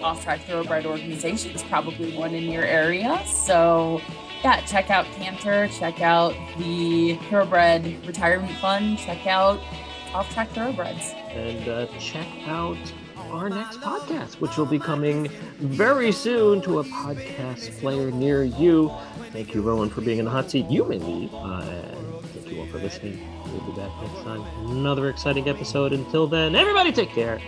off-track 0.00 0.40
thoroughbred 0.42 0.86
organizations, 0.86 1.62
probably 1.64 2.16
one 2.16 2.34
in 2.34 2.44
your 2.44 2.64
area. 2.64 3.22
So 3.26 4.00
yeah, 4.42 4.60
check 4.62 4.90
out 4.90 5.04
Canter, 5.16 5.68
check 5.68 6.00
out 6.00 6.34
the 6.58 7.14
Thoroughbred 7.28 8.06
Retirement 8.06 8.56
Fund, 8.58 8.98
check 8.98 9.26
out 9.26 9.60
Off 10.14 10.32
Track 10.32 10.50
Thoroughbreds. 10.50 11.12
And 11.30 11.68
uh, 11.68 11.86
check 11.98 12.26
out 12.46 12.78
our 13.30 13.50
next 13.50 13.80
podcast, 13.80 14.34
which 14.40 14.56
will 14.56 14.66
be 14.66 14.78
coming 14.78 15.28
very 15.58 16.12
soon 16.12 16.62
to 16.62 16.78
a 16.78 16.84
podcast 16.84 17.78
player 17.80 18.10
near 18.10 18.44
you. 18.44 18.92
Thank 19.32 19.54
you, 19.54 19.60
Rowan, 19.60 19.90
for 19.90 20.00
being 20.00 20.18
in 20.18 20.24
the 20.24 20.30
hot 20.30 20.50
seat. 20.50 20.70
You 20.70 20.84
may 20.84 20.98
leave. 20.98 21.34
Uh, 21.34 21.62
thank 22.32 22.50
you 22.50 22.60
all 22.60 22.66
for 22.68 22.78
listening. 22.78 23.18
We'll 23.46 23.72
be 23.72 23.80
back 23.80 23.90
next 24.00 24.22
time. 24.22 24.42
Another 24.70 25.10
exciting 25.10 25.48
episode. 25.48 25.92
Until 25.92 26.26
then, 26.26 26.54
everybody 26.54 26.92
take 26.92 27.10
care 27.10 27.40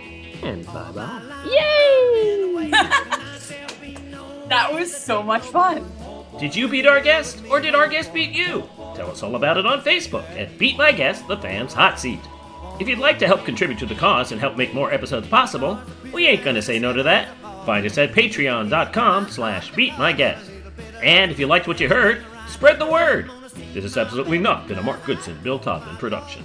and 0.43 0.67
bye 0.67 0.93
bye. 0.93 1.45
Yay! 1.51 2.40
that 4.49 4.69
was 4.73 4.95
so 4.95 5.23
much 5.23 5.43
fun. 5.43 5.91
Did 6.39 6.55
you 6.57 6.69
beat 6.69 6.87
our 6.87 7.01
guest, 7.01 7.43
or 7.51 7.61
did 7.61 7.75
our 7.75 7.89
guest 7.89 8.15
beat 8.15 8.31
you? 8.31 8.69
Tell 8.95 9.11
us 9.11 9.23
all 9.23 9.37
about 9.37 9.59
it 9.59 9.67
on 9.67 9.83
Facebook 9.83 10.25
at 10.39 10.57
Beat 10.59 10.77
My 10.77 10.93
Guest, 10.93 11.27
the 11.29 11.37
Fans 11.37 11.73
Hot 11.75 11.99
Seat. 11.99 12.21
If 12.81 12.89
you'd 12.89 12.99
like 12.99 13.19
to 13.19 13.27
help 13.27 13.45
contribute 13.45 13.79
to 13.81 13.87
the 13.87 13.95
cause 13.95 14.33
and 14.33 14.41
help 14.41 14.57
make 14.57 14.73
more 14.73 14.93
episodes 14.93 15.29
possible, 15.29 15.79
we 16.13 16.27
ain't 16.27 16.45
gonna 16.45 16.63
say 16.63 16.79
no 16.79 16.93
to 16.93 17.03
that. 17.03 17.29
Find 17.67 17.85
us 17.85 17.99
at 17.99 18.13
patreon.com 18.13 19.29
slash 19.29 19.71
beatmyguest. 19.73 20.49
And 21.03 21.31
if 21.31 21.39
you 21.39 21.47
liked 21.47 21.69
what 21.69 21.81
you 21.81 21.89
heard, 21.89 22.25
spread 22.49 22.79
the 22.79 22.91
word. 22.91 23.31
This 23.75 23.85
is 23.85 23.97
absolutely 23.97 24.39
not 24.39 24.67
been 24.67 24.79
a 24.79 24.83
Mark 24.83 25.05
Goodson, 25.05 25.39
Bill 25.43 25.59
Todman 25.59 25.99
production. 25.99 26.43